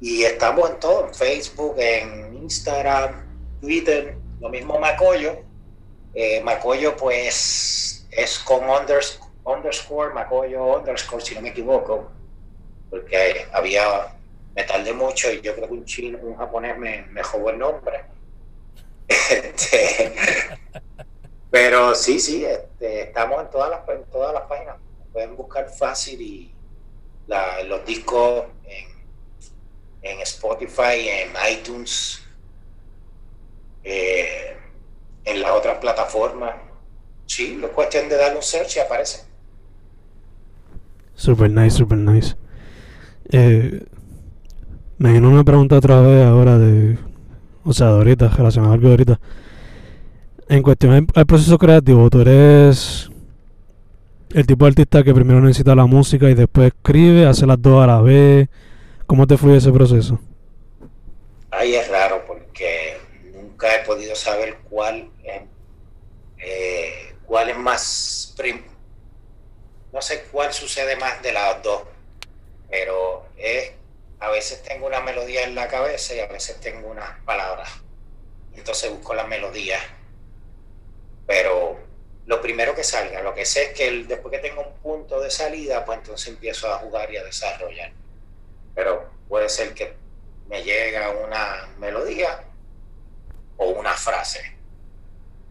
Y 0.00 0.24
estamos 0.24 0.70
en 0.70 0.80
todo, 0.80 1.06
en 1.06 1.14
Facebook, 1.14 1.74
en 1.78 2.34
Instagram, 2.42 3.12
Twitter, 3.60 4.16
lo 4.40 4.50
mismo 4.50 4.78
Macoyo. 4.78 5.36
Eh, 6.12 6.42
Macoyo 6.42 6.96
pues 6.96 8.06
es 8.10 8.38
con 8.40 8.60
underscore, 8.68 9.30
underscore, 9.44 10.14
Macoyo 10.14 10.78
underscore, 10.78 11.22
si 11.22 11.34
no 11.34 11.40
me 11.40 11.50
equivoco, 11.50 12.10
porque 12.90 13.46
había 13.52 14.14
metal 14.54 14.84
de 14.84 14.92
mucho 14.92 15.32
y 15.32 15.40
yo 15.40 15.54
creo 15.54 15.68
que 15.68 15.74
un 15.74 15.84
chino, 15.84 16.18
un 16.22 16.36
japonés 16.36 16.76
me, 16.76 17.02
me 17.10 17.22
el 17.50 17.58
nombre. 17.58 18.04
Este, 19.08 20.12
pero 21.50 21.94
sí, 21.94 22.20
sí, 22.20 22.44
este, 22.44 23.02
estamos 23.02 23.40
en 23.40 23.50
todas 23.50 23.70
las, 23.70 23.88
en 23.88 24.04
todas 24.04 24.32
las 24.32 24.42
páginas. 24.44 24.76
Pueden 25.12 25.36
buscar 25.36 25.68
fácil 25.68 26.20
y, 26.20 26.54
los 27.66 27.84
discos 27.84 28.44
en, 30.02 30.20
Spotify, 30.20 31.08
en 31.08 31.32
iTunes. 31.52 32.22
Eh, 33.82 34.56
en 35.24 35.42
las 35.42 35.50
otras 35.52 35.78
plataformas, 35.78 36.54
sí, 37.26 37.60
es 37.62 37.70
cuestión 37.70 38.08
de 38.08 38.16
darle 38.16 38.36
un 38.36 38.42
search 38.42 38.76
y 38.76 38.80
aparece. 38.80 39.24
Super 41.14 41.50
nice, 41.50 41.76
super 41.76 41.98
nice. 41.98 42.34
Eh, 43.30 43.84
me 44.98 45.12
vino 45.12 45.28
una 45.30 45.44
pregunta 45.44 45.76
otra 45.76 46.00
vez 46.00 46.26
ahora 46.26 46.58
de. 46.58 46.98
O 47.64 47.72
sea, 47.72 47.88
de 47.88 47.92
ahorita, 47.92 48.28
relacionado 48.28 48.74
algo 48.74 48.88
ahorita. 48.88 49.20
En 50.48 50.62
cuestión 50.62 51.06
del 51.06 51.26
proceso 51.26 51.58
creativo, 51.58 52.10
tú 52.10 52.20
eres 52.22 53.08
el 54.34 54.46
tipo 54.46 54.64
de 54.64 54.70
artista 54.70 55.02
que 55.02 55.14
primero 55.14 55.40
necesita 55.40 55.74
la 55.74 55.86
música 55.86 56.28
y 56.28 56.34
después 56.34 56.72
escribe, 56.74 57.26
hace 57.26 57.46
las 57.46 57.60
dos 57.60 57.82
a 57.82 57.86
la 57.86 58.00
vez. 58.00 58.48
¿Cómo 59.06 59.26
te 59.26 59.36
fluye 59.36 59.58
ese 59.58 59.72
proceso? 59.72 60.20
Ahí 61.50 61.74
es 61.74 61.88
raro 61.88 62.24
porque 62.26 62.96
nunca 63.34 63.74
he 63.74 63.84
podido 63.84 64.14
saber 64.14 64.58
cuál, 64.68 65.08
eh, 66.38 67.14
cuál 67.26 67.50
es 67.50 67.58
más 67.58 68.30
no 69.92 70.00
sé 70.00 70.24
cuál 70.30 70.52
sucede 70.52 70.96
más 70.96 71.22
de 71.22 71.32
las 71.32 71.62
dos, 71.62 71.82
pero 72.70 73.26
es, 73.36 73.72
a 74.20 74.30
veces 74.30 74.62
tengo 74.62 74.86
una 74.86 75.00
melodía 75.00 75.42
en 75.44 75.54
la 75.54 75.68
cabeza 75.68 76.14
y 76.14 76.20
a 76.20 76.26
veces 76.26 76.60
tengo 76.60 76.88
unas 76.88 77.18
palabras. 77.24 77.68
Entonces 78.54 78.90
busco 78.90 79.14
la 79.14 79.26
melodía. 79.26 79.78
Pero 81.26 81.78
lo 82.26 82.40
primero 82.40 82.74
que 82.74 82.84
salga, 82.84 83.22
lo 83.22 83.34
que 83.34 83.44
sé 83.44 83.70
es 83.70 83.74
que 83.74 84.04
después 84.04 84.32
que 84.32 84.38
tengo 84.38 84.62
un 84.62 84.74
punto 84.74 85.20
de 85.20 85.30
salida, 85.30 85.84
pues 85.84 85.98
entonces 85.98 86.28
empiezo 86.28 86.72
a 86.72 86.78
jugar 86.78 87.12
y 87.12 87.16
a 87.16 87.24
desarrollar. 87.24 87.92
Pero 88.74 89.10
puede 89.28 89.48
ser 89.48 89.74
que 89.74 89.94
me 90.48 90.62
llega 90.62 91.10
una 91.10 91.68
melodía 91.78 92.44
o 93.56 93.70
una 93.70 93.94
frase. 93.94 94.56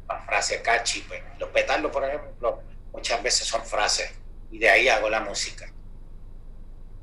Una 0.06 0.20
frase 0.22 0.62
catchy. 0.62 1.02
Pues. 1.02 1.22
Los 1.38 1.50
petardos, 1.50 1.92
por 1.92 2.04
ejemplo, 2.06 2.62
muchas 2.92 3.22
veces 3.22 3.48
son 3.48 3.66
frases 3.66 4.12
y 4.52 4.60
de 4.60 4.70
ahí 4.70 4.88
hago 4.90 5.10
la 5.10 5.22
música. 5.22 5.72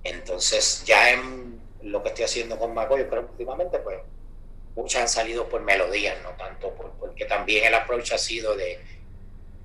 Entonces, 0.09 0.85
ya 0.85 1.11
en 1.11 1.61
lo 1.83 2.03
que 2.03 2.11
estoy 2.11 2.25
haciendo 2.25 2.59
con 2.59 2.75
Macoy, 2.75 3.07
pero 3.09 3.23
últimamente, 3.23 3.79
pues, 3.79 3.99
muchas 4.77 5.03
han 5.03 5.09
salido 5.09 5.49
por 5.49 5.63
melodías, 5.63 6.17
no 6.23 6.31
tanto 6.31 6.75
por, 6.75 6.93
porque 6.93 7.25
también 7.25 7.65
el 7.65 7.75
approach 7.75 8.13
ha 8.13 8.19
sido 8.19 8.57
de 8.57 8.79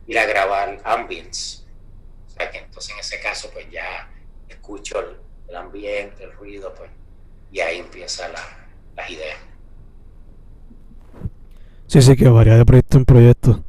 ir 0.07 0.17
a 0.17 0.25
grabar 0.25 0.79
ambience. 0.83 1.63
O 2.27 2.29
sea 2.31 2.49
que 2.49 2.59
entonces 2.59 2.93
en 2.93 2.99
ese 2.99 3.19
caso, 3.19 3.49
pues 3.51 3.69
ya 3.69 4.09
escucho 4.47 4.99
el, 5.47 5.55
ambiente, 5.55 6.23
el 6.23 6.31
ruido, 6.33 6.73
pues, 6.73 6.89
y 7.51 7.59
ahí 7.59 7.79
empieza 7.79 8.27
la, 8.29 8.41
las 8.95 9.09
ideas. 9.09 9.37
Sí, 11.87 12.01
sí, 12.01 12.15
que 12.15 12.29
varía 12.29 12.55
de 12.55 12.65
proyecto 12.65 12.97
en 12.97 13.05
proyecto. 13.05 13.63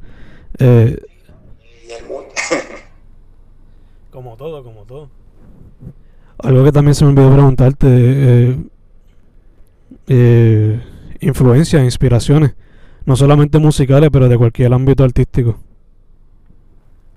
Eh, 0.57 0.97
y 1.85 1.91
el 1.91 2.05
mundo. 2.05 2.33
Como 4.11 4.37
todo, 4.37 4.63
como 4.63 4.85
todo. 4.85 5.22
Algo 6.43 6.65
que 6.65 6.73
también 6.73 6.93
se 6.93 7.05
me 7.05 7.11
olvidó 7.11 7.33
preguntarte, 7.33 7.87
eh, 7.89 8.57
eh, 10.07 10.81
influencias, 11.21 11.81
inspiraciones, 11.83 12.53
no 13.05 13.15
solamente 13.15 13.59
musicales, 13.59 14.09
pero 14.11 14.27
de 14.27 14.37
cualquier 14.37 14.73
ámbito 14.73 15.05
artístico. 15.05 15.57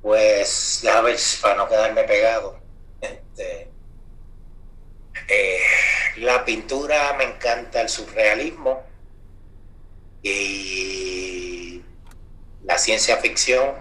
Pues, 0.01 0.81
ya 0.85 1.01
ver, 1.01 1.16
para 1.43 1.57
no 1.57 1.68
quedarme 1.68 2.05
pegado, 2.05 2.61
este, 3.01 3.68
eh, 5.29 5.59
la 6.18 6.45
pintura 6.45 7.16
me 7.18 7.24
encanta 7.24 7.81
el 7.81 7.89
surrealismo 7.89 8.85
y 10.22 11.83
la 12.62 12.79
ciencia 12.79 13.16
ficción, 13.16 13.74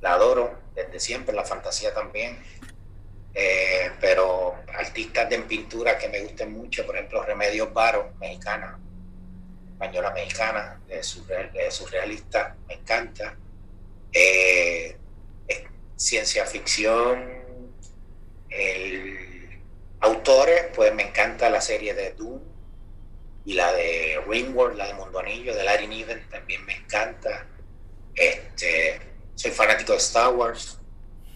la 0.00 0.14
adoro 0.14 0.52
desde 0.74 0.98
siempre, 0.98 1.32
la 1.32 1.44
fantasía 1.44 1.94
también. 1.94 2.38
Eh, 3.34 3.90
pero 4.00 4.56
artistas 4.74 5.28
de 5.28 5.38
pintura 5.40 5.96
que 5.98 6.08
me 6.08 6.20
gusten 6.20 6.52
mucho, 6.52 6.84
por 6.84 6.96
ejemplo, 6.96 7.22
Remedios 7.22 7.72
Varo, 7.72 8.12
mexicana, 8.18 8.78
española 9.72 10.10
mexicana, 10.10 10.80
de, 10.88 11.02
surrealista, 11.70 12.56
me 12.66 12.74
encanta. 12.74 13.36
Eh, 14.12 14.96
ciencia 15.96 16.46
ficción, 16.46 17.38
autores, 20.00 20.66
pues 20.74 20.94
me 20.94 21.02
encanta 21.02 21.50
la 21.50 21.60
serie 21.60 21.94
de 21.94 22.12
Doom 22.12 22.40
y 23.44 23.54
la 23.54 23.72
de 23.72 24.20
Ringworld, 24.26 24.76
la 24.76 24.88
de 24.88 24.94
Mundo 24.94 25.18
Anillo, 25.18 25.54
de 25.54 25.64
Larry 25.64 25.86
Niven, 25.86 26.28
también 26.28 26.64
me 26.66 26.76
encanta. 26.76 27.46
Este, 28.14 29.00
soy 29.34 29.50
fanático 29.52 29.92
de 29.92 29.98
Star 29.98 30.34
Wars. 30.34 30.78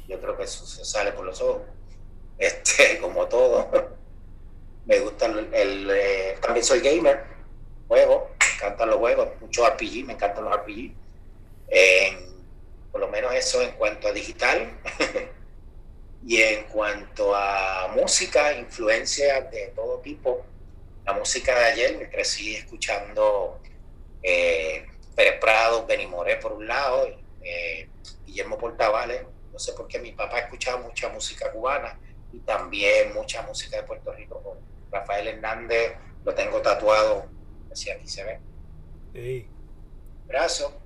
Yo 0.07 0.21
creo 0.21 0.37
que 0.37 0.45
eso 0.45 0.67
sale 0.67 1.13
por 1.13 1.25
los 1.25 1.41
ojos. 1.41 1.63
Este, 2.39 2.99
como 3.01 3.27
todo. 3.27 3.71
me 4.87 4.99
gusta 5.01 5.27
el, 5.27 5.91
eh, 5.91 6.37
también 6.41 6.65
soy 6.65 6.81
gamer, 6.81 7.25
juego, 7.89 8.31
me 8.41 8.55
encantan 8.57 8.91
los 8.91 8.99
juegos, 8.99 9.29
mucho 9.41 9.69
RPG, 9.69 10.05
me 10.05 10.15
encantan 10.15 10.45
los 10.45 10.55
RPG. 10.57 10.93
por 12.91 13.01
lo 13.01 13.09
menos 13.09 13.33
eso 13.35 13.63
en 13.63 13.73
cuanto 13.73 14.09
a 14.09 14.13
digital. 14.13 14.71
y 16.25 16.41
en 16.41 16.65
cuanto 16.65 17.35
a 17.35 17.89
música, 17.95 18.53
influencia 18.55 19.41
de 19.43 19.69
todo 19.75 19.99
tipo. 19.99 20.45
La 21.05 21.13
música 21.15 21.59
de 21.59 21.65
ayer 21.65 21.99
me 21.99 22.09
crecí 22.09 22.55
escuchando 22.55 23.61
eh, 24.23 24.87
Pérez 25.17 25.41
Prado, 25.41 25.85
Benny 25.87 26.07
Moré 26.07 26.37
por 26.37 26.53
un 26.53 26.69
lado, 26.69 27.09
eh, 27.43 27.89
Guillermo 28.25 28.57
Portavales, 28.57 29.23
no 29.53 29.59
sé 29.59 29.73
por 29.73 29.89
qué 29.89 29.99
mi 29.99 30.13
papá 30.13 30.39
escuchaba 30.39 30.81
mucha 30.81 31.09
música 31.09 31.51
cubana 31.51 31.99
y 32.33 32.39
también 32.41 33.13
mucha 33.15 33.43
música 33.43 33.77
de 33.77 33.83
Puerto 33.85 34.13
Rico. 34.13 34.59
Rafael 34.91 35.29
Hernández 35.29 35.95
lo 36.25 36.35
tengo 36.35 36.61
tatuado, 36.61 37.27
así 37.71 37.91
aquí 37.91 38.09
se 38.09 38.25
ve. 38.25 39.47
Brazo. 40.27 40.81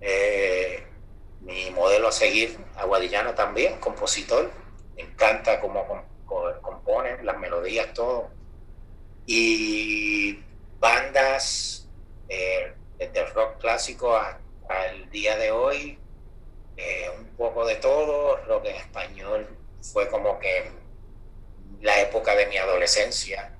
Eh, 0.00 0.82
mi 1.40 1.70
modelo 1.70 2.08
a 2.08 2.12
seguir, 2.12 2.58
Aguadillano 2.76 3.34
también, 3.34 3.78
compositor. 3.78 4.50
Me 4.96 5.02
encanta 5.02 5.60
cómo 5.60 5.86
compone, 6.62 7.22
las 7.22 7.38
melodías, 7.38 7.92
todo. 7.94 8.30
Y 9.26 10.42
bandas 10.78 11.88
eh, 12.28 12.72
desde 12.98 13.20
el 13.20 13.30
rock 13.34 13.58
clásico 13.58 14.16
hasta 14.16 14.86
el 14.86 15.10
día 15.10 15.36
de 15.36 15.50
hoy, 15.50 15.98
eh, 16.76 17.10
un 17.18 17.26
poco 17.36 17.66
de 17.66 17.76
todo, 17.76 18.36
rock 18.46 18.66
en 18.66 18.76
español 18.76 19.59
fue 19.82 20.08
como 20.08 20.38
que 20.38 20.70
la 21.80 22.00
época 22.00 22.34
de 22.34 22.46
mi 22.46 22.56
adolescencia, 22.56 23.56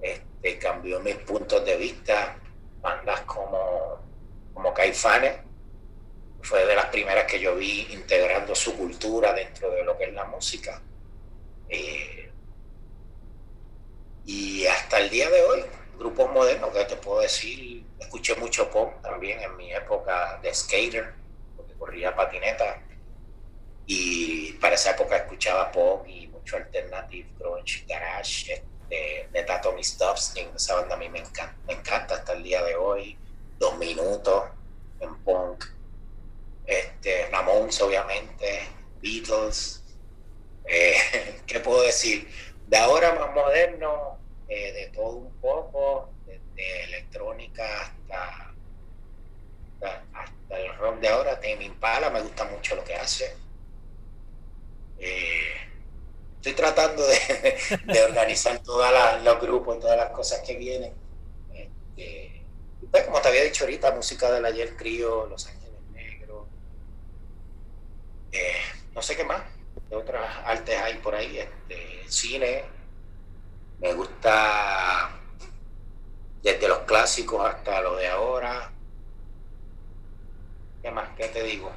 este, 0.00 0.58
cambió 0.58 1.00
mis 1.00 1.16
puntos 1.16 1.64
de 1.64 1.76
vista, 1.76 2.36
bandas 2.80 3.20
como, 3.22 4.00
como 4.54 4.72
Caifanes, 4.74 5.38
fue 6.42 6.66
de 6.66 6.74
las 6.74 6.86
primeras 6.86 7.24
que 7.24 7.38
yo 7.38 7.54
vi 7.54 7.86
integrando 7.92 8.54
su 8.54 8.76
cultura 8.76 9.32
dentro 9.32 9.70
de 9.70 9.84
lo 9.84 9.96
que 9.96 10.04
es 10.04 10.12
la 10.12 10.24
música. 10.24 10.82
Eh, 11.68 12.30
y 14.26 14.66
hasta 14.66 14.98
el 14.98 15.10
día 15.10 15.30
de 15.30 15.42
hoy, 15.42 15.64
grupos 15.98 16.30
modernos, 16.32 16.70
que 16.70 16.84
te 16.84 16.96
puedo 16.96 17.20
decir, 17.20 17.84
escuché 17.98 18.34
mucho 18.36 18.70
pop 18.70 19.00
también 19.02 19.40
en 19.40 19.56
mi 19.56 19.72
época 19.72 20.38
de 20.42 20.52
skater 20.54 21.22
corría 21.82 22.14
patineta 22.14 22.80
y 23.86 24.52
para 24.54 24.74
esa 24.74 24.92
época 24.92 25.16
escuchaba 25.16 25.70
pop 25.72 26.06
y 26.06 26.26
mucho 26.28 26.56
alternative, 26.56 27.28
grunge, 27.38 27.84
garage, 27.86 28.52
este, 28.52 29.28
Neta 29.32 29.60
Tommy 29.60 29.80
esa 29.80 30.74
banda 30.74 30.94
a 30.94 30.98
mí 30.98 31.08
me 31.08 31.20
encanta, 31.20 31.56
me 31.66 31.74
encanta 31.74 32.14
hasta 32.16 32.32
el 32.32 32.42
día 32.42 32.62
de 32.62 32.74
hoy, 32.76 33.18
Dos 33.58 33.76
Minutos 33.78 34.44
en 35.00 35.14
punk, 35.24 35.64
este, 36.66 37.28
Ramones 37.30 37.80
obviamente, 37.80 38.68
Beatles, 39.00 39.84
eh, 40.64 41.40
¿qué 41.46 41.60
puedo 41.60 41.82
decir? 41.82 42.28
De 42.68 42.76
ahora 42.76 43.14
más 43.14 43.34
moderno, 43.34 44.18
eh, 44.48 44.72
de 44.72 44.86
todo 44.88 45.16
un 45.16 45.34
poco, 45.40 46.10
de 46.26 46.84
electrónica 46.84 47.64
hasta 47.82 48.52
hasta, 49.82 50.58
el 50.58 50.76
rock 50.76 51.00
de 51.00 51.08
ahora, 51.08 51.40
Tame 51.40 51.64
Impala, 51.64 52.10
me 52.10 52.20
gusta 52.20 52.44
mucho 52.44 52.76
lo 52.76 52.84
que 52.84 52.94
hace. 52.94 53.34
Eh, 55.04 55.54
estoy 56.36 56.52
tratando 56.52 57.02
de, 57.04 58.02
organizar 58.08 58.60
todos 58.60 58.88
los 59.24 59.40
grupos, 59.40 59.80
todas 59.80 59.96
las 59.96 60.10
cosas 60.10 60.40
que 60.46 60.56
vienen. 60.56 60.92
Este, 61.52 62.44
pues, 62.88 63.04
como 63.04 63.20
te 63.20 63.28
había 63.28 63.42
dicho 63.42 63.64
ahorita, 63.64 63.90
música 63.90 64.30
del 64.30 64.44
ayer 64.44 64.76
crío, 64.76 65.26
Los 65.26 65.46
Ángeles 65.48 65.80
Negros, 65.92 66.46
eh, 68.30 68.54
no 68.94 69.02
sé 69.02 69.16
qué 69.16 69.24
más, 69.24 69.42
de 69.90 69.96
otras 69.96 70.24
artes 70.44 70.78
hay 70.78 70.94
por 70.98 71.16
ahí, 71.16 71.38
este, 71.38 72.04
cine, 72.08 72.62
me 73.80 73.92
gusta 73.94 75.18
desde 76.42 76.68
los 76.68 76.78
clásicos 76.80 77.44
hasta 77.44 77.80
lo 77.80 77.96
de 77.96 78.06
ahora, 78.06 78.72
¿Qué 80.82 80.90
más? 80.90 81.08
¿Qué 81.16 81.28
te 81.28 81.44
digo? 81.44 81.70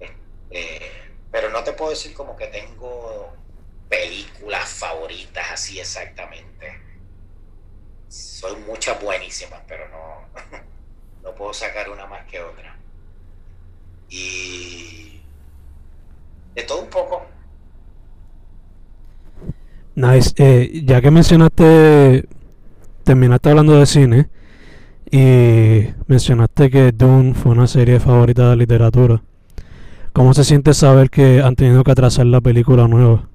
Este, 0.00 1.05
pero 1.30 1.50
no 1.50 1.62
te 1.64 1.72
puedo 1.72 1.90
decir 1.90 2.14
como 2.14 2.36
que 2.36 2.46
tengo 2.46 3.32
películas 3.88 4.68
favoritas 4.68 5.46
así 5.52 5.80
exactamente. 5.80 6.80
Soy 8.08 8.56
muchas 8.66 9.00
buenísimas, 9.02 9.60
pero 9.66 9.88
no, 9.88 10.28
no 11.22 11.34
puedo 11.34 11.52
sacar 11.52 11.90
una 11.90 12.06
más 12.06 12.24
que 12.26 12.40
otra. 12.40 12.76
Y 14.08 15.20
de 16.54 16.62
todo 16.62 16.82
un 16.82 16.90
poco. 16.90 17.26
Nice. 19.94 20.32
Eh, 20.36 20.82
ya 20.84 21.00
que 21.00 21.10
mencionaste, 21.10 22.28
terminaste 23.04 23.48
hablando 23.50 23.78
de 23.78 23.86
cine 23.86 24.28
y 25.10 25.88
mencionaste 26.06 26.70
que 26.70 26.92
Dune 26.92 27.34
fue 27.34 27.52
una 27.52 27.66
serie 27.66 28.00
favorita 28.00 28.50
de 28.50 28.56
literatura. 28.56 29.22
¿Cómo 30.16 30.32
se 30.32 30.44
siente 30.44 30.72
saber 30.72 31.10
que 31.10 31.42
han 31.42 31.56
tenido 31.56 31.84
que 31.84 31.90
atrasar 31.90 32.24
la 32.24 32.40
película 32.40 32.88
nueva? 32.88 33.28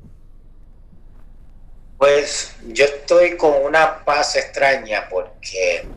Pues 1.99 2.55
yo 2.69 2.85
estoy 2.85 3.37
con 3.37 3.53
una 3.63 4.03
paz 4.03 4.35
extraña 4.35 5.07
porque 5.07 5.87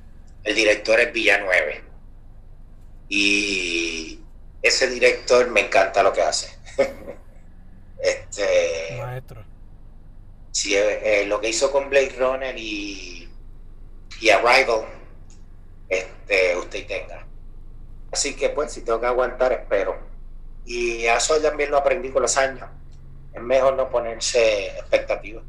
el 0.43 0.55
director 0.55 1.01
es 1.01 1.11
Villanueve 1.11 1.83
y 3.09 4.21
ese 4.61 4.91
director 4.91 5.49
me 5.51 5.63
encanta 5.63 6.03
lo 6.03 6.13
que 6.13 6.21
hace. 6.21 6.55
este, 8.03 8.99
Maestro. 8.99 9.43
Sí, 10.51 10.77
eh, 10.77 11.23
eh, 11.23 11.27
lo 11.27 11.41
que 11.41 11.49
hizo 11.49 11.73
con 11.73 11.89
Blade 11.89 12.15
Runner 12.19 12.59
y, 12.59 13.27
y 14.21 14.29
Arrival, 14.29 14.85
este, 15.89 16.59
usted 16.59 16.87
tenga. 16.87 17.27
Así 18.13 18.37
que 18.37 18.51
pues, 18.51 18.71
si 18.71 18.83
tengo 18.83 19.01
que 19.01 19.07
aguantar, 19.07 19.51
espero. 19.51 20.13
Y 20.65 21.05
eso 21.07 21.41
también 21.41 21.71
lo 21.71 21.79
aprendí 21.79 22.11
con 22.11 22.23
los 22.23 22.37
años. 22.37 22.69
Es 23.33 23.43
mejor 23.43 23.75
no 23.75 23.91
ponerse 23.91 24.69
expectativas. 24.79 25.45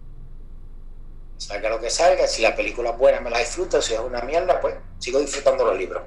Salga 1.37 1.69
lo 1.69 1.79
que 1.79 1.89
salga, 1.89 2.27
si 2.27 2.41
la 2.41 2.55
película 2.55 2.91
es 2.91 2.97
buena 2.97 3.19
me 3.19 3.29
la 3.29 3.39
disfruto, 3.39 3.81
si 3.81 3.93
es 3.93 3.99
una 3.99 4.21
mierda, 4.21 4.59
pues 4.61 4.75
sigo 4.99 5.19
disfrutando 5.19 5.65
los 5.65 5.77
libros. 5.77 6.03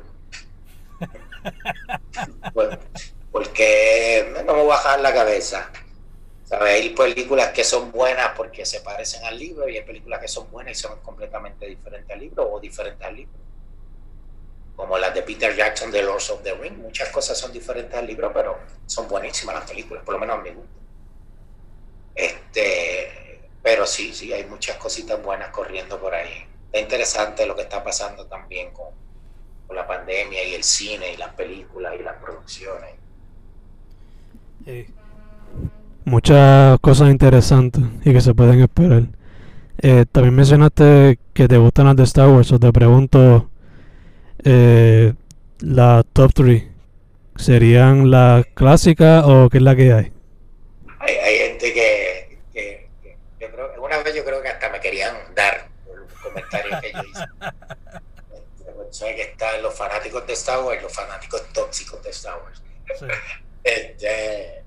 bueno, 2.54 2.78
porque 3.32 4.32
no 4.46 4.54
me 4.54 4.62
voy 4.62 4.72
a 4.72 4.76
bajar 4.76 5.00
la 5.00 5.12
cabeza. 5.12 5.70
Hay 6.50 6.90
películas 6.90 7.50
que 7.50 7.62
son 7.62 7.92
buenas 7.92 8.30
porque 8.34 8.64
se 8.64 8.80
parecen 8.80 9.22
al 9.24 9.38
libro 9.38 9.68
y 9.68 9.76
hay 9.76 9.84
películas 9.84 10.20
que 10.20 10.28
son 10.28 10.50
buenas 10.50 10.72
y 10.72 10.80
son 10.80 10.98
completamente 11.00 11.66
diferentes 11.66 12.11
al 12.11 12.20
libro 12.20 12.50
o 12.50 12.59
diferentes 12.59 13.06
al 13.06 13.16
libro. 13.16 13.47
Como 14.89 14.99
las 14.99 15.14
de 15.14 15.22
Peter 15.22 15.55
Jackson 15.55 15.91
de 15.91 16.03
Lords 16.03 16.30
of 16.30 16.43
the 16.43 16.55
Ring. 16.55 16.78
Muchas 16.78 17.11
cosas 17.11 17.36
son 17.36 17.53
diferentes 17.53 17.95
al 17.95 18.07
libro, 18.07 18.32
pero 18.32 18.59
son 18.86 19.07
buenísimas 19.07 19.57
las 19.57 19.70
películas, 19.70 20.03
por 20.03 20.14
lo 20.14 20.20
menos 20.20 20.39
a 20.39 20.43
mí 20.43 20.51
Este, 22.14 23.51
pero 23.62 23.86
sí, 23.86 24.14
sí, 24.14 24.32
hay 24.32 24.45
muchas 24.47 24.78
cositas 24.78 25.22
buenas 25.22 25.51
corriendo 25.51 26.01
por 26.01 26.14
ahí. 26.14 26.47
Es 26.72 26.80
interesante 26.80 27.45
lo 27.45 27.55
que 27.55 27.62
está 27.62 27.84
pasando 27.84 28.26
también 28.26 28.70
con, 28.72 28.89
con 29.66 29.76
la 29.76 29.86
pandemia 29.86 30.43
y 30.45 30.55
el 30.55 30.64
cine 30.64 31.12
y 31.12 31.16
las 31.18 31.34
películas 31.34 31.95
y 31.99 32.03
las 32.03 32.16
producciones. 32.16 32.95
Sí 34.64 34.86
muchas 36.09 36.80
cosas 36.80 37.11
interesantes 37.11 37.84
y 38.05 38.12
que 38.12 38.20
se 38.20 38.34
pueden 38.34 38.61
esperar. 38.61 39.05
Eh, 39.80 40.07
también 40.11 40.34
mencionaste 40.34 41.18
que 41.32 41.47
te 41.47 41.59
gustan 41.59 41.86
las 41.86 41.97
de 41.97 42.03
Star 42.03 42.28
Wars, 42.28 42.51
o 42.51 42.59
te 42.59 42.72
pregunto, 42.72 43.49
eh, 44.45 45.14
la 45.61 46.05
top 46.12 46.32
3, 46.34 46.64
¿serían 47.36 48.11
la 48.11 48.45
clásica 48.55 49.26
o 49.26 49.49
qué 49.49 49.59
es 49.59 49.62
la 49.62 49.76
que 49.76 49.93
hay? 49.93 50.12
Hay, 51.01 51.14
hay 51.16 51.39
gente 51.39 51.72
que, 51.72 52.39
que, 52.53 52.89
yo 53.41 53.51
creo, 53.51 53.82
una 53.82 53.99
vez 53.99 54.14
yo 54.14 54.24
creo 54.24 54.43
que 54.43 54.49
hasta 54.49 54.68
me 54.70 54.80
querían 54.80 55.16
dar 55.34 55.68
por 55.86 56.01
un 56.01 56.09
comentario 56.22 56.80
que 56.80 56.93
yo 56.93 57.03
hice. 57.03 57.24
Sabes 58.91 59.16
que 59.16 59.22
están 59.22 59.62
los 59.62 59.74
fanáticos 59.74 60.26
de 60.26 60.32
Star 60.32 60.61
Wars 60.61 60.82
los 60.82 60.93
fanáticos 60.93 61.43
tóxicos 61.53 62.03
de 62.03 62.11
Star 62.11 62.41
Wars. 62.43 62.62
Sí. 62.99 63.07
Este, 63.64 64.62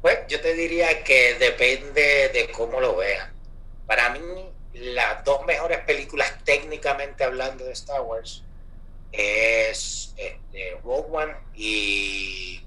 pues 0.00 0.18
yo 0.28 0.40
te 0.40 0.54
diría 0.54 1.02
que 1.02 1.34
depende 1.34 2.28
de 2.28 2.48
cómo 2.52 2.80
lo 2.80 2.94
vean. 2.94 3.32
Para 3.84 4.10
mí, 4.10 4.20
las 4.74 5.24
dos 5.24 5.44
mejores 5.44 5.78
películas 5.78 6.32
técnicamente 6.44 7.24
hablando 7.24 7.64
de 7.64 7.72
Star 7.72 8.02
Wars 8.02 8.44
es 9.12 10.14
este, 10.16 10.80
Rogue 10.84 11.08
One 11.10 11.36
y, 11.54 12.64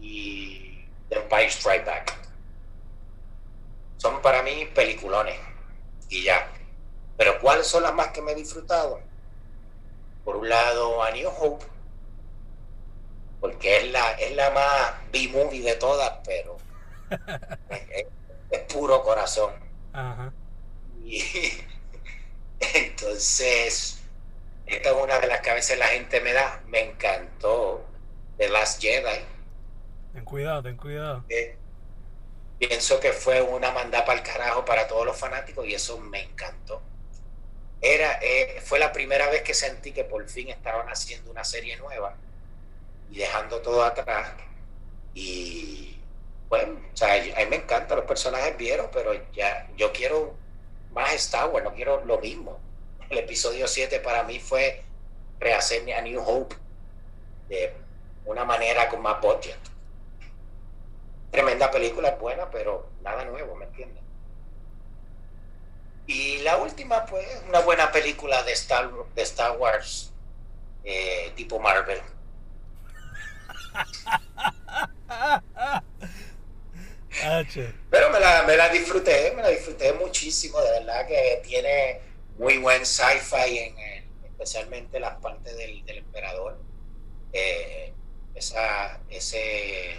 y 0.00 0.88
The 1.08 1.16
Empire 1.16 1.48
Strike 1.48 1.84
Back. 1.84 2.16
Son 3.98 4.20
para 4.22 4.42
mí 4.42 4.66
peliculones 4.74 5.38
y 6.08 6.24
ya. 6.24 6.50
Pero 7.16 7.40
¿cuáles 7.40 7.66
son 7.66 7.82
las 7.82 7.94
más 7.94 8.08
que 8.08 8.20
me 8.20 8.32
he 8.32 8.34
disfrutado? 8.34 9.00
Por 10.24 10.36
un 10.36 10.48
lado, 10.48 11.02
A 11.02 11.10
New 11.10 11.28
Hope 11.28 11.64
porque 13.44 13.76
es 13.76 13.92
la, 13.92 14.12
es 14.12 14.34
la 14.36 14.48
más 14.52 14.94
B-movie 15.12 15.60
de 15.60 15.74
todas, 15.74 16.14
pero 16.24 16.56
es, 18.50 18.60
puro 18.72 19.02
corazón. 19.02 19.52
Y 21.04 21.22
entonces, 22.74 23.93
esta 24.66 24.90
es 24.90 24.96
una 24.96 25.18
de 25.18 25.26
las 25.26 25.40
que 25.40 25.50
a 25.50 25.54
veces 25.54 25.78
la 25.78 25.86
gente 25.86 26.20
me 26.20 26.32
da. 26.32 26.62
Me 26.66 26.80
encantó 26.80 27.84
The 28.38 28.48
Last 28.48 28.80
Jedi. 28.80 29.24
Ten 30.12 30.24
cuidado, 30.24 30.62
ten 30.62 30.76
cuidado. 30.76 31.24
Eh, 31.28 31.56
pienso 32.58 33.00
que 33.00 33.12
fue 33.12 33.42
una 33.42 33.72
mandada 33.72 34.04
para 34.04 34.18
el 34.20 34.24
carajo 34.24 34.64
para 34.64 34.86
todos 34.86 35.04
los 35.04 35.16
fanáticos 35.16 35.66
y 35.66 35.74
eso 35.74 35.98
me 35.98 36.22
encantó. 36.22 36.80
Era, 37.80 38.18
eh, 38.22 38.60
fue 38.64 38.78
la 38.78 38.92
primera 38.92 39.28
vez 39.28 39.42
que 39.42 39.52
sentí 39.52 39.92
que 39.92 40.04
por 40.04 40.26
fin 40.28 40.48
estaban 40.48 40.88
haciendo 40.88 41.30
una 41.30 41.44
serie 41.44 41.76
nueva 41.76 42.16
y 43.10 43.18
dejando 43.18 43.60
todo 43.60 43.84
atrás. 43.84 44.32
Y 45.12 45.98
bueno, 46.48 46.80
o 46.92 46.96
sea, 46.96 47.14
a 47.14 47.20
mí 47.20 47.46
me 47.50 47.56
encantan 47.56 47.98
los 47.98 48.06
personajes 48.06 48.56
vieron, 48.56 48.88
pero 48.92 49.12
ya 49.32 49.68
yo 49.76 49.92
quiero 49.92 50.34
más 50.92 51.12
Star 51.14 51.50
Wars, 51.50 51.64
no 51.64 51.74
quiero 51.74 52.04
lo 52.04 52.18
mismo. 52.18 52.58
El 53.10 53.18
episodio 53.18 53.68
7 53.68 54.00
para 54.00 54.24
mí 54.24 54.40
fue 54.40 54.82
rehacer 55.38 55.92
a 55.92 56.00
New 56.00 56.20
Hope 56.20 56.56
de 57.48 57.72
una 58.24 58.44
manera 58.44 58.88
con 58.88 59.02
más 59.02 59.20
budget. 59.20 59.58
Tremenda 61.30 61.70
película, 61.70 62.10
es 62.10 62.18
buena, 62.18 62.50
pero 62.50 62.88
nada 63.02 63.24
nuevo, 63.24 63.54
¿me 63.56 63.66
entiendes? 63.66 64.02
Y 66.06 66.38
la 66.38 66.58
última, 66.58 67.06
pues, 67.06 67.26
una 67.48 67.60
buena 67.60 67.90
película 67.90 68.42
de 68.42 68.52
Star, 68.52 68.90
de 69.14 69.22
Star 69.22 69.56
Wars, 69.58 70.12
eh, 70.84 71.32
tipo 71.34 71.58
Marvel. 71.58 72.00
Pero 77.90 78.10
me 78.10 78.20
la, 78.20 78.42
me 78.42 78.56
la 78.56 78.68
disfruté, 78.68 79.32
me 79.36 79.42
la 79.42 79.48
disfruté 79.48 79.92
muchísimo, 79.92 80.60
de 80.60 80.70
verdad 80.70 81.06
que 81.06 81.42
tiene 81.44 82.00
muy 82.38 82.58
buen 82.58 82.84
sci-fi, 82.84 83.58
en 83.58 84.24
especialmente 84.24 85.00
las 85.00 85.16
partes 85.20 85.56
del, 85.56 85.84
del 85.84 85.98
emperador. 85.98 86.58
Eh, 87.32 87.92
esa, 88.34 89.00
ese, 89.08 89.92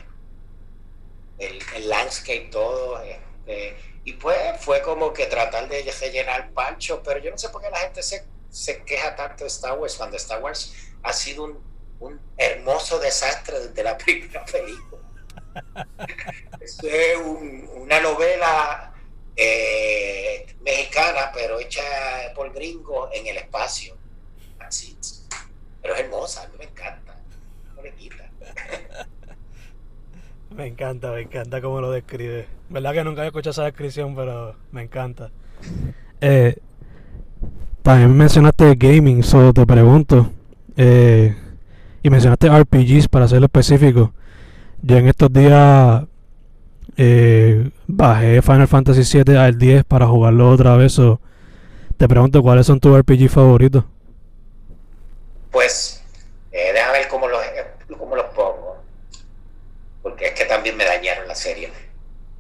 el, 1.40 1.60
el, 1.76 1.90
landscape, 1.90 2.50
todo. 2.52 3.02
Este, 3.02 3.78
y 4.04 4.14
pues 4.14 4.38
fue 4.60 4.82
como 4.82 5.14
que 5.14 5.26
tratar 5.26 5.68
de 5.68 5.84
rellenar 6.00 6.52
pancho, 6.52 7.02
pero 7.04 7.20
yo 7.20 7.32
no 7.32 7.38
sé 7.38 7.50
por 7.50 7.62
qué 7.62 7.70
la 7.70 7.80
gente 7.80 8.04
se, 8.04 8.26
se 8.50 8.84
queja 8.84 9.16
tanto 9.16 9.44
de 9.44 9.48
Star 9.48 9.78
Wars 9.78 9.96
cuando 9.96 10.18
Star 10.18 10.42
Wars 10.42 10.74
ha 11.04 11.14
sido 11.14 11.46
un 11.46 11.76
un 12.00 12.20
hermoso 12.38 13.00
desastre 13.00 13.60
desde 13.60 13.84
la 13.84 13.98
primera 13.98 14.46
película. 14.46 15.02
es 16.60 16.80
una 17.76 18.00
novela 18.00 18.94
eh, 19.36 20.46
mexicana, 20.62 21.32
pero 21.34 21.60
hecha 21.60 21.84
por 22.36 22.54
gringos 22.54 23.10
en 23.14 23.28
el 23.28 23.38
espacio. 23.38 23.96
Así. 24.60 24.98
Pero 25.82 25.94
es 25.94 26.00
hermosa, 26.02 26.44
a 26.44 26.48
mí 26.48 26.54
me 26.58 26.66
encanta. 26.66 27.16
Me 30.56 30.68
encanta, 30.68 31.12
me 31.12 31.22
encanta 31.22 31.60
cómo 31.60 31.82
lo 31.82 31.92
describe. 31.92 32.48
Verdad 32.70 32.94
que 32.94 33.04
nunca 33.04 33.24
he 33.24 33.28
escuchado 33.28 33.52
esa 33.52 33.66
descripción, 33.66 34.16
pero 34.16 34.56
me 34.72 34.84
encanta. 34.84 35.30
Eh, 36.22 36.56
también 37.82 38.16
mencionaste 38.16 38.74
gaming, 38.76 39.22
solo 39.22 39.52
te 39.52 39.66
pregunto. 39.66 40.32
Eh, 40.78 41.36
y 42.02 42.10
mencionaste 42.10 42.48
RPGs 42.48 43.10
para 43.10 43.28
ser 43.28 43.44
específico. 43.44 44.14
Yo 44.82 44.98
en 44.98 45.10
estos 45.10 45.34
días 45.34 46.06
eh, 46.98 47.70
bajé 47.88 48.42
Final 48.42 48.68
Fantasy 48.68 49.24
VII 49.24 49.38
al 49.38 49.58
10 49.58 49.84
para 49.84 50.08
jugarlo 50.08 50.50
otra 50.50 50.76
vez. 50.76 51.00
te 51.98 52.08
pregunto, 52.08 52.42
¿cuáles 52.42 52.66
son 52.66 52.80
tus 52.80 52.98
RPG 52.98 53.30
favoritos? 53.30 53.84
Pues 55.52 56.04
Eh, 56.52 56.72
déjame 56.74 57.00
ver 57.00 57.08
cómo 57.08 57.28
los, 57.28 57.42
cómo 57.98 58.16
los 58.16 58.26
pongo. 58.28 58.78
Porque 60.02 60.28
es 60.28 60.32
que 60.34 60.46
también 60.46 60.78
me 60.78 60.86
dañaron 60.86 61.28
la 61.28 61.36
serie. 61.36 61.72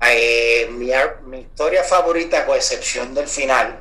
Eh, 0.01 0.70
mi, 0.72 0.91
mi, 1.26 1.39
historia 1.39 1.84
favorita, 1.84 2.45
con 2.45 2.56
excepción 2.56 3.14
del 3.14 3.28
final, 3.28 3.80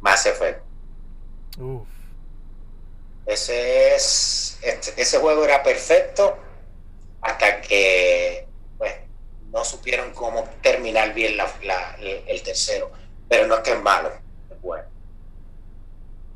Mass 0.00 0.26
Effect. 0.26 0.60
Ese 3.26 3.94
es. 3.94 4.58
Este, 4.62 5.00
ese 5.00 5.18
juego 5.18 5.44
era 5.44 5.62
perfecto 5.62 6.36
hasta 7.22 7.60
que 7.60 8.46
no 9.52 9.64
supieron 9.64 10.12
cómo 10.12 10.48
terminar 10.62 11.12
bien 11.14 11.36
la, 11.36 11.96
el 12.00 12.42
tercero. 12.42 12.90
Pero 13.28 13.46
no 13.46 13.56
es 13.56 13.60
que 13.60 13.72
es 13.72 13.80
malo, 13.80 14.12
es 14.50 14.60
bueno. 14.60 14.88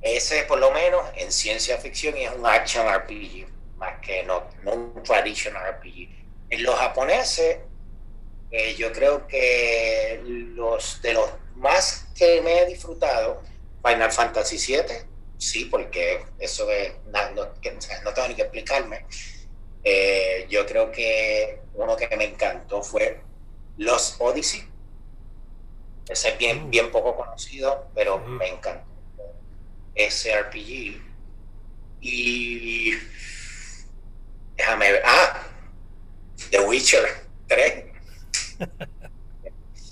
Ese 0.00 0.44
por 0.44 0.58
lo 0.58 0.70
menos 0.70 1.02
en 1.16 1.32
ciencia 1.32 1.78
ficción 1.78 2.16
es 2.16 2.30
un 2.30 2.46
action 2.46 2.86
RPG, 2.86 3.46
más 3.76 4.00
que 4.00 4.22
no, 4.24 4.44
no 4.62 4.74
un 4.74 5.02
traditional 5.02 5.62
RPG. 5.74 6.08
En 6.50 6.62
los 6.62 6.74
japoneses, 6.76 7.58
eh, 8.50 8.74
yo 8.76 8.92
creo 8.92 9.26
que 9.26 10.20
los 10.24 11.00
de 11.02 11.14
los 11.14 11.28
más 11.56 12.06
que 12.14 12.40
me 12.42 12.60
he 12.60 12.66
disfrutado, 12.66 13.42
Final 13.82 14.12
Fantasy 14.12 14.56
VII, 14.56 15.06
sí, 15.38 15.64
porque 15.66 16.24
eso 16.38 16.70
es, 16.70 16.92
no, 17.06 17.30
no, 17.30 17.48
tengo 18.12 18.28
ni 18.28 18.34
que 18.34 18.42
explicarme. 18.42 19.06
Eh, 19.84 20.46
yo 20.48 20.64
creo 20.64 20.90
que 20.90 21.60
uno 21.74 21.94
que 21.96 22.08
me 22.16 22.24
encantó 22.24 22.82
fue 22.82 23.20
Los 23.76 24.16
Odyssey. 24.18 24.66
Ese 26.08 26.30
es 26.30 26.38
bien, 26.38 26.66
mm. 26.66 26.70
bien 26.70 26.90
poco 26.90 27.16
conocido, 27.16 27.88
pero 27.94 28.18
me 28.18 28.48
encantó 28.48 28.94
ese 29.94 30.40
RPG. 30.42 31.02
Y 32.00 32.92
déjame 34.56 34.92
ver. 34.92 35.02
Ah, 35.04 35.42
The 36.50 36.60
Witcher 36.60 37.04
3. 37.48 37.84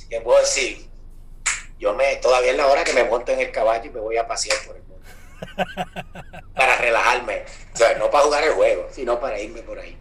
¿Qué 0.09 0.20
puedo 0.20 0.40
decir? 0.40 0.88
Yo 1.78 1.95
me, 1.95 2.16
todavía 2.16 2.51
es 2.51 2.57
la 2.57 2.66
hora 2.66 2.84
que 2.84 2.93
me 2.93 3.05
monto 3.05 3.32
en 3.32 3.40
el 3.40 3.51
caballo 3.51 3.86
y 3.86 3.95
me 3.95 4.01
voy 4.01 4.16
a 4.16 4.26
pasear 4.26 4.59
por 4.66 4.76
el. 4.76 4.81
para 6.55 6.76
relajarme. 6.76 7.45
O 7.72 7.76
sea, 7.76 7.99
no 7.99 8.11
para 8.11 8.24
jugar 8.24 8.45
el 8.45 8.53
juego, 8.53 8.88
sino 8.90 9.18
para 9.20 9.38
irme 9.38 9.62
por 9.62 9.78
ahí. 9.78 9.99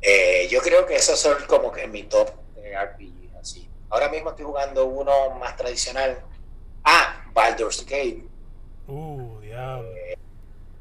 Eh, 0.00 0.48
yo 0.50 0.60
creo 0.60 0.86
que 0.86 0.96
esos 0.96 1.18
son 1.18 1.36
como 1.46 1.70
que 1.70 1.86
mi 1.86 2.04
top 2.04 2.30
de 2.54 2.76
RPG. 2.76 3.36
Así. 3.40 3.68
Ahora 3.90 4.08
mismo 4.08 4.30
estoy 4.30 4.44
jugando 4.44 4.86
uno 4.86 5.30
más 5.38 5.56
tradicional. 5.56 6.22
Ah, 6.84 7.24
Baldur's 7.32 7.84
Gate. 7.84 8.24
Uh, 8.86 9.38
diablo. 9.40 9.88
Eh, 9.96 10.18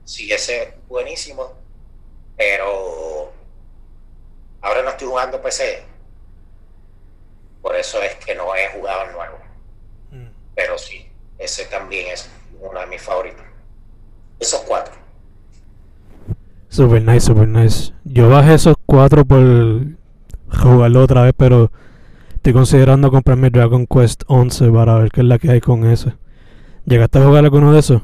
sí, 0.06 0.32
ese 0.32 0.64
es 0.64 0.88
buenísimo. 0.88 1.54
Pero 2.36 3.32
ahora 4.62 4.82
no 4.82 4.90
estoy 4.90 5.08
jugando 5.08 5.42
PC. 5.42 5.84
Por 7.62 7.76
eso 7.76 8.02
es 8.02 8.16
que 8.16 8.34
no 8.34 8.56
he 8.56 8.70
jugado 8.70 9.04
el 9.04 9.12
nuevo. 9.12 9.38
Mm. 10.10 10.30
Pero 10.56 10.78
sí, 10.80 11.12
ese 11.38 11.66
también 11.66 12.08
es 12.08 12.28
uno 12.62 12.80
de 12.80 12.88
mis 12.88 13.02
favoritos. 13.02 13.44
Esos 14.40 14.62
cuatro. 14.62 14.94
Super 16.70 17.02
nice, 17.02 17.22
super 17.22 17.48
nice. 17.48 17.94
Yo 18.06 18.30
bajé 18.30 18.54
esos 18.54 18.76
cuatro 18.86 19.26
por 19.26 19.42
jugarlo 20.50 21.04
otra 21.04 21.24
vez, 21.24 21.34
pero 21.36 21.72
estoy 22.36 22.54
considerando 22.54 23.12
comprarme 23.12 23.50
Dragon 23.50 23.86
Quest 23.86 24.24
11 24.28 24.72
para 24.72 24.96
ver 25.00 25.12
qué 25.12 25.22
es 25.22 25.28
la 25.28 25.38
que 25.38 25.52
hay 25.52 25.60
con 25.60 25.86
ese. 25.86 26.14
¿Llegaste 26.86 27.20
a 27.20 27.26
jugar 27.26 27.44
alguno 27.44 27.74
de 27.74 27.80
esos? 27.80 28.02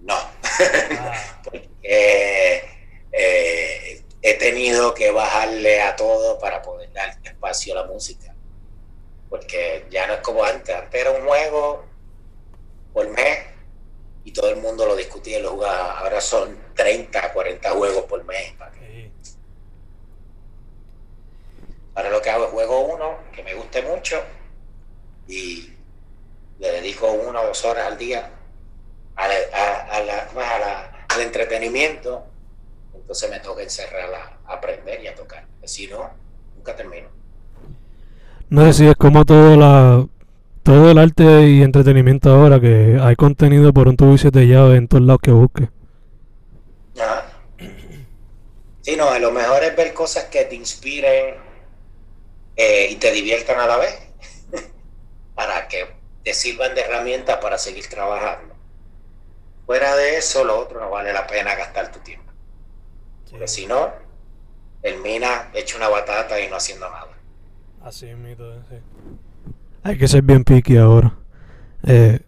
No, 0.00 0.14
porque 1.44 2.62
eh, 3.12 4.02
he 4.22 4.34
tenido 4.34 4.92
que 4.92 5.10
bajarle 5.10 5.82
a 5.82 5.96
todo 5.96 6.38
para 6.38 6.62
poder 6.62 6.92
dar 6.92 7.16
espacio 7.22 7.78
a 7.78 7.82
la 7.82 7.92
música. 7.92 8.34
Porque 9.30 9.86
ya 9.90 10.06
no 10.06 10.14
es 10.14 10.20
como 10.20 10.44
antes. 10.44 10.74
Antes 10.74 11.00
era 11.00 11.10
un 11.12 11.26
juego 11.26 11.93
por 12.94 13.06
mes 13.10 13.40
y 14.24 14.32
todo 14.32 14.48
el 14.48 14.56
mundo 14.56 14.86
lo 14.86 14.96
discutía 14.96 15.38
y 15.38 15.42
lo 15.42 15.50
jugaba. 15.50 15.98
Ahora 15.98 16.20
son 16.20 16.56
30, 16.74 17.32
40 17.32 17.70
juegos 17.72 18.04
por 18.04 18.24
mes. 18.24 18.54
Ahora 21.94 22.10
lo 22.10 22.22
que 22.22 22.30
hago 22.30 22.46
es 22.46 22.50
juego 22.50 22.80
uno 22.86 23.18
que 23.34 23.42
me 23.42 23.54
guste 23.54 23.82
mucho 23.82 24.20
y 25.28 25.74
le 26.58 26.72
dedico 26.72 27.10
una 27.12 27.40
o 27.40 27.46
dos 27.48 27.64
horas 27.64 27.86
al 27.86 27.98
día 27.98 28.30
a 29.16 29.28
al 31.14 31.20
entretenimiento, 31.20 32.24
entonces 32.92 33.30
me 33.30 33.38
toca 33.38 33.62
encerrar 33.62 34.12
a, 34.12 34.52
aprender 34.52 35.02
y 35.02 35.06
a 35.06 35.14
tocar. 35.14 35.46
Si 35.64 35.86
no, 35.86 36.10
nunca 36.56 36.74
termino. 36.74 37.08
No 38.50 38.64
sé 38.66 38.72
si 38.72 38.86
es 38.88 38.96
como 38.96 39.24
todo 39.24 39.56
la 39.56 40.06
todo 40.64 40.90
el 40.90 40.98
arte 40.98 41.46
y 41.46 41.62
entretenimiento 41.62 42.30
ahora 42.30 42.58
que 42.58 42.98
hay 43.00 43.14
contenido 43.16 43.72
por 43.72 43.86
un 43.86 43.96
tubo 43.96 44.14
y 44.14 44.18
siete 44.18 44.46
llaves 44.46 44.78
en 44.78 44.88
todos 44.88 45.04
lados 45.04 45.20
que 45.22 45.30
busques. 45.30 45.68
Ajá. 46.98 47.26
Sí, 48.80 48.96
no, 48.96 49.18
lo 49.18 49.30
mejor 49.30 49.62
es 49.62 49.76
ver 49.76 49.92
cosas 49.94 50.24
que 50.24 50.44
te 50.44 50.54
inspiren 50.54 51.36
eh, 52.56 52.88
y 52.90 52.96
te 52.96 53.12
diviertan 53.12 53.60
a 53.60 53.66
la 53.66 53.76
vez 53.76 53.98
para 55.34 55.68
que 55.68 55.86
te 56.22 56.32
sirvan 56.32 56.74
de 56.74 56.80
herramienta 56.80 57.40
para 57.40 57.58
seguir 57.58 57.86
trabajando. 57.88 58.54
Fuera 59.66 59.94
de 59.96 60.16
eso, 60.16 60.44
lo 60.44 60.58
otro 60.58 60.80
no 60.80 60.90
vale 60.90 61.12
la 61.12 61.26
pena 61.26 61.54
gastar 61.54 61.92
tu 61.92 61.98
tiempo. 62.00 62.32
Porque 63.30 63.48
si 63.48 63.66
no, 63.66 63.92
termina 64.80 65.50
hecho 65.52 65.76
una 65.76 65.88
batata 65.88 66.40
y 66.40 66.48
no 66.48 66.56
haciendo 66.56 66.88
nada. 66.88 67.08
Así 67.82 68.08
es, 68.08 68.16
mito, 68.16 68.62
sí. 68.68 68.76
Hay 69.84 69.98
que 69.98 70.08
ser 70.08 70.22
bien 70.22 70.44
picky 70.44 70.78
ahora. 70.78 71.14
Eh, 71.84 72.20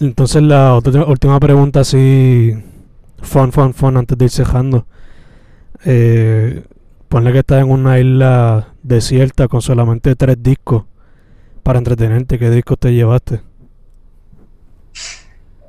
entonces 0.00 0.42
la 0.42 0.74
otra, 0.74 1.04
última 1.04 1.40
pregunta 1.40 1.80
así, 1.80 2.52
fun, 3.22 3.50
fun, 3.50 3.72
fun, 3.72 3.96
antes 3.96 4.16
de 4.16 4.24
ir 4.26 4.30
cejando. 4.30 4.86
Eh, 5.86 6.64
ponle 7.08 7.32
que 7.32 7.38
estás 7.38 7.62
en 7.62 7.70
una 7.70 7.98
isla 7.98 8.74
desierta 8.82 9.48
con 9.48 9.62
solamente 9.62 10.14
tres 10.16 10.36
discos 10.42 10.84
para 11.62 11.78
entretenerte, 11.78 12.38
¿qué 12.38 12.50
discos 12.50 12.78
te 12.78 12.92
llevaste? 12.92 13.40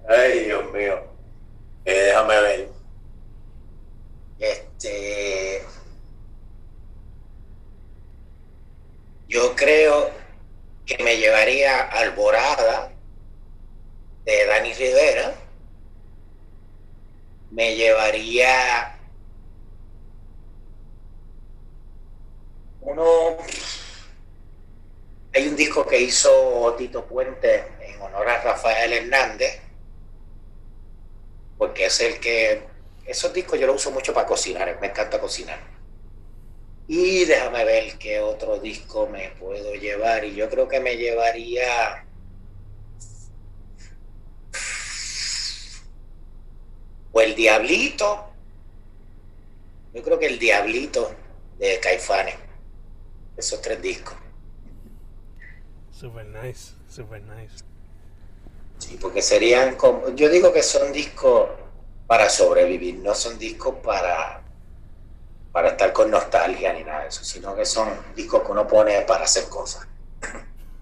Ay, 0.09 0.45
Dios 0.45 0.63
mío. 0.73 0.95
Eh, 1.85 2.03
déjame 2.07 2.41
ver. 2.41 2.71
Este. 4.39 5.26
Yo 9.37 9.55
creo 9.55 10.09
que 10.83 10.97
me 11.03 11.15
llevaría 11.15 11.81
Alborada 11.89 12.91
de 14.25 14.45
Dani 14.47 14.73
Rivera. 14.73 15.35
Me 17.51 17.75
llevaría 17.75 18.97
uno 22.81 23.37
hay 25.35 25.47
un 25.47 25.55
disco 25.55 25.85
que 25.85 25.99
hizo 25.99 26.73
Tito 26.75 27.05
Puente 27.05 27.73
en 27.79 28.01
honor 28.01 28.27
a 28.27 28.41
Rafael 28.41 28.91
Hernández, 28.91 29.61
porque 31.59 31.85
es 31.85 32.01
el 32.01 32.19
que, 32.19 32.63
esos 33.05 33.31
discos 33.33 33.59
yo 33.59 33.67
los 33.67 33.75
uso 33.75 33.91
mucho 33.91 34.15
para 34.15 34.25
cocinar, 34.25 34.79
me 34.81 34.87
encanta 34.87 35.19
cocinar. 35.19 35.76
Y 36.87 37.25
déjame 37.25 37.65
ver 37.65 37.97
qué 37.97 38.21
otro 38.21 38.59
disco 38.59 39.07
me 39.07 39.29
puedo 39.31 39.73
llevar, 39.73 40.23
y 40.23 40.35
yo 40.35 40.49
creo 40.49 40.67
que 40.67 40.79
me 40.79 40.95
llevaría... 40.95 42.05
O 47.11 47.21
el 47.21 47.35
Diablito, 47.35 48.29
yo 49.93 50.03
creo 50.03 50.19
que 50.19 50.27
el 50.27 50.37
Diablito 50.37 51.13
de 51.57 51.79
Caifanes, 51.79 52.35
esos 53.35 53.61
tres 53.61 53.81
discos. 53.81 54.15
Super 55.91 56.25
nice, 56.25 56.73
super 56.87 57.21
nice. 57.23 57.63
Sí, 58.77 58.97
porque 59.01 59.23
serían 59.23 59.75
como, 59.75 60.13
yo 60.15 60.29
digo 60.29 60.53
que 60.53 60.61
son 60.61 60.93
discos 60.93 61.49
para 62.05 62.29
sobrevivir, 62.29 62.99
no 62.99 63.15
son 63.15 63.39
discos 63.39 63.75
para, 63.83 64.43
para 65.57 65.69
estar 65.69 65.91
con 65.91 66.11
nostalgia 66.11 66.71
ni 66.71 66.83
nada 66.83 67.01
de 67.01 67.07
eso, 67.07 67.23
sino 67.23 67.55
que 67.55 67.65
son 67.65 67.89
discos 68.15 68.43
que 68.43 68.51
uno 68.51 68.67
pone 68.67 69.01
para 69.07 69.23
hacer 69.23 69.49
cosas. 69.49 69.87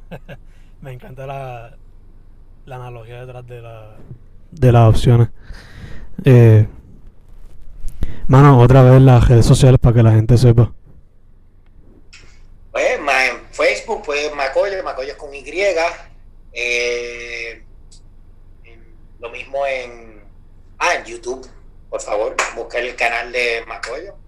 Me 0.82 0.92
encanta 0.92 1.26
la, 1.26 1.78
la 2.66 2.76
analogía 2.76 3.22
detrás 3.22 3.48
de, 3.48 3.62
la, 3.62 3.96
de 4.52 4.72
las 4.74 4.90
opciones. 4.90 5.30
Eh, 6.26 6.68
mano, 8.28 8.60
otra 8.60 8.84
vez 8.84 9.02
las 9.02 9.26
redes 9.26 9.46
sociales 9.46 9.80
para 9.80 9.96
que 9.96 10.04
la 10.04 10.12
gente 10.12 10.38
sepa. 10.38 10.74
Pues, 12.74 13.00
Facebook, 13.52 14.02
pues 14.06 14.36
Macoyo, 14.36 14.84
Macoyo 14.84 15.12
es 15.14 15.18
con 15.18 15.34
Y. 15.34 15.46
Eh, 16.52 17.64
lo 19.22 19.30
mismo 19.30 19.66
en, 19.66 20.22
ah, 20.80 20.96
en 20.96 21.06
YouTube. 21.06 21.48
Por 21.90 22.02
favor, 22.02 22.36
busquen 22.58 22.84
el 22.84 22.96
canal 22.98 23.32
de 23.32 23.64
Macoyo. 23.66 24.25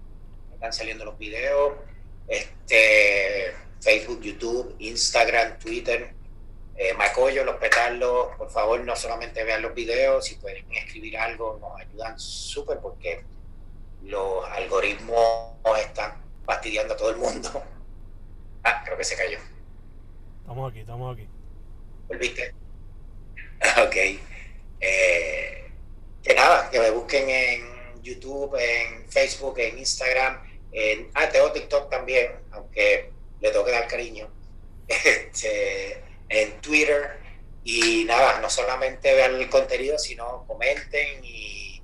Están 0.58 0.72
saliendo 0.72 1.04
los 1.04 1.16
videos. 1.16 1.74
Este, 2.26 3.54
Facebook, 3.80 4.20
YouTube, 4.20 4.74
Instagram, 4.80 5.56
Twitter. 5.60 6.12
Eh, 6.76 6.94
Macoyo, 6.94 7.44
los 7.44 7.56
petardos, 7.56 8.36
por 8.36 8.50
favor, 8.50 8.80
no 8.80 8.94
solamente 8.96 9.42
vean 9.44 9.62
los 9.62 9.74
videos, 9.74 10.26
si 10.26 10.36
pueden 10.36 10.64
escribir 10.72 11.16
algo, 11.18 11.58
nos 11.60 11.80
ayudan 11.80 12.18
súper 12.18 12.78
porque 12.78 13.24
los 14.04 14.44
algoritmos 14.50 15.56
están 15.80 16.22
fastidiando 16.44 16.94
a 16.94 16.96
todo 16.96 17.10
el 17.10 17.16
mundo. 17.16 17.62
Ah, 18.64 18.82
creo 18.84 18.98
que 18.98 19.04
se 19.04 19.16
cayó. 19.16 19.38
Estamos 20.40 20.70
aquí, 20.70 20.80
estamos 20.80 21.16
aquí. 21.16 21.28
¿Volviste? 22.08 22.54
Ok. 23.86 23.96
Eh, 24.80 25.70
que 26.22 26.34
nada, 26.34 26.68
que 26.68 26.80
me 26.80 26.90
busquen 26.90 27.30
en 27.30 28.02
YouTube, 28.02 28.56
en 28.56 29.08
Facebook, 29.08 29.58
en 29.60 29.78
Instagram. 29.78 30.47
En, 30.72 31.10
ah, 31.14 31.28
tengo 31.28 31.52
TikTok 31.52 31.90
también, 31.90 32.32
aunque 32.52 33.10
le 33.40 33.50
tengo 33.50 33.64
que 33.64 33.72
dar 33.72 33.88
cariño. 33.88 34.28
Este, 34.88 36.02
en 36.28 36.60
Twitter. 36.60 37.18
Y 37.64 38.04
nada, 38.04 38.40
no 38.40 38.48
solamente 38.48 39.12
vean 39.14 39.34
el 39.34 39.48
contenido, 39.50 39.98
sino 39.98 40.44
comenten 40.46 41.22
y, 41.22 41.82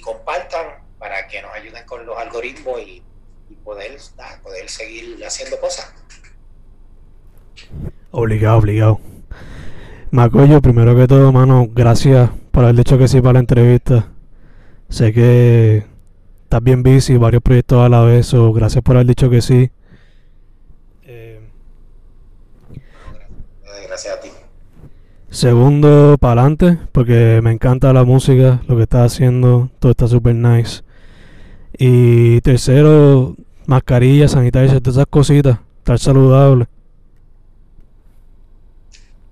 compartan 0.00 0.84
para 0.98 1.26
que 1.26 1.42
nos 1.42 1.52
ayuden 1.52 1.84
con 1.84 2.06
los 2.06 2.16
algoritmos 2.16 2.80
y, 2.80 3.02
poder, 3.62 3.98
poder 4.42 4.70
seguir 4.70 5.22
haciendo 5.26 5.60
cosas. 5.60 5.92
Obligado, 8.10 8.58
obligado. 8.58 9.00
Macoyo, 10.10 10.62
primero 10.62 10.96
que 10.96 11.06
todo, 11.06 11.30
mano, 11.30 11.66
gracias 11.70 12.30
por 12.52 12.64
haber 12.64 12.76
dicho 12.76 12.96
que 12.96 13.08
sí 13.08 13.20
para 13.20 13.34
la 13.34 13.40
entrevista. 13.40 14.10
Sé 14.88 15.12
que 15.12 15.84
estás 16.48 16.62
bien 16.62 16.82
busy, 16.82 17.18
varios 17.18 17.42
proyectos 17.42 17.84
a 17.84 17.90
la 17.90 18.00
vez, 18.00 18.32
o 18.32 18.54
gracias 18.54 18.82
por 18.82 18.96
haber 18.96 19.08
dicho 19.08 19.28
que 19.28 19.42
sí. 19.42 19.70
Eh, 21.02 21.40
gracias 23.86 24.16
a 24.16 24.20
ti. 24.20 24.30
Segundo, 25.28 26.16
para 26.18 26.40
adelante, 26.40 26.78
porque 26.92 27.40
me 27.42 27.52
encanta 27.52 27.92
la 27.92 28.04
música, 28.04 28.62
lo 28.66 28.76
que 28.76 28.84
estás 28.84 29.12
haciendo, 29.12 29.68
todo 29.78 29.90
está 29.90 30.08
super 30.08 30.34
nice. 30.34 30.80
Y 31.76 32.40
tercero, 32.40 33.36
mascarilla, 33.66 34.26
sanitizer, 34.26 34.80
todas 34.80 34.96
esas 34.96 35.06
cositas, 35.10 35.58
estar 35.80 35.98
saludable. 35.98 36.66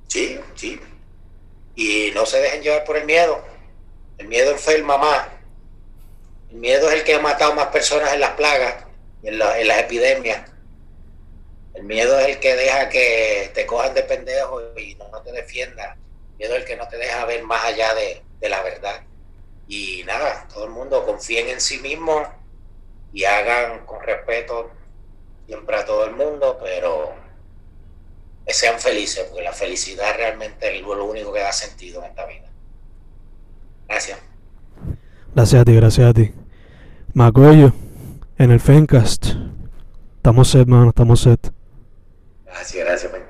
Sí, 0.09 0.37
sí. 0.55 0.79
Y 1.77 2.11
no 2.15 2.27
se 2.27 2.37
dejen 2.41 2.63
llevar 2.63 2.85
por 2.85 2.99
el 2.99 3.07
miedo. 3.07 3.39
El 4.19 4.29
miedo 4.29 4.51
enferma 4.51 4.99
más. 4.99 5.36
El 6.51 6.57
miedo 6.57 6.89
es 6.89 6.95
el 6.95 7.05
que 7.05 7.15
ha 7.15 7.21
matado 7.21 7.55
más 7.55 7.69
personas 7.69 8.13
en 8.13 8.21
las 8.21 8.33
plagas 8.33 8.87
en, 9.23 9.39
la, 9.39 9.59
en 9.61 9.69
las 9.69 9.81
epidemias. 9.81 10.51
El 11.75 11.85
miedo 11.85 12.19
es 12.19 12.29
el 12.29 12.39
que 12.39 12.55
deja 12.57 12.89
que 12.89 13.51
te 13.55 13.67
cojan 13.67 13.93
de 13.93 14.03
pendejo 14.03 14.61
y 14.79 14.95
no, 14.95 15.21
te 15.23 15.33
defiendan. 15.33 15.99
El 16.33 16.37
miedo 16.39 16.55
es 16.55 16.61
el 16.61 16.65
que 16.67 16.77
no 16.77 16.89
te 16.89 16.97
deja 16.97 17.25
ver 17.27 17.43
más 17.43 17.65
allá 17.65 17.95
de, 17.95 18.23
la 18.49 18.63
verdad. 18.63 19.03
Y 19.69 20.03
nada, 20.05 20.47
todo 20.53 20.65
el 20.65 20.71
mundo 20.71 21.05
confíen 21.05 21.49
en 21.49 21.61
sí 21.61 21.79
mismo 21.79 22.23
y 23.13 23.25
hagan 23.25 23.85
con 23.85 24.03
respeto 24.03 24.71
siempre 25.47 25.77
a 25.77 25.85
todo 25.85 26.05
el 26.05 26.13
mundo, 26.13 26.59
pero 26.63 27.15
sean 28.47 28.79
felices, 28.81 29.25
porque 29.25 29.43
la 29.43 29.53
felicidad 29.53 30.15
realmente 30.17 30.75
es 30.75 30.83
lo 30.83 31.05
único 31.05 31.33
que 31.33 31.41
da 31.41 31.53
sentido 31.53 32.03
en 32.03 32.11
esta 32.11 32.25
vida. 32.27 32.49
Gracias. 33.89 34.19
Gracias 35.35 35.61
a 35.61 35.65
ti, 35.65 35.75
gracias 35.75 36.09
a 36.09 36.15
ti. 36.15 36.33
Macoyo, 37.17 37.73
en 38.37 38.51
el 38.51 38.61
Fencast. 38.61 39.29
Estamos 40.17 40.49
set, 40.49 40.69
mano, 40.69 40.91
estamos 40.91 41.21
set. 41.21 41.51
Gracias, 42.45 42.85
gracias. 42.85 43.11
man. 43.11 43.26